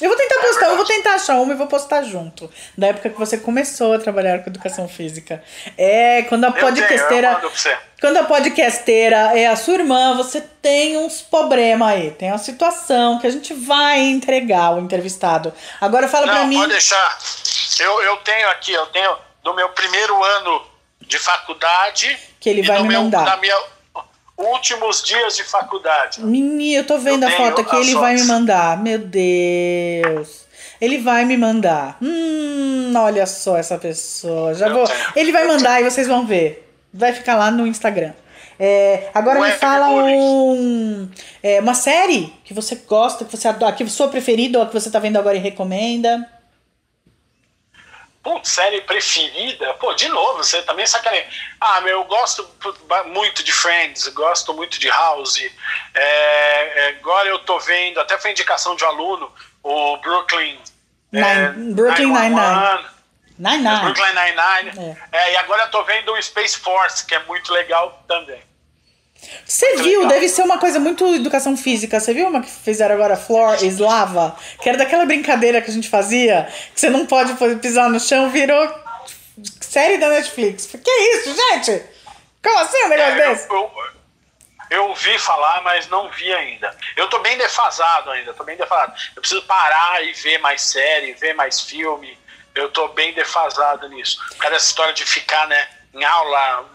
Eu 0.00 0.08
vou 0.08 0.16
tentar 0.16 0.40
postar, 0.40 0.66
eu 0.68 0.76
vou 0.76 0.84
tentar 0.84 1.14
achar 1.14 1.34
uma 1.40 1.52
e 1.52 1.56
vou 1.56 1.66
postar 1.66 2.02
junto. 2.02 2.50
Da 2.76 2.88
época 2.88 3.10
que 3.10 3.18
você 3.18 3.38
começou 3.38 3.94
a 3.94 3.98
trabalhar 3.98 4.38
com 4.42 4.50
educação 4.50 4.88
física. 4.88 5.42
É, 5.76 6.22
quando 6.22 6.44
a 6.44 6.48
Eu 6.48 6.52
tenho, 6.52 6.66
eu 6.66 6.72
podcasteira. 6.72 7.34
pra 7.36 7.48
você. 7.48 7.76
Quando 8.00 8.16
a 8.18 8.24
podcasteira 8.24 9.16
é 9.38 9.46
a 9.48 9.56
sua 9.56 9.74
irmã, 9.74 10.16
você 10.16 10.40
tem 10.40 10.96
uns 10.96 11.20
problemas 11.20 11.88
aí. 11.88 12.10
Tem 12.12 12.30
uma 12.30 12.38
situação 12.38 13.18
que 13.18 13.26
a 13.26 13.30
gente 13.30 13.52
vai 13.54 13.98
entregar 14.00 14.74
o 14.74 14.78
entrevistado. 14.80 15.52
Agora 15.80 16.06
fala 16.06 16.26
pra 16.26 16.34
Não, 16.36 16.46
mim. 16.46 16.56
pode 16.58 16.70
deixar. 16.72 17.18
Eu, 17.80 18.02
eu 18.02 18.16
tenho 18.18 18.48
aqui, 18.50 18.72
eu 18.72 18.86
tenho 18.86 19.16
do 19.42 19.54
meu 19.54 19.68
primeiro 19.70 20.22
ano 20.22 20.64
de 21.00 21.18
faculdade. 21.18 22.16
Que 22.40 22.48
ele 22.50 22.62
vai 22.62 22.82
me 22.82 22.88
meu, 22.88 23.02
mandar. 23.02 23.24
Da 23.24 23.36
minha 23.36 23.56
últimos 24.38 25.02
dias 25.02 25.36
de 25.36 25.44
faculdade. 25.44 26.24
Menina, 26.24 26.80
eu 26.80 26.86
tô 26.86 26.96
vendo 26.98 27.24
Eu 27.24 27.28
a 27.28 27.32
foto 27.32 27.60
aqui, 27.60 27.76
ele 27.76 27.94
vai 27.94 28.14
me 28.14 28.24
mandar. 28.24 28.80
Meu 28.82 28.98
Deus. 28.98 30.46
Ele 30.80 30.98
vai 30.98 31.24
me 31.24 31.36
mandar. 31.36 31.98
Hum, 32.00 32.92
olha 32.96 33.26
só 33.26 33.56
essa 33.56 33.76
pessoa. 33.76 34.54
Já 34.54 34.68
Eu 34.68 34.74
vou. 34.74 34.86
tenho. 34.86 34.98
Ele 35.16 35.32
vai 35.32 35.46
mandar 35.46 35.80
e 35.80 35.84
vocês 35.84 36.06
vão 36.06 36.24
ver. 36.24 36.72
Vai 36.94 37.12
ficar 37.12 37.34
lá 37.36 37.50
no 37.50 37.66
Instagram. 37.66 38.12
É, 38.60 39.10
agora 39.14 39.40
me 39.40 39.52
fala 39.52 39.88
um, 39.88 41.08
é, 41.42 41.60
uma 41.60 41.74
série 41.74 42.32
que 42.44 42.52
você 42.52 42.74
gosta, 42.74 43.24
que 43.24 43.36
você 43.36 43.46
adora, 43.46 43.72
que 43.72 43.88
sua 43.88 44.08
preferida 44.08 44.58
ou 44.58 44.66
que 44.66 44.74
você 44.74 44.90
tá 44.90 44.98
vendo 44.98 45.16
agora 45.16 45.36
e 45.36 45.40
recomenda. 45.40 46.26
Putz, 48.22 48.50
série 48.50 48.80
preferida? 48.82 49.72
Pô, 49.74 49.94
de 49.94 50.08
novo, 50.08 50.38
você 50.38 50.60
também 50.62 50.86
sacaneia. 50.86 51.26
Ah, 51.60 51.80
meu, 51.80 51.98
eu 52.00 52.04
gosto 52.04 52.48
muito 53.06 53.42
de 53.44 53.52
Friends, 53.52 54.08
gosto 54.08 54.52
muito 54.52 54.78
de 54.78 54.88
House. 54.88 55.38
É, 55.94 56.00
é, 56.00 56.88
agora 56.98 57.28
eu 57.28 57.38
tô 57.40 57.58
vendo, 57.60 58.00
até 58.00 58.18
foi 58.18 58.32
indicação 58.32 58.74
de 58.76 58.84
um 58.84 58.88
aluno, 58.88 59.32
o 59.62 59.96
Brooklyn. 59.98 60.58
é, 61.12 61.50
Nine- 61.52 61.74
Brooklyn 61.74 62.08
911, 62.08 62.84
Nine 63.38 63.56
Nine. 63.58 63.80
Brooklyn 63.82 64.12
Nine-Nine. 64.14 64.96
É, 65.12 65.32
e 65.32 65.36
agora 65.36 65.62
eu 65.62 65.70
tô 65.70 65.84
vendo 65.84 66.12
o 66.12 66.20
Space 66.22 66.58
Force, 66.58 67.06
que 67.06 67.14
é 67.14 67.20
muito 67.20 67.52
legal 67.52 68.04
também. 68.08 68.42
Você 69.44 69.76
viu? 69.76 70.06
Deve 70.06 70.28
ser 70.28 70.42
uma 70.42 70.58
coisa 70.58 70.78
muito 70.78 71.14
educação 71.14 71.56
física. 71.56 71.98
Você 71.98 72.14
viu 72.14 72.28
uma 72.28 72.40
que 72.40 72.50
fizeram 72.50 72.94
agora, 72.94 73.16
Floor 73.16 73.62
is 73.64 73.78
Lava? 73.78 74.36
Que 74.62 74.68
era 74.68 74.78
daquela 74.78 75.04
brincadeira 75.04 75.60
que 75.60 75.70
a 75.70 75.74
gente 75.74 75.88
fazia, 75.88 76.48
que 76.74 76.80
você 76.80 76.88
não 76.90 77.06
pode 77.06 77.34
pisar 77.56 77.88
no 77.90 77.98
chão, 77.98 78.30
virou 78.30 78.72
série 79.60 79.98
da 79.98 80.08
Netflix. 80.08 80.66
Que 80.66 80.90
isso, 80.90 81.34
gente? 81.34 81.82
Como 82.42 82.58
assim 82.58 82.84
um 82.84 82.88
negócio 82.88 83.12
É, 83.20 83.28
desse? 83.28 83.48
eu, 83.50 83.56
eu, 83.56 83.72
eu 84.70 84.84
ouvi 84.88 85.18
falar, 85.18 85.62
mas 85.62 85.88
não 85.88 86.10
vi 86.10 86.32
ainda. 86.32 86.74
Eu 86.96 87.08
tô 87.08 87.18
bem 87.18 87.36
defasado 87.36 88.10
ainda, 88.10 88.32
tô 88.34 88.44
bem 88.44 88.56
defasado. 88.56 88.94
Eu 89.16 89.20
preciso 89.20 89.42
parar 89.42 90.02
e 90.04 90.12
ver 90.12 90.38
mais 90.38 90.62
série, 90.62 91.12
ver 91.14 91.34
mais 91.34 91.60
filme. 91.60 92.16
Eu 92.54 92.70
tô 92.70 92.88
bem 92.88 93.12
defasado 93.14 93.88
nisso. 93.88 94.18
Por 94.30 94.36
causa 94.38 94.54
dessa 94.54 94.66
história 94.66 94.92
de 94.92 95.04
ficar, 95.04 95.46
né, 95.48 95.68
em 95.94 96.04
aula, 96.04 96.68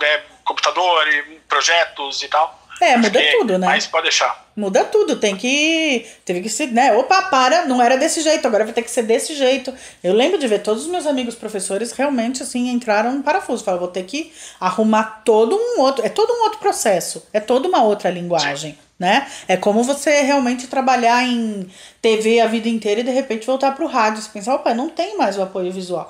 né, 0.00 0.22
computador 0.48 1.06
e 1.08 1.38
projetos 1.46 2.22
e 2.22 2.28
tal. 2.28 2.58
É, 2.80 2.96
muda 2.96 3.18
Fiquei, 3.18 3.32
tudo, 3.32 3.58
né? 3.58 3.66
Mas 3.66 3.86
pode 3.86 4.04
deixar. 4.04 4.46
Muda 4.56 4.84
tudo, 4.84 5.16
tem 5.16 5.36
que. 5.36 6.06
Teve 6.24 6.42
que 6.42 6.48
ser, 6.48 6.68
né? 6.68 6.92
Opa, 6.96 7.22
para, 7.22 7.64
não 7.64 7.82
era 7.82 7.96
desse 7.96 8.22
jeito, 8.22 8.46
agora 8.46 8.64
vai 8.64 8.72
ter 8.72 8.82
que 8.82 8.90
ser 8.90 9.02
desse 9.02 9.34
jeito. 9.34 9.74
Eu 10.02 10.14
lembro 10.14 10.38
de 10.38 10.46
ver 10.46 10.60
todos 10.60 10.84
os 10.84 10.88
meus 10.88 11.06
amigos 11.06 11.34
professores 11.34 11.92
realmente 11.92 12.42
assim 12.42 12.68
entraram 12.68 13.12
no 13.12 13.22
parafuso. 13.22 13.64
Falaram, 13.64 13.84
vou 13.84 13.92
ter 13.92 14.04
que 14.04 14.32
arrumar 14.60 15.22
todo 15.24 15.56
um 15.56 15.80
outro. 15.80 16.06
É 16.06 16.08
todo 16.08 16.32
um 16.32 16.44
outro 16.44 16.58
processo, 16.58 17.26
é 17.32 17.40
toda 17.40 17.68
uma 17.68 17.82
outra 17.82 18.10
linguagem, 18.10 18.78
né? 18.98 19.28
É 19.48 19.56
como 19.56 19.82
você 19.82 20.22
realmente 20.22 20.68
trabalhar 20.68 21.24
em 21.24 21.68
TV 22.00 22.40
a 22.40 22.46
vida 22.46 22.68
inteira 22.68 23.00
e 23.00 23.04
de 23.04 23.10
repente 23.10 23.46
voltar 23.46 23.74
pro 23.74 23.86
rádio. 23.86 24.22
Você 24.22 24.30
pensar, 24.30 24.54
opa, 24.54 24.72
não 24.72 24.88
tem 24.88 25.16
mais 25.16 25.36
o 25.36 25.42
apoio 25.42 25.72
visual. 25.72 26.08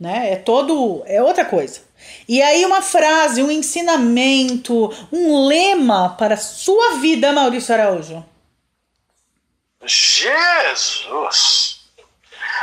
Né? 0.00 0.32
É 0.32 0.36
todo. 0.36 1.02
É 1.06 1.22
outra 1.22 1.44
coisa. 1.44 1.82
E 2.26 2.40
aí, 2.42 2.64
uma 2.64 2.80
frase, 2.80 3.42
um 3.42 3.50
ensinamento, 3.50 4.88
um 5.12 5.46
lema 5.46 6.16
para 6.16 6.34
a 6.34 6.38
sua 6.38 6.94
vida, 7.00 7.30
Maurício 7.32 7.74
Araújo. 7.74 8.24
Jesus! 9.84 11.80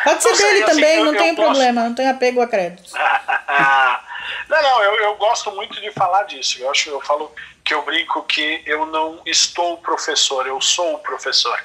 Pode 0.04 0.24
ser 0.24 0.30
Não 0.30 0.38
dele 0.38 0.64
assim, 0.64 0.74
também, 0.74 0.98
eu- 0.98 1.06
não 1.06 1.14
eu 1.14 1.20
tem 1.20 1.36
posso- 1.36 1.48
problema, 1.50 1.84
não 1.84 1.94
tem 1.96 2.08
apego 2.10 2.42
a 2.42 2.48
créditos. 2.48 2.94
não, 4.50 4.62
não, 4.62 4.84
eu, 4.84 4.96
eu 4.96 5.16
gosto 5.16 5.52
muito 5.52 5.80
de 5.82 5.92
falar 5.92 6.24
disso. 6.24 6.58
Eu 6.62 6.72
acho, 6.72 6.90
eu 6.90 7.02
falo 7.02 7.32
que 7.64 7.74
eu 7.74 7.84
brinco 7.84 8.24
que 8.24 8.62
eu 8.66 8.86
não 8.86 9.22
estou 9.26 9.78
professor, 9.78 10.48
eu 10.48 10.60
sou 10.62 10.96
o 10.96 11.00
professor. 11.00 11.60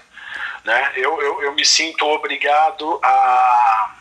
Né? 0.65 0.93
Eu, 0.97 1.21
eu, 1.21 1.43
eu 1.43 1.53
me 1.55 1.65
sinto 1.65 2.05
obrigado 2.07 2.99
a, 3.03 3.95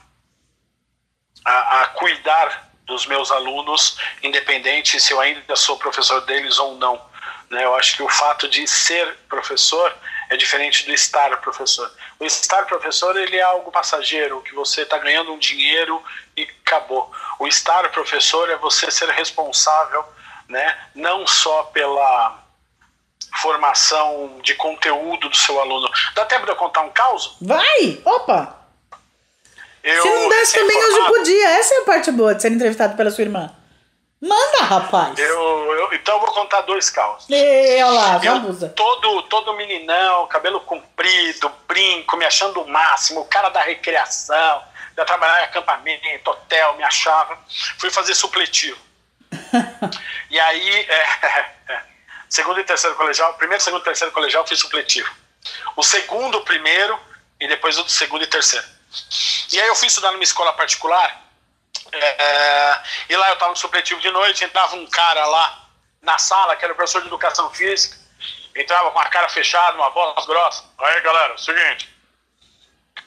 a, 1.46 1.82
a 1.82 1.86
cuidar 1.88 2.72
dos 2.86 3.06
meus 3.06 3.32
alunos, 3.32 3.98
independente 4.22 5.00
se 5.00 5.14
eu 5.14 5.20
ainda 5.20 5.56
sou 5.56 5.78
professor 5.78 6.22
deles 6.22 6.60
ou 6.60 6.76
não. 6.76 7.02
Né? 7.50 7.64
Eu 7.64 7.76
acho 7.76 7.96
que 7.96 8.04
o 8.04 8.10
fato 8.10 8.48
de 8.48 8.68
ser 8.68 9.18
professor 9.30 9.96
é 10.30 10.38
diferente 10.38 10.86
do 10.86 10.94
estar 10.94 11.36
professor. 11.42 11.92
O 12.20 12.26
estar 12.26 12.66
professor 12.66 13.18
ele 13.18 13.38
é 13.38 13.42
algo 13.42 13.72
passageiro, 13.72 14.42
que 14.42 14.54
você 14.54 14.82
está 14.84 14.98
ganhando 14.98 15.34
um 15.34 15.38
dinheiro 15.38 16.04
e 16.36 16.48
acabou. 16.66 17.12
O 17.39 17.48
estar 17.48 17.89
professor 17.89 18.50
é 18.50 18.56
você 18.56 18.89
ser 18.92 19.10
responsável, 19.10 20.04
né? 20.48 20.78
não 20.96 21.26
só 21.28 21.64
pela 21.64 22.39
formação 23.42 24.39
de 24.44 24.54
conteúdo 24.56 25.30
do 25.30 25.36
seu 25.36 25.60
aluno. 25.60 25.89
Dá 26.14 26.26
tempo 26.26 26.46
de 26.46 26.52
eu 26.52 26.56
contar 26.56 26.82
um 26.82 26.89
caos? 26.89 27.38
Vai! 27.42 28.02
Opa! 28.06 28.61
Eu, 29.84 30.01
Se 30.01 30.09
não 30.09 30.29
desse 30.29 30.59
também 30.59 30.77
hoje 30.77 31.07
podia. 31.07 31.49
Essa 31.49 31.75
é 31.75 31.77
a 31.79 31.86
parte 31.86 32.11
boa 32.11 32.36
de 32.36 32.41
ser 32.41 32.51
entrevistado 32.51 32.95
pela 32.95 33.09
sua 33.09 33.23
irmã. 33.23 33.51
Manda, 34.21 34.63
rapaz. 34.63 35.17
Eu, 35.17 35.73
eu, 35.73 35.93
então 35.93 36.15
eu 36.15 36.21
vou 36.21 36.32
contar 36.32 36.61
dois 36.61 36.91
caos. 36.91 37.25
olha 37.84 37.86
lá, 37.86 38.15
abusa. 38.36 38.69
Todo, 38.69 39.23
todo 39.23 39.55
meninão, 39.55 40.27
cabelo 40.27 40.59
comprido, 40.59 41.51
brinco, 41.67 42.15
me 42.15 42.25
achando 42.25 42.61
o 42.61 42.69
máximo, 42.69 43.21
o 43.21 43.25
cara 43.25 43.49
da 43.49 43.61
recreação, 43.63 44.61
já 44.95 45.05
trabalhava 45.05 45.41
em 45.41 45.45
acampamento, 45.45 46.29
hotel, 46.29 46.75
me 46.77 46.84
achava. 46.84 47.36
Fui 47.79 47.89
fazer 47.89 48.13
supletivo. 48.13 48.77
e 50.29 50.39
aí, 50.39 50.86
é, 50.88 51.82
segundo 52.29 52.59
e 52.59 52.63
terceiro 52.63 52.95
colegial, 52.95 53.34
primeiro, 53.34 53.63
segundo 53.63 53.82
e 53.82 53.86
terceiro 53.86 54.13
colegial, 54.13 54.45
fiz 54.45 54.59
supletivo. 54.59 55.09
O 55.75 55.82
segundo, 55.82 56.38
o 56.38 56.45
primeiro, 56.45 56.99
e 57.39 57.47
depois 57.47 57.75
o 57.79 57.89
segundo 57.89 58.23
e 58.23 58.27
terceiro. 58.27 58.67
E 59.52 59.60
aí 59.60 59.68
eu 59.68 59.76
fui 59.76 59.88
estudar 59.88 60.12
numa 60.12 60.24
escola 60.24 60.54
particular, 60.54 61.22
é, 61.92 62.80
e 63.10 63.16
lá 63.16 63.30
eu 63.30 63.34
estava 63.34 63.52
no 63.52 63.58
supletivo 63.58 64.00
de 64.00 64.12
noite, 64.12 64.44
entrava 64.44 64.76
um 64.76 64.88
cara 64.88 65.26
lá 65.26 65.68
na 66.02 66.18
sala, 66.18 66.56
que 66.56 66.64
era 66.64 66.74
o 66.74 66.76
professor 66.76 67.02
de 67.02 67.08
educação 67.08 67.50
física, 67.52 67.98
entrava 68.56 68.92
com 68.92 69.00
a 69.00 69.06
cara 69.06 69.30
fechada, 69.30 69.76
uma 69.78 69.89
voz 69.89 70.26
grossa. 70.26 70.64
Aí 70.78 71.02
galera, 71.02 71.38
seguinte, 71.38 71.94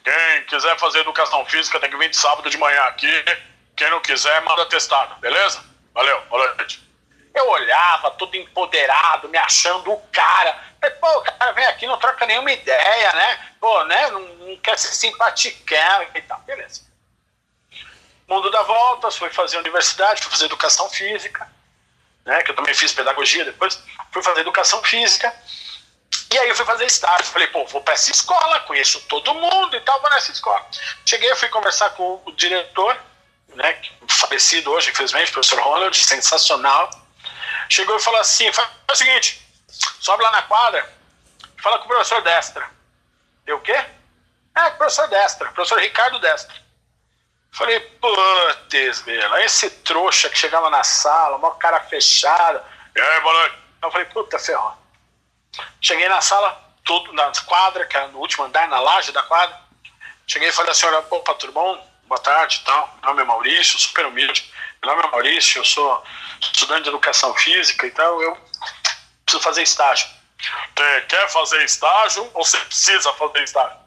quem 0.03 0.45
quiser 0.47 0.77
fazer 0.77 0.99
educação 0.99 1.45
física 1.45 1.79
tem 1.79 1.89
que 1.89 1.97
vir 1.97 2.09
de 2.09 2.17
sábado 2.17 2.49
de 2.49 2.57
manhã 2.57 2.81
aqui, 2.83 3.25
quem 3.75 3.89
não 3.89 3.99
quiser 4.01 4.41
manda 4.43 4.65
testado, 4.67 5.15
beleza? 5.15 5.63
Valeu, 5.93 6.21
boa 6.29 6.55
noite. 6.55 6.84
Eu 7.35 7.49
olhava, 7.49 8.11
todo 8.11 8.33
empoderado, 8.35 9.27
me 9.27 9.37
achando 9.37 9.91
o 9.91 10.01
cara. 10.07 10.57
Falei, 10.79 10.95
pô, 10.95 11.19
o 11.19 11.21
cara 11.21 11.51
vem 11.51 11.65
aqui, 11.65 11.85
não 11.85 11.97
troca 11.97 12.25
nenhuma 12.25 12.49
ideia, 12.49 13.11
né? 13.11 13.49
Pô, 13.59 13.83
né? 13.83 14.09
Não, 14.09 14.21
não 14.21 14.57
quer 14.57 14.79
ser 14.79 14.93
simpaticão 14.93 16.07
e 16.15 16.21
tal. 16.21 16.39
Beleza. 16.39 16.81
Mundo 18.25 18.49
dá 18.49 18.63
voltas, 18.63 19.17
fui 19.17 19.29
fazer 19.29 19.57
universidade, 19.57 20.21
fui 20.21 20.31
fazer 20.31 20.45
educação 20.45 20.89
física, 20.89 21.47
né? 22.25 22.41
Que 22.41 22.51
eu 22.51 22.55
também 22.55 22.73
fiz 22.73 22.93
pedagogia 22.93 23.43
depois. 23.43 23.83
Fui 24.13 24.23
fazer 24.23 24.39
educação 24.39 24.81
física. 24.81 25.33
E 26.31 26.39
aí 26.39 26.47
eu 26.47 26.55
fui 26.55 26.65
fazer 26.65 26.85
estágio. 26.85 27.25
Falei, 27.25 27.47
pô, 27.47 27.65
vou 27.65 27.81
para 27.81 27.95
essa 27.95 28.11
escola, 28.11 28.61
conheço 28.61 29.01
todo 29.09 29.35
mundo 29.35 29.75
e 29.75 29.81
tal, 29.81 29.99
vou 29.99 30.09
nessa 30.09 30.31
escola. 30.31 30.65
Cheguei, 31.05 31.35
fui 31.35 31.49
conversar 31.49 31.89
com 31.91 32.21
o 32.25 32.31
diretor, 32.31 32.97
né? 33.55 33.81
Falecido 34.07 34.71
hoje, 34.71 34.91
infelizmente, 34.91 35.33
professor 35.33 35.59
Ronald, 35.59 35.97
sensacional 35.97 37.04
chegou 37.69 37.95
e 37.95 38.01
falou 38.01 38.19
assim: 38.19 38.51
faz 38.51 38.69
o 38.91 38.95
seguinte, 38.95 39.45
sobe 39.99 40.23
lá 40.23 40.31
na 40.31 40.41
quadra, 40.43 40.93
fala 41.61 41.79
com 41.79 41.85
o 41.85 41.87
professor 41.87 42.21
Destra. 42.21 42.69
Eu 43.45 43.57
o 43.57 43.61
quê? 43.61 43.85
É, 44.55 44.69
professor 44.71 45.07
Destra, 45.07 45.51
professor 45.51 45.79
Ricardo 45.79 46.19
Destra. 46.19 46.55
Falei, 47.51 47.79
putz, 47.79 49.03
meu, 49.05 49.37
esse 49.37 49.69
trouxa 49.69 50.29
que 50.29 50.37
chegava 50.37 50.69
na 50.69 50.83
sala, 50.83 51.37
uma 51.37 51.55
cara 51.55 51.79
fechada. 51.81 52.61
E 52.93 52.99
aí, 52.99 53.21
noite. 53.21 53.55
Eu 53.81 53.91
falei, 53.91 54.05
puta, 54.07 54.37
ferrou. 54.37 54.73
Cheguei 55.79 56.09
na 56.09 56.19
sala, 56.19 56.61
tudo 56.83 57.13
na 57.13 57.31
quadra, 57.45 57.85
que 57.85 57.95
era 57.95 58.07
no 58.09 58.19
último 58.19 58.43
andar, 58.43 58.67
na 58.67 58.79
laje 58.79 59.11
da 59.13 59.23
quadra. 59.23 59.57
Cheguei 60.27 60.49
e 60.49 60.51
falei 60.51 60.71
assim, 60.71 60.85
olha, 60.87 60.99
opa, 61.09 61.33
tudo 61.35 61.53
bom? 61.53 61.87
Boa 62.03 62.19
tarde 62.19 62.59
e 62.61 62.65
tal. 62.65 62.93
Meu 63.01 63.09
nome 63.09 63.21
é 63.21 63.25
Maurício, 63.25 63.79
super 63.79 64.05
humilde. 64.05 64.51
Meu 64.85 64.95
nome 64.95 65.07
é 65.07 65.11
Maurício, 65.11 65.61
eu 65.61 65.65
sou 65.65 66.03
estudante 66.39 66.83
de 66.83 66.89
educação 66.89 67.33
física, 67.33 67.87
então 67.87 68.21
eu 68.21 68.37
preciso 69.25 69.43
fazer 69.43 69.63
estágio. 69.63 70.07
Quer 71.07 71.27
fazer 71.29 71.65
estágio 71.65 72.29
ou 72.35 72.45
você 72.45 72.59
precisa 72.59 73.11
fazer 73.13 73.43
estágio? 73.43 73.79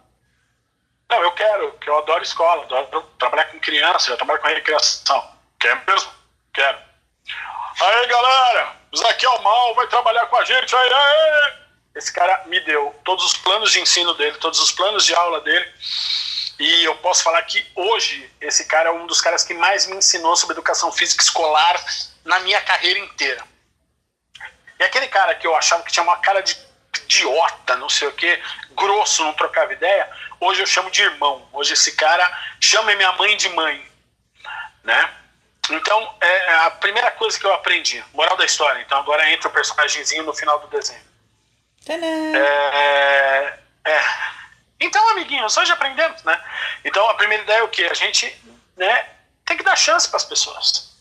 Não, 1.09 1.23
eu 1.23 1.31
quero, 1.33 1.71
porque 1.71 1.89
eu 1.89 1.99
adoro 1.99 2.25
escola, 2.25 2.65
adoro 2.65 3.03
trabalhar 3.17 3.45
com 3.45 3.61
criança, 3.61 4.11
eu 4.11 4.17
trabalho 4.17 4.41
com 4.41 4.49
recreação. 4.49 5.37
Quer 5.61 5.81
mesmo? 5.87 6.11
Quero. 6.53 6.79
Aí, 7.81 8.07
galera, 8.09 8.77
o 8.91 8.97
Zaqueu 8.97 9.41
Mal 9.41 9.75
vai 9.77 9.87
trabalhar 9.87 10.27
com 10.27 10.37
a 10.37 10.45
gente 10.45 10.75
aí, 10.75 10.93
aí. 10.93 11.53
Esse 11.95 12.13
cara 12.13 12.43
me 12.47 12.59
deu 12.61 12.93
todos 13.05 13.25
os 13.25 13.37
planos 13.37 13.71
de 13.71 13.81
ensino 13.81 14.15
dele, 14.15 14.37
todos 14.39 14.59
os 14.59 14.73
planos 14.73 15.07
de 15.07 15.15
aula 15.15 15.41
dele. 15.43 15.73
E 16.59 16.85
eu 16.85 16.97
posso 16.97 17.23
falar 17.23 17.43
que 17.43 17.65
hoje 17.75 18.31
esse 18.41 18.65
cara 18.65 18.89
é 18.89 18.93
um 18.93 19.07
dos 19.07 19.21
caras 19.21 19.45
que 19.45 19.55
mais 19.55 19.87
me 19.87 19.97
ensinou 19.97 20.37
sobre 20.37 20.55
educação 20.55 20.91
física 20.91 21.23
escolar 21.23 21.81
na 22.25 22.41
minha 22.41 22.61
carreira 22.61 22.99
inteira. 22.99 23.45
E 24.79 24.85
aquele 24.85 25.09
cara 25.09 25.35
que 25.35 25.47
eu 25.47 25.55
achava 25.55 25.83
que 25.83 25.93
tinha 25.93 26.03
uma 26.03 26.17
cara 26.19 26.41
de 26.41 26.57
idiota, 27.05 27.77
não 27.77 27.89
sei 27.89 28.09
o 28.09 28.13
que, 28.13 28.41
grosso, 28.73 29.25
não 29.25 29.33
trocava 29.33 29.73
ideia, 29.73 30.11
hoje 30.41 30.61
eu 30.61 30.67
chamo 30.67 30.91
de 30.91 31.03
irmão. 31.03 31.49
Hoje 31.53 31.75
esse 31.75 31.93
cara 31.93 32.29
chama 32.61 32.95
minha 32.95 33.13
mãe 33.13 33.37
de 33.37 33.49
mãe, 33.51 33.91
né? 34.83 35.15
Então, 35.71 36.17
é 36.21 36.55
a 36.67 36.71
primeira 36.71 37.11
coisa 37.11 37.39
que 37.39 37.45
eu 37.45 37.53
aprendi, 37.53 38.03
moral 38.15 38.37
da 38.37 38.45
história, 38.45 38.81
então 38.81 38.99
agora 38.99 39.31
entra 39.31 39.49
o 39.49 39.53
personagemzinho 39.53 40.25
no 40.25 40.35
final 40.35 40.59
do 40.61 40.67
desenho. 40.69 41.03
É, 42.37 43.59
é, 43.85 44.01
então, 44.81 45.09
amiguinhos, 45.11 45.57
hoje 45.57 45.73
aprendemos, 45.73 46.23
né? 46.23 46.41
Então, 46.85 47.09
a 47.11 47.15
primeira 47.15 47.43
ideia 47.43 47.59
é 47.59 47.63
o 47.63 47.69
quê? 47.69 47.89
A 47.91 47.95
gente 47.95 48.33
né, 48.77 49.07
tem 49.45 49.57
que 49.57 49.65
dar 49.65 49.77
chance 49.77 50.09
para 50.09 50.19
as 50.19 50.25
pessoas. 50.25 50.97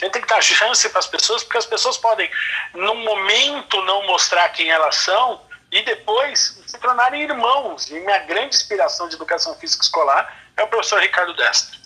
A 0.00 0.04
gente 0.04 0.12
tem 0.14 0.22
que 0.22 0.28
dar 0.28 0.42
chance 0.42 0.88
para 0.88 0.98
as 0.98 1.06
pessoas, 1.06 1.44
porque 1.44 1.58
as 1.58 1.66
pessoas 1.66 1.96
podem, 1.96 2.28
num 2.74 2.96
momento, 2.96 3.80
não 3.82 4.04
mostrar 4.06 4.48
quem 4.48 4.70
elas 4.70 4.96
são 4.96 5.40
e 5.70 5.82
depois 5.82 6.60
se 6.66 6.78
tornarem 6.80 7.22
irmãos. 7.22 7.88
E 7.90 8.00
minha 8.00 8.18
grande 8.18 8.56
inspiração 8.56 9.08
de 9.08 9.14
educação 9.14 9.56
física 9.58 9.84
escolar 9.84 10.50
é 10.56 10.62
o 10.64 10.68
professor 10.68 11.00
Ricardo 11.00 11.34
Destra. 11.34 11.78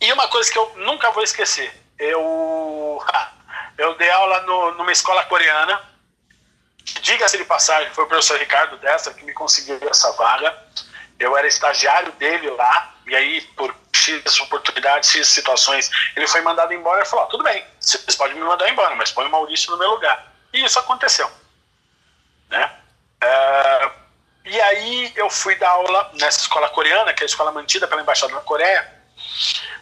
E 0.00 0.12
uma 0.12 0.28
coisa 0.28 0.50
que 0.50 0.58
eu 0.58 0.72
nunca 0.76 1.10
vou 1.10 1.24
esquecer, 1.24 1.72
eu, 1.98 3.04
eu 3.78 3.96
dei 3.96 4.10
aula 4.10 4.42
no, 4.42 4.74
numa 4.74 4.92
escola 4.92 5.24
coreana 5.24 5.91
Diga-se 6.84 7.38
de 7.38 7.44
passagem, 7.44 7.92
foi 7.92 8.04
o 8.04 8.08
professor 8.08 8.38
Ricardo 8.38 8.76
Dessa 8.78 9.12
que 9.14 9.24
me 9.24 9.32
conseguiu 9.32 9.78
essa 9.88 10.12
vaga. 10.12 10.56
Eu 11.18 11.36
era 11.36 11.46
estagiário 11.46 12.12
dele 12.12 12.50
lá, 12.50 12.94
e 13.06 13.14
aí, 13.14 13.40
por 13.56 13.74
X 13.94 14.40
oportunidades, 14.40 15.10
X 15.10 15.28
situações, 15.28 15.90
ele 16.16 16.26
foi 16.26 16.40
mandado 16.40 16.72
embora 16.72 17.02
e 17.02 17.06
falou: 17.06 17.26
tudo 17.26 17.44
bem, 17.44 17.64
vocês 17.78 18.16
podem 18.16 18.34
me 18.34 18.42
mandar 18.42 18.68
embora, 18.68 18.94
mas 18.96 19.12
põe 19.12 19.26
o 19.26 19.30
Maurício 19.30 19.70
no 19.70 19.78
meu 19.78 19.90
lugar. 19.90 20.32
E 20.52 20.64
isso 20.64 20.78
aconteceu. 20.78 21.30
Né? 22.48 22.70
É, 23.22 23.90
e 24.44 24.60
aí 24.60 25.12
eu 25.14 25.30
fui 25.30 25.54
dar 25.54 25.70
aula 25.70 26.10
nessa 26.14 26.40
escola 26.40 26.68
coreana, 26.70 27.12
que 27.14 27.22
é 27.22 27.24
a 27.24 27.26
escola 27.26 27.52
mantida 27.52 27.86
pela 27.86 28.02
Embaixada 28.02 28.34
da 28.34 28.40
Coreia. 28.40 29.02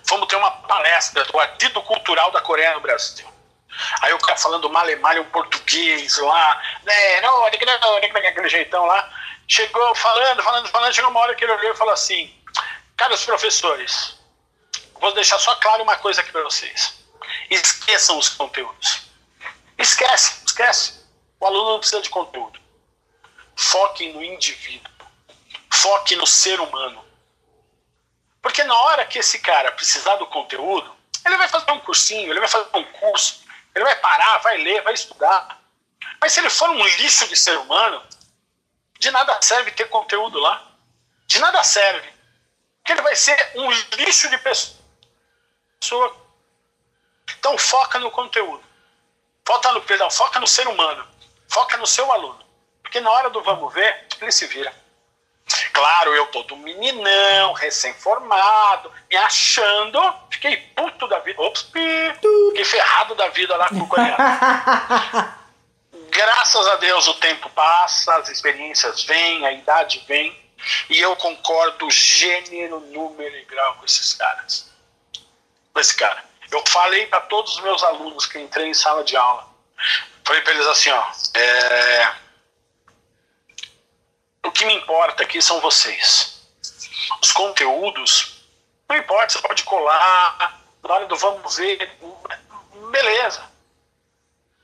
Fomos 0.07 0.29
ter 0.29 0.37
uma 0.37 0.51
palestra 0.51 1.25
do 1.25 1.39
Ardido 1.39 1.81
Cultural 1.83 2.31
da 2.31 2.41
Coreia 2.41 2.75
no 2.75 2.81
Brasil. 2.81 3.27
Aí 4.03 4.13
o 4.13 4.19
cara 4.19 4.37
falando 4.37 4.71
malemalha 4.71 5.23
um 5.23 5.31
português 5.31 6.19
lá, 6.19 6.63
né, 6.83 7.21
não, 7.21 7.45
aquele 7.45 8.49
jeitão 8.49 8.85
lá. 8.87 9.11
Chegou 9.47 9.95
falando, 9.95 10.43
falando, 10.43 10.69
falando, 10.69 10.95
chegou 10.95 11.11
uma 11.11 11.21
hora 11.21 11.35
que 11.35 11.45
ele 11.45 11.53
olhou 11.53 11.73
e 11.73 11.77
falou 11.77 11.93
assim: 11.93 12.33
Caros 12.97 13.25
professores, 13.25 14.17
vou 15.01 15.13
deixar 15.15 15.39
só 15.39 15.55
claro 15.57 15.83
uma 15.83 15.97
coisa 15.97 16.21
aqui 16.21 16.31
para 16.31 16.43
vocês. 16.43 17.01
Esqueçam 17.51 18.19
os 18.19 18.29
conteúdos. 18.29 19.03
Esquece, 19.79 20.45
esquece. 20.45 21.01
O 21.41 21.47
aluno 21.47 21.73
não 21.73 21.79
precisa 21.79 22.03
de 22.03 22.11
conteúdo. 22.11 22.61
Foquem 23.57 24.13
no 24.13 24.23
indivíduo. 24.23 24.93
Foque 25.73 26.15
no 26.17 26.27
ser 26.27 26.61
humano. 26.61 27.05
Porque 28.43 28.63
na 28.65 28.75
hora 28.75 29.07
que 29.07 29.19
esse 29.19 29.39
cara 29.39 29.73
precisar 29.73 30.17
do 30.17 30.27
conteúdo, 30.27 30.95
ele 31.25 31.37
vai 31.37 31.49
fazer 31.49 31.71
um 31.73 31.81
cursinho, 31.81 32.31
ele 32.31 32.41
vai 32.41 32.49
fazer 32.49 32.69
um 32.75 32.85
curso, 32.85 33.40
ele 33.75 33.85
vai 33.85 33.97
parar, 33.97 34.39
vai 34.39 34.57
ler, 34.59 34.83
vai 34.83 34.95
estudar. 34.95 35.61
Mas 36.21 36.33
se 36.33 36.41
ele 36.41 36.51
for 36.51 36.69
um 36.71 36.85
lixo 36.85 37.27
de 37.29 37.37
ser 37.37 37.57
humano, 37.59 38.03
de 38.99 39.11
nada 39.11 39.41
serve 39.41 39.71
ter 39.71 39.89
conteúdo 39.89 40.39
lá. 40.39 40.67
De 41.27 41.39
nada 41.39 41.63
serve. 41.63 42.13
Porque 42.79 42.93
ele 42.93 43.03
vai 43.03 43.17
ser 43.17 43.53
um 43.55 43.71
lixo 43.71 44.29
de 44.29 44.39
pessoa. 44.39 46.17
Então 47.39 47.57
foca 47.57 47.99
no 47.99 48.11
conteúdo. 48.11 48.63
Foca 49.47 49.73
no, 49.73 49.83
perdão, 49.83 50.11
foca 50.11 50.41
no 50.41 50.47
ser 50.47 50.67
humano. 50.69 51.07
Foca 51.49 51.77
no 51.77 51.87
seu 51.87 52.11
aluno. 52.13 52.45
Porque 52.83 53.01
na 53.01 53.11
hora 53.11 53.31
do 53.31 53.43
vamos 53.43 53.73
ver, 53.73 54.07
ele 54.21 54.33
se 54.33 54.47
vira. 54.47 54.75
Claro, 55.73 56.15
eu 56.15 56.27
todo 56.27 56.57
meninão, 56.57 57.53
recém-formado, 57.53 58.93
me 59.09 59.17
achando, 59.17 60.01
fiquei 60.31 60.57
puto 60.57 61.09
da 61.09 61.19
vida. 61.21 61.41
Ops, 61.43 61.63
fiquei 61.63 62.65
ferrado 62.65 63.15
da 63.15 63.29
vida 63.29 63.57
lá 63.57 63.69
com 63.69 63.81
o. 63.81 63.89
Graças 66.11 66.67
a 66.67 66.77
Deus 66.77 67.07
o 67.09 67.15
tempo 67.15 67.49
passa, 67.51 68.17
as 68.17 68.29
experiências 68.29 69.05
vêm, 69.05 69.47
a 69.47 69.53
idade 69.53 70.05
vem, 70.09 70.37
e 70.89 70.99
eu 71.01 71.15
concordo 71.17 71.91
gênero, 71.91 72.81
número 72.81 73.37
e 73.37 73.45
grau 73.45 73.75
com 73.77 73.85
esses 73.85 74.15
caras. 74.15 74.71
Com 75.73 75.81
esse 75.81 75.95
cara. 75.95 76.25
Eu 76.51 76.63
falei 76.67 77.07
para 77.07 77.21
todos 77.23 77.55
os 77.55 77.63
meus 77.63 77.83
alunos 77.85 78.27
que 78.27 78.39
entrei 78.39 78.69
em 78.69 78.75
sala 78.75 79.05
de 79.05 79.17
aula, 79.17 79.47
falei 80.25 80.43
para 80.43 80.53
eles 80.53 80.67
assim, 80.67 80.91
ó, 80.91 81.05
é, 81.35 82.13
que 84.61 84.67
me 84.67 84.75
importa 84.75 85.23
aqui 85.23 85.41
são 85.41 85.59
vocês. 85.61 86.39
Os 87.23 87.33
conteúdos, 87.33 88.45
não 88.87 88.97
importa, 88.97 89.33
você 89.33 89.39
pode 89.39 89.65
colar, 89.65 90.61
na 90.85 90.95
hora 90.95 91.07
do 91.07 91.17
vamos 91.17 91.57
ver, 91.57 91.91
beleza. 92.91 93.43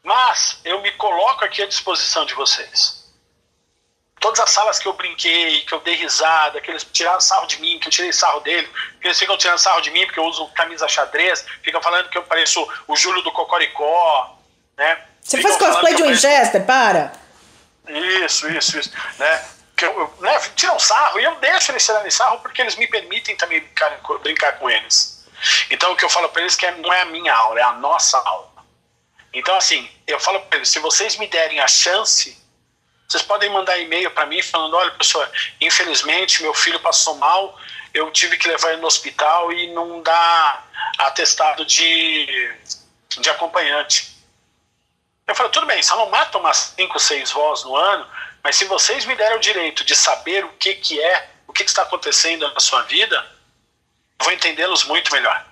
Mas 0.05 0.61
eu 0.65 0.83
me 0.83 0.93
coloco 0.93 1.47
aqui 1.47 1.63
à 1.63 1.67
disposição 1.67 2.27
de 2.27 2.35
vocês. 2.35 3.07
Todas 4.21 4.41
as 4.41 4.51
salas 4.51 4.79
que 4.79 4.87
eu 4.87 4.93
brinquei, 4.93 5.63
que 5.63 5.73
eu 5.73 5.81
dei 5.81 5.95
risada, 5.95 6.61
que 6.61 6.71
eles 6.71 6.85
tiraram 6.85 7.21
sarro 7.21 7.47
de 7.47 7.59
mim, 7.59 7.79
que 7.79 7.89
eu 7.89 7.93
tirei 7.93 8.13
sarro 8.13 8.41
dele, 8.41 8.69
que 9.01 9.09
eles 9.09 9.19
ficam 9.19 9.39
tirando 9.39 9.59
sarro 9.59 9.81
de 9.81 9.91
mim 9.91 10.05
porque 10.05 10.21
eu 10.21 10.25
uso 10.25 10.47
camisa 10.49 10.87
xadrez, 10.87 11.47
ficam 11.63 11.81
falando 11.81 12.11
que 12.11 12.19
eu 12.19 12.23
pareço 12.23 12.69
o 12.87 12.95
Júlio 12.95 13.23
do 13.23 13.33
Cocoricó, 13.33 14.39
né? 14.77 15.07
Você 15.23 15.39
ficam 15.39 15.59
faz 15.59 15.73
cosplay 15.73 15.95
de 15.95 16.03
Winchester, 16.03 16.67
pareço... 16.67 16.67
para! 16.67 17.27
Isso, 18.25 18.49
isso, 18.51 18.79
isso. 18.79 18.93
Né? 19.19 19.56
Que 19.77 19.85
eu, 19.85 20.15
né, 20.21 20.39
tiram 20.57 20.79
sarro 20.79 21.21
e 21.21 21.25
eu 21.25 21.35
deixo 21.37 21.71
eles 21.71 21.85
tirarem 21.85 22.11
sarro 22.11 22.41
porque 22.41 22.63
eles 22.63 22.77
me 22.77 22.87
permitem 22.87 23.37
também 23.37 23.61
brincar, 23.61 24.01
brincar 24.23 24.53
com 24.59 24.71
eles. 24.71 25.25
Então 25.71 25.93
o 25.93 25.97
que 25.97 26.05
eu 26.05 26.09
falo 26.09 26.31
para 26.31 26.41
eles 26.41 26.55
é 26.55 26.73
que 26.73 26.81
não 26.81 26.93
é 26.93 27.03
a 27.03 27.05
minha 27.05 27.35
aula, 27.35 27.61
é 27.61 27.63
a 27.63 27.73
nossa 27.75 28.19
aula. 28.19 28.51
Então 29.35 29.55
assim, 29.57 29.89
eu 30.07 30.19
falo 30.19 30.41
para 30.41 30.59
eles, 30.59 30.71
se 30.71 30.79
vocês 30.79 31.17
me 31.19 31.27
derem 31.27 31.61
a 31.61 31.69
chance, 31.69 32.43
vocês 33.07 33.23
podem 33.23 33.51
mandar 33.51 33.79
e-mail 33.79 34.11
para 34.11 34.25
mim 34.25 34.43
falando, 34.43 34.75
olha 34.75 34.91
pessoal, 34.93 35.29
infelizmente 35.61 36.43
meu 36.43 36.55
filho 36.55 36.81
passou 36.81 37.15
mal, 37.17 37.59
eu 37.93 38.11
tive 38.11 38.39
que 38.39 38.49
levar 38.49 38.73
ele 38.73 38.81
no 38.81 38.87
hospital 38.87 39.53
e 39.53 39.73
não 39.75 40.03
dá 40.03 40.65
atestado 40.99 41.67
de, 41.67 42.55
de 43.19 43.29
acompanhante. 43.29 44.17
Eu 45.27 45.35
falo, 45.35 45.51
tudo 45.51 45.67
bem, 45.67 45.83
só 45.83 45.97
não 45.97 46.09
mata 46.09 46.39
umas 46.39 46.75
5, 46.77 46.99
6 46.99 47.33
vozes 47.33 47.65
no 47.65 47.77
ano, 47.77 48.07
mas 48.47 48.55
se 48.55 48.65
vocês 48.67 49.05
me 49.05 49.17
deram 49.17 49.39
o 49.39 49.41
direito 49.41 49.85
de 49.85 49.97
saber 49.97 50.45
o 50.45 50.51
que, 50.51 50.75
que 50.75 51.03
é, 51.03 51.31
o 51.49 51.53
que, 51.53 51.65
que 51.65 51.69
está 51.69 51.83
acontecendo 51.83 52.49
na 52.55 52.61
sua 52.61 52.83
vida, 52.83 53.17
eu 54.21 54.25
vou 54.25 54.33
entendê-los 54.33 54.85
muito 54.85 55.13
melhor. 55.13 55.45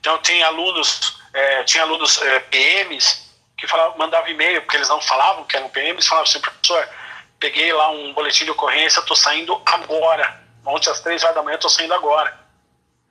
Então, 0.00 0.18
tem 0.18 0.42
alunos, 0.42 1.16
é, 1.32 1.62
tinha 1.62 1.84
alunos 1.84 2.20
é, 2.20 2.40
PMs 2.40 3.32
que 3.56 3.68
falavam, 3.68 3.96
mandavam 3.98 4.28
e-mail, 4.30 4.60
porque 4.62 4.76
eles 4.76 4.88
não 4.88 5.00
falavam 5.00 5.44
que 5.44 5.56
eram 5.56 5.68
PMs, 5.68 6.08
falavam 6.08 6.28
assim, 6.28 6.40
professor, 6.40 6.88
peguei 7.38 7.72
lá 7.72 7.92
um 7.92 8.12
boletim 8.12 8.44
de 8.44 8.50
ocorrência, 8.50 8.98
estou 8.98 9.16
saindo 9.16 9.62
agora. 9.66 10.42
Ontem 10.66 10.90
às 10.90 10.98
três 10.98 11.22
horas 11.22 11.36
da 11.36 11.42
manhã 11.44 11.54
estou 11.54 11.70
saindo 11.70 11.94
agora. 11.94 12.36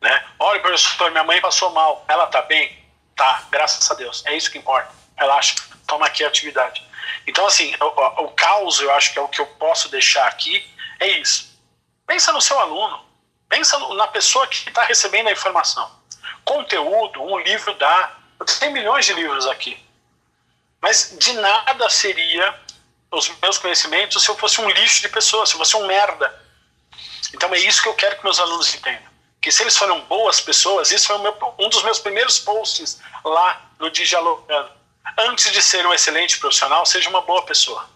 Né? 0.01 0.21
Olha, 0.37 0.59
professor, 0.59 1.09
minha 1.11 1.23
mãe 1.23 1.39
passou 1.39 1.69
mal. 1.69 2.03
Ela 2.09 2.25
está 2.25 2.41
bem? 2.41 2.77
Tá, 3.15 3.45
graças 3.49 3.89
a 3.89 3.93
Deus. 3.93 4.21
É 4.25 4.35
isso 4.35 4.51
que 4.51 4.57
importa. 4.57 4.91
Relaxa, 5.15 5.55
toma 5.87 6.07
aqui 6.07 6.25
a 6.25 6.27
atividade. 6.27 6.85
Então, 7.25 7.45
assim, 7.45 7.73
o, 7.79 8.23
o 8.23 8.27
caos, 8.29 8.79
eu 8.79 8.91
acho 8.93 9.13
que 9.13 9.19
é 9.19 9.21
o 9.21 9.27
que 9.27 9.39
eu 9.39 9.45
posso 9.45 9.89
deixar 9.89 10.27
aqui, 10.27 10.65
é 10.99 11.07
isso. 11.19 11.59
Pensa 12.05 12.31
no 12.31 12.41
seu 12.41 12.59
aluno, 12.59 13.03
pensa 13.47 13.77
na 13.95 14.07
pessoa 14.07 14.47
que 14.47 14.69
está 14.69 14.83
recebendo 14.83 15.27
a 15.27 15.31
informação. 15.31 15.89
Conteúdo, 16.43 17.21
um 17.21 17.39
livro 17.39 17.73
dá. 17.75 18.17
Tenho 18.59 18.73
milhões 18.73 19.05
de 19.05 19.13
livros 19.13 19.47
aqui. 19.47 19.81
Mas 20.81 21.15
de 21.17 21.33
nada 21.33 21.89
seria 21.89 22.59
os 23.09 23.29
meus 23.41 23.57
conhecimentos 23.57 24.21
se 24.21 24.29
eu 24.29 24.35
fosse 24.35 24.59
um 24.59 24.69
lixo 24.69 25.01
de 25.01 25.09
pessoa, 25.09 25.45
se 25.45 25.53
eu 25.53 25.59
fosse 25.59 25.77
um 25.77 25.87
merda. 25.87 26.41
Então 27.33 27.53
é 27.53 27.59
isso 27.59 27.81
que 27.81 27.87
eu 27.87 27.93
quero 27.93 28.17
que 28.17 28.23
meus 28.23 28.39
alunos 28.39 28.73
entendam. 28.75 29.11
Que 29.41 29.51
se 29.51 29.63
eles 29.63 29.77
foram 29.77 30.01
boas 30.01 30.41
pessoas, 30.41 30.91
isso 30.91 31.07
foi 31.07 31.17
meu, 31.19 31.55
um 31.59 31.69
dos 31.69 31.83
meus 31.83 31.99
primeiros 31.99 32.39
posts 32.39 32.99
lá 33.23 33.61
no 33.79 33.89
Digialogando 33.89 34.82
antes 35.17 35.51
de 35.51 35.61
ser 35.61 35.85
um 35.85 35.93
excelente 35.93 36.39
profissional, 36.39 36.85
seja 36.85 37.09
uma 37.09 37.21
boa 37.21 37.43
pessoa. 37.45 37.89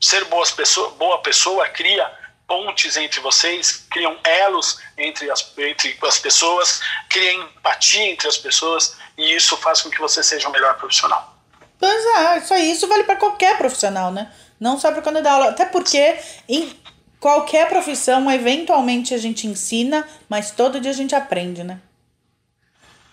Ser 0.00 0.24
boas 0.26 0.50
pessoa, 0.50 0.90
boa 0.90 1.18
pessoa 1.22 1.68
cria 1.68 2.10
pontes 2.46 2.96
entre 2.96 3.20
vocês, 3.20 3.86
criam 3.90 4.18
elos 4.24 4.78
entre 4.98 5.30
as, 5.30 5.52
entre 5.56 5.96
as 6.02 6.18
pessoas, 6.18 6.80
cria 7.08 7.32
empatia 7.34 8.10
entre 8.10 8.28
as 8.28 8.36
pessoas 8.36 8.96
e 9.16 9.34
isso 9.34 9.56
faz 9.56 9.80
com 9.80 9.90
que 9.90 9.98
você 9.98 10.22
seja 10.22 10.48
um 10.48 10.52
melhor 10.52 10.76
profissional. 10.76 11.32
Pois 11.78 12.04
é, 12.04 12.38
isso 12.38 12.54
aí, 12.54 12.70
isso 12.70 12.86
vale 12.86 13.04
para 13.04 13.16
qualquer 13.16 13.56
profissional, 13.58 14.12
né? 14.12 14.32
Não 14.60 14.78
só 14.78 14.92
para 14.92 15.02
quando 15.02 15.22
dá 15.22 15.32
aula. 15.32 15.48
Até 15.48 15.64
porque 15.64 16.18
em 16.48 16.78
qualquer 17.18 17.68
profissão, 17.68 18.30
eventualmente 18.30 19.14
a 19.14 19.18
gente 19.18 19.46
ensina, 19.46 20.06
mas 20.28 20.50
todo 20.50 20.80
dia 20.80 20.90
a 20.90 20.94
gente 20.94 21.14
aprende, 21.14 21.64
né? 21.64 21.80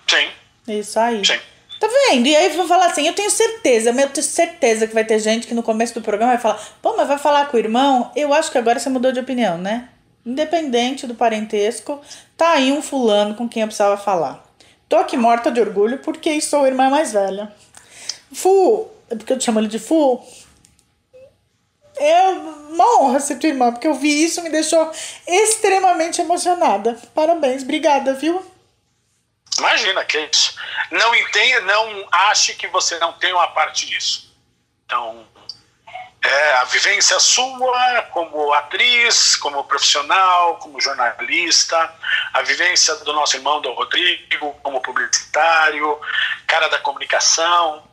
Sim. 0.07 0.29
Isso 0.67 0.99
aí. 0.99 1.25
Sim. 1.25 1.39
Tá 1.79 1.87
vendo? 1.87 2.27
E 2.27 2.35
aí 2.35 2.49
vou 2.49 2.67
falar 2.67 2.87
assim, 2.87 3.07
eu 3.07 3.13
tenho 3.13 3.31
certeza, 3.31 3.91
eu 3.91 4.09
tenho 4.09 4.25
certeza 4.25 4.85
que 4.85 4.93
vai 4.93 5.05
ter 5.05 5.17
gente 5.19 5.47
que 5.47 5.53
no 5.53 5.63
começo 5.63 5.93
do 5.93 6.01
programa 6.01 6.33
vai 6.33 6.41
falar, 6.41 6.61
pô, 6.81 6.95
mas 6.97 7.07
vai 7.07 7.17
falar 7.17 7.47
com 7.47 7.55
o 7.55 7.59
irmão? 7.59 8.11
Eu 8.15 8.33
acho 8.33 8.51
que 8.51 8.57
agora 8.57 8.79
você 8.79 8.89
mudou 8.89 9.13
de 9.13 9.19
opinião, 9.19 9.57
né? 9.57 9.87
Independente 10.25 11.07
do 11.07 11.15
parentesco, 11.15 12.01
tá 12.35 12.51
aí 12.51 12.71
um 12.71 12.81
fulano 12.81 13.33
com 13.33 13.47
quem 13.47 13.61
eu 13.61 13.67
precisava 13.67 13.95
falar. 13.95 14.45
Tô 14.89 14.97
aqui 14.97 15.15
morta 15.15 15.49
de 15.49 15.61
orgulho 15.61 15.99
porque 15.99 16.41
sou 16.41 16.67
irmã 16.67 16.89
mais 16.89 17.13
velha. 17.13 17.53
Fu, 18.33 18.87
é 19.09 19.15
porque 19.15 19.31
eu 19.31 19.37
te 19.37 19.45
chamo 19.45 19.59
ele 19.59 19.67
de 19.67 19.79
Fu. 19.79 20.21
É 21.97 22.29
uma 22.29 23.01
honra 23.01 23.19
ser 23.19 23.37
tua 23.37 23.49
irmã, 23.49 23.71
porque 23.71 23.87
eu 23.87 23.93
vi 23.93 24.23
isso 24.23 24.41
me 24.41 24.49
deixou 24.49 24.89
extremamente 25.27 26.21
emocionada. 26.21 26.97
Parabéns, 27.13 27.63
obrigada, 27.63 28.13
viu? 28.13 28.41
Imagina, 29.59 30.03
que 30.05 30.17
é 30.17 30.29
isso. 30.31 30.55
Não 30.91 31.13
entenda, 31.15 31.61
não 31.61 32.07
ache 32.11 32.55
que 32.55 32.67
você 32.67 32.97
não 32.99 33.13
tem 33.13 33.31
uma 33.33 33.47
parte 33.49 33.85
disso. 33.85 34.33
Então, 34.85 35.27
é 36.21 36.53
a 36.55 36.63
vivência 36.65 37.19
sua 37.19 38.01
como 38.11 38.53
atriz, 38.53 39.35
como 39.37 39.63
profissional, 39.63 40.57
como 40.57 40.81
jornalista, 40.81 41.95
a 42.33 42.41
vivência 42.41 42.95
do 42.95 43.13
nosso 43.13 43.37
irmão 43.37 43.61
do 43.61 43.71
Rodrigo 43.71 44.53
como 44.61 44.81
publicitário, 44.81 45.99
cara 46.45 46.67
da 46.67 46.79
comunicação, 46.79 47.83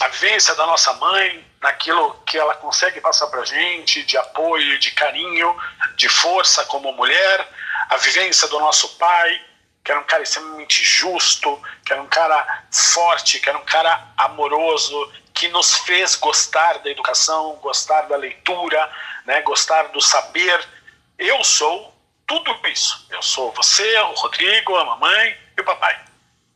a 0.00 0.08
vivência 0.08 0.54
da 0.54 0.66
nossa 0.66 0.92
mãe 0.94 1.46
naquilo 1.60 2.14
que 2.26 2.36
ela 2.36 2.54
consegue 2.56 3.00
passar 3.00 3.28
para 3.28 3.44
gente 3.44 4.02
de 4.04 4.16
apoio, 4.16 4.78
de 4.78 4.90
carinho, 4.90 5.56
de 5.96 6.08
força 6.08 6.64
como 6.64 6.92
mulher, 6.92 7.48
a 7.88 7.96
vivência 7.96 8.48
do 8.48 8.58
nosso 8.58 8.96
pai 8.96 9.40
que 9.86 9.92
era 9.92 10.00
um 10.00 10.04
cara 10.04 10.24
extremamente 10.24 10.82
justo, 10.82 11.62
que 11.84 11.92
era 11.92 12.02
um 12.02 12.08
cara 12.08 12.64
forte, 12.72 13.38
que 13.38 13.48
era 13.48 13.56
um 13.56 13.64
cara 13.64 14.12
amoroso, 14.16 15.12
que 15.32 15.46
nos 15.46 15.76
fez 15.78 16.16
gostar 16.16 16.78
da 16.78 16.90
educação, 16.90 17.54
gostar 17.62 18.02
da 18.02 18.16
leitura, 18.16 18.92
né, 19.24 19.40
gostar 19.42 19.84
do 19.84 20.00
saber. 20.00 20.68
Eu 21.16 21.44
sou 21.44 21.96
tudo 22.26 22.52
isso. 22.66 23.06
Eu 23.10 23.22
sou 23.22 23.52
você, 23.52 23.96
o 24.00 24.14
Rodrigo, 24.14 24.74
a 24.74 24.84
mamãe 24.84 25.38
e 25.56 25.60
o 25.60 25.64
papai. 25.64 25.96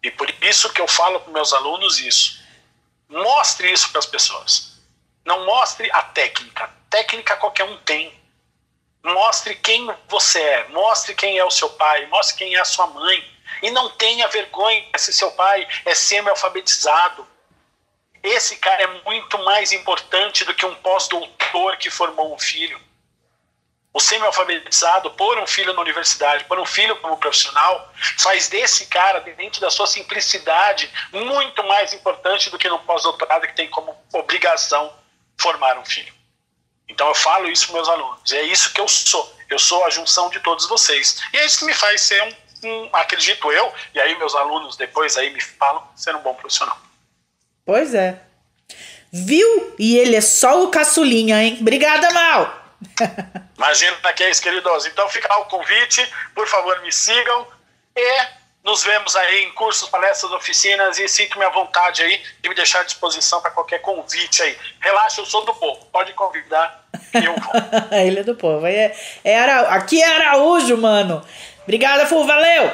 E 0.02 0.10
por 0.10 0.28
isso 0.42 0.72
que 0.72 0.80
eu 0.80 0.88
falo 0.88 1.20
para 1.20 1.32
meus 1.32 1.52
alunos 1.52 2.00
isso. 2.00 2.42
Mostre 3.08 3.70
isso 3.70 3.90
para 3.90 4.00
as 4.00 4.06
pessoas. 4.06 4.82
Não 5.24 5.46
mostre 5.46 5.88
a 5.92 6.02
técnica. 6.02 6.68
Técnica 6.90 7.36
qualquer 7.36 7.62
um 7.62 7.76
tem. 7.84 8.12
Mostre 9.02 9.54
quem 9.54 9.88
você 10.08 10.40
é, 10.40 10.68
mostre 10.68 11.14
quem 11.14 11.38
é 11.38 11.44
o 11.44 11.50
seu 11.50 11.70
pai, 11.70 12.06
mostre 12.06 12.36
quem 12.36 12.54
é 12.54 12.60
a 12.60 12.64
sua 12.64 12.86
mãe. 12.86 13.24
E 13.62 13.70
não 13.70 13.90
tenha 13.90 14.28
vergonha 14.28 14.86
se 14.96 15.12
seu 15.12 15.30
pai 15.32 15.66
é 15.84 15.94
semi-alfabetizado. 15.94 17.26
Esse 18.22 18.56
cara 18.56 18.82
é 18.82 18.86
muito 19.04 19.38
mais 19.38 19.72
importante 19.72 20.44
do 20.44 20.54
que 20.54 20.66
um 20.66 20.74
pós-doutor 20.76 21.76
que 21.78 21.90
formou 21.90 22.34
um 22.34 22.38
filho. 22.38 22.80
O 23.92 23.98
semi-alfabetizado, 23.98 25.10
pôr 25.12 25.38
um 25.38 25.46
filho 25.46 25.72
na 25.72 25.80
universidade, 25.80 26.44
pôr 26.44 26.60
um 26.60 26.66
filho 26.66 26.96
como 27.00 27.16
profissional, 27.16 27.92
faz 28.18 28.48
desse 28.48 28.86
cara, 28.86 29.20
dentro 29.20 29.60
da 29.60 29.70
sua 29.70 29.86
simplicidade, 29.86 30.90
muito 31.12 31.64
mais 31.64 31.92
importante 31.92 32.50
do 32.50 32.58
que 32.58 32.68
no 32.68 32.78
pós-doutorado 32.80 33.48
que 33.48 33.56
tem 33.56 33.68
como 33.68 33.96
obrigação 34.12 34.94
formar 35.36 35.76
um 35.76 35.84
filho. 35.84 36.19
Então 36.90 37.08
eu 37.08 37.14
falo 37.14 37.48
isso 37.48 37.66
para 37.66 37.76
meus 37.76 37.88
alunos. 37.88 38.32
É 38.32 38.42
isso 38.42 38.72
que 38.72 38.80
eu 38.80 38.88
sou. 38.88 39.32
Eu 39.48 39.58
sou 39.58 39.84
a 39.84 39.90
junção 39.90 40.28
de 40.28 40.40
todos 40.40 40.68
vocês. 40.68 41.16
E 41.32 41.38
é 41.38 41.46
isso 41.46 41.60
que 41.60 41.64
me 41.64 41.72
faz 41.72 42.00
ser 42.02 42.22
um, 42.64 42.68
um 42.68 42.90
acredito 42.92 43.50
eu, 43.50 43.72
e 43.94 44.00
aí 44.00 44.18
meus 44.18 44.34
alunos 44.34 44.76
depois 44.76 45.16
aí 45.16 45.30
me 45.30 45.40
falam, 45.40 45.82
ser 45.96 46.14
um 46.14 46.20
bom 46.20 46.34
profissional. 46.34 46.78
Pois 47.64 47.94
é. 47.94 48.20
Viu? 49.12 49.74
E 49.78 49.96
ele 49.96 50.14
é 50.14 50.20
só 50.20 50.62
o 50.62 50.68
caçulinha, 50.68 51.42
hein? 51.42 51.58
Obrigada, 51.60 52.10
Mal! 52.12 52.60
Imagina 53.56 54.12
que 54.12 54.22
é 54.22 54.30
isso, 54.30 54.42
queridos. 54.42 54.86
Então 54.86 55.08
fica 55.08 55.34
o 55.38 55.44
convite, 55.46 56.06
por 56.34 56.46
favor, 56.46 56.80
me 56.82 56.92
sigam 56.92 57.46
e 57.96 58.39
nos 58.70 58.84
vemos 58.84 59.16
aí 59.16 59.44
em 59.44 59.50
cursos, 59.50 59.88
palestras, 59.88 60.30
oficinas 60.30 60.96
e 60.96 61.08
sinto-me 61.08 61.44
à 61.44 61.50
vontade 61.50 62.02
aí 62.02 62.22
de 62.40 62.48
me 62.48 62.54
deixar 62.54 62.80
à 62.80 62.84
disposição 62.84 63.40
para 63.40 63.50
qualquer 63.50 63.80
convite 63.80 64.42
aí. 64.42 64.56
Relaxa, 64.78 65.20
eu 65.20 65.26
sou 65.26 65.44
do 65.44 65.52
povo, 65.52 65.84
pode 65.86 66.12
convidar 66.12 66.88
eu 67.12 67.34
vou. 67.34 67.52
Ele 67.98 68.20
é 68.20 68.22
do 68.22 68.36
povo. 68.36 68.64
É, 68.66 68.94
é. 69.24 69.40
Aqui 69.40 70.00
é 70.00 70.06
Araújo, 70.06 70.76
mano. 70.76 71.20
Obrigada, 71.64 72.06
Fu, 72.06 72.24
valeu! 72.24 72.70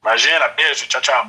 Imagina, 0.00 0.48
beijo, 0.50 0.86
tchau, 0.86 1.00
tchau. 1.00 1.26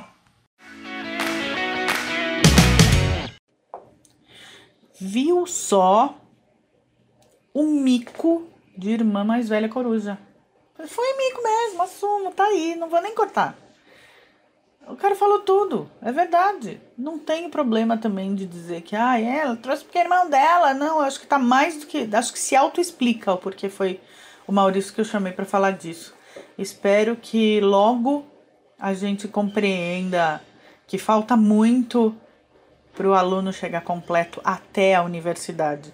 Viu 5.01 5.47
só 5.47 6.13
o 7.51 7.63
mico 7.63 8.47
de 8.77 8.91
irmã 8.91 9.23
mais 9.23 9.49
velha 9.49 9.67
coruja. 9.67 10.19
Foi 10.88 11.18
mico 11.18 11.44
mesmo, 11.44 11.82
assumo, 11.82 12.32
tá 12.32 12.45
aí, 12.45 12.76
não 12.76 12.90
vou 12.90 13.02
nem 13.02 13.14
cortar. 13.14 13.56
O 14.88 14.95
cara 14.95 15.16
falou 15.16 15.40
tudo, 15.40 15.90
é 16.02 16.12
verdade. 16.12 16.80
Não 16.95 17.18
tenho 17.18 17.49
problema 17.49 17.98
também 17.98 18.36
de 18.36 18.45
dizer 18.45 18.82
que, 18.82 18.95
ah, 18.95 19.20
ela 19.20 19.56
trouxe 19.56 19.84
porque 19.84 19.98
é 19.98 20.02
irmão 20.02 20.30
dela. 20.30 20.76
Não, 20.76 20.99
acho 20.99 21.20
que 21.20 21.26
tá 21.26 21.40
mais 21.40 21.78
do 21.78 21.88
que. 21.88 22.07
Acho 22.14 22.32
que 22.32 22.38
se 22.38 22.56
auto-explica 22.56 23.34
o 23.34 23.38
porquê 23.38 23.68
foi 23.68 23.99
o 24.48 24.52
Maurício 24.52 24.94
que 24.94 25.02
eu 25.02 25.06
chamei 25.06 25.34
para 25.34 25.44
falar 25.44 25.72
disso. 25.72 26.14
Espero 26.56 27.16
que 27.16 27.60
logo 27.62 28.26
a 28.80 28.94
gente 28.94 29.28
compreenda 29.28 30.40
que 30.86 30.99
falta 30.99 31.36
muito 31.36 32.16
para 32.94 33.07
o 33.07 33.14
aluno 33.14 33.52
chegar 33.52 33.82
completo 33.82 34.40
até 34.44 34.94
a 34.94 35.02
universidade 35.03 35.91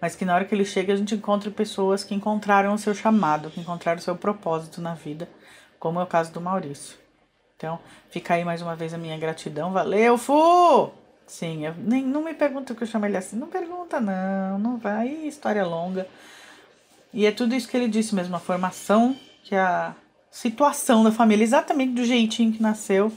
mas 0.00 0.14
que 0.14 0.24
na 0.24 0.34
hora 0.34 0.44
que 0.44 0.54
ele 0.54 0.64
chega 0.64 0.92
a 0.92 0.96
gente 0.96 1.14
encontre 1.14 1.50
pessoas 1.50 2.04
que 2.04 2.14
encontraram 2.14 2.74
o 2.74 2.78
seu 2.78 2.94
chamado, 2.94 3.50
que 3.50 3.60
encontraram 3.60 3.98
o 3.98 4.02
seu 4.02 4.16
propósito 4.16 4.80
na 4.80 4.94
vida, 4.94 5.28
como 5.78 6.00
é 6.00 6.02
o 6.02 6.06
caso 6.06 6.32
do 6.32 6.40
Maurício. 6.40 6.96
Então, 7.56 7.78
fica 8.10 8.34
aí 8.34 8.44
mais 8.44 8.60
uma 8.60 8.76
vez 8.76 8.92
a 8.92 8.98
minha 8.98 9.16
gratidão. 9.16 9.72
Valeu, 9.72 10.18
Fu! 10.18 10.90
Sim, 11.26 11.66
eu, 11.66 11.74
nem, 11.74 12.04
não 12.04 12.22
me 12.22 12.34
pergunta 12.34 12.72
o 12.72 12.76
que 12.76 12.82
eu 12.82 12.86
chamo 12.86 13.06
ele 13.06 13.16
assim. 13.16 13.36
Não 13.36 13.46
pergunta, 13.46 13.98
não, 13.98 14.58
não 14.58 14.76
vai. 14.76 15.08
História 15.08 15.64
longa. 15.64 16.06
E 17.12 17.24
é 17.24 17.32
tudo 17.32 17.54
isso 17.54 17.66
que 17.66 17.76
ele 17.76 17.88
disse 17.88 18.14
mesmo, 18.14 18.36
a 18.36 18.38
formação, 18.38 19.16
que 19.42 19.54
a 19.54 19.94
situação 20.30 21.02
da 21.02 21.10
família, 21.10 21.42
exatamente 21.42 21.94
do 21.94 22.04
jeitinho 22.04 22.52
que 22.52 22.62
nasceu, 22.62 23.10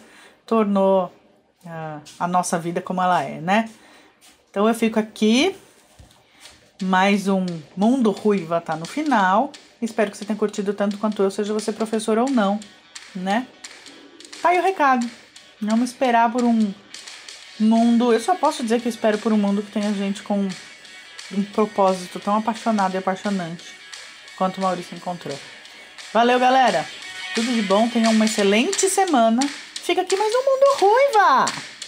tornou 0.45 1.11
uh, 1.65 2.01
a 2.17 2.27
nossa 2.27 2.57
vida 2.57 2.81
como 2.81 3.01
ela 3.01 3.21
é, 3.21 3.41
né? 3.41 3.69
Então 4.49 4.67
eu 4.67 4.73
fico 4.73 4.97
aqui 4.97 5.55
mais 6.81 7.27
um 7.27 7.45
Mundo 7.75 8.11
Ruiva 8.11 8.61
tá 8.61 8.75
no 8.75 8.85
final. 8.85 9.51
Espero 9.81 10.11
que 10.11 10.17
você 10.17 10.25
tenha 10.25 10.37
curtido 10.37 10.73
tanto 10.73 10.97
quanto 10.97 11.21
eu, 11.21 11.31
seja 11.31 11.53
você 11.53 11.71
professor 11.71 12.17
ou 12.17 12.29
não, 12.29 12.59
né? 13.15 13.47
Tá 14.41 14.49
aí 14.49 14.59
o 14.59 14.63
recado. 14.63 15.09
Vamos 15.61 15.89
esperar 15.89 16.31
por 16.31 16.43
um 16.43 16.73
mundo. 17.59 18.13
Eu 18.13 18.19
só 18.19 18.35
posso 18.35 18.63
dizer 18.63 18.81
que 18.81 18.87
eu 18.87 18.91
espero 18.91 19.17
por 19.17 19.33
um 19.33 19.37
mundo 19.37 19.61
que 19.61 19.71
tenha 19.71 19.93
gente 19.93 20.23
com 20.23 20.47
um 21.31 21.43
propósito 21.53 22.19
tão 22.19 22.37
apaixonado 22.37 22.95
e 22.95 22.97
apaixonante 22.97 23.65
quanto 24.37 24.57
o 24.57 24.61
Maurício 24.61 24.95
encontrou. 24.95 25.37
Valeu, 26.13 26.39
galera! 26.39 26.85
Tudo 27.35 27.53
de 27.53 27.61
bom, 27.61 27.87
tenha 27.89 28.09
uma 28.09 28.25
excelente 28.25 28.89
semana. 28.89 29.41
Fica 29.83 30.01
aqui 30.01 30.15
mais 30.15 30.33
um 30.33 30.39
Mundo 30.39 30.79
Ruiva! 30.79 31.78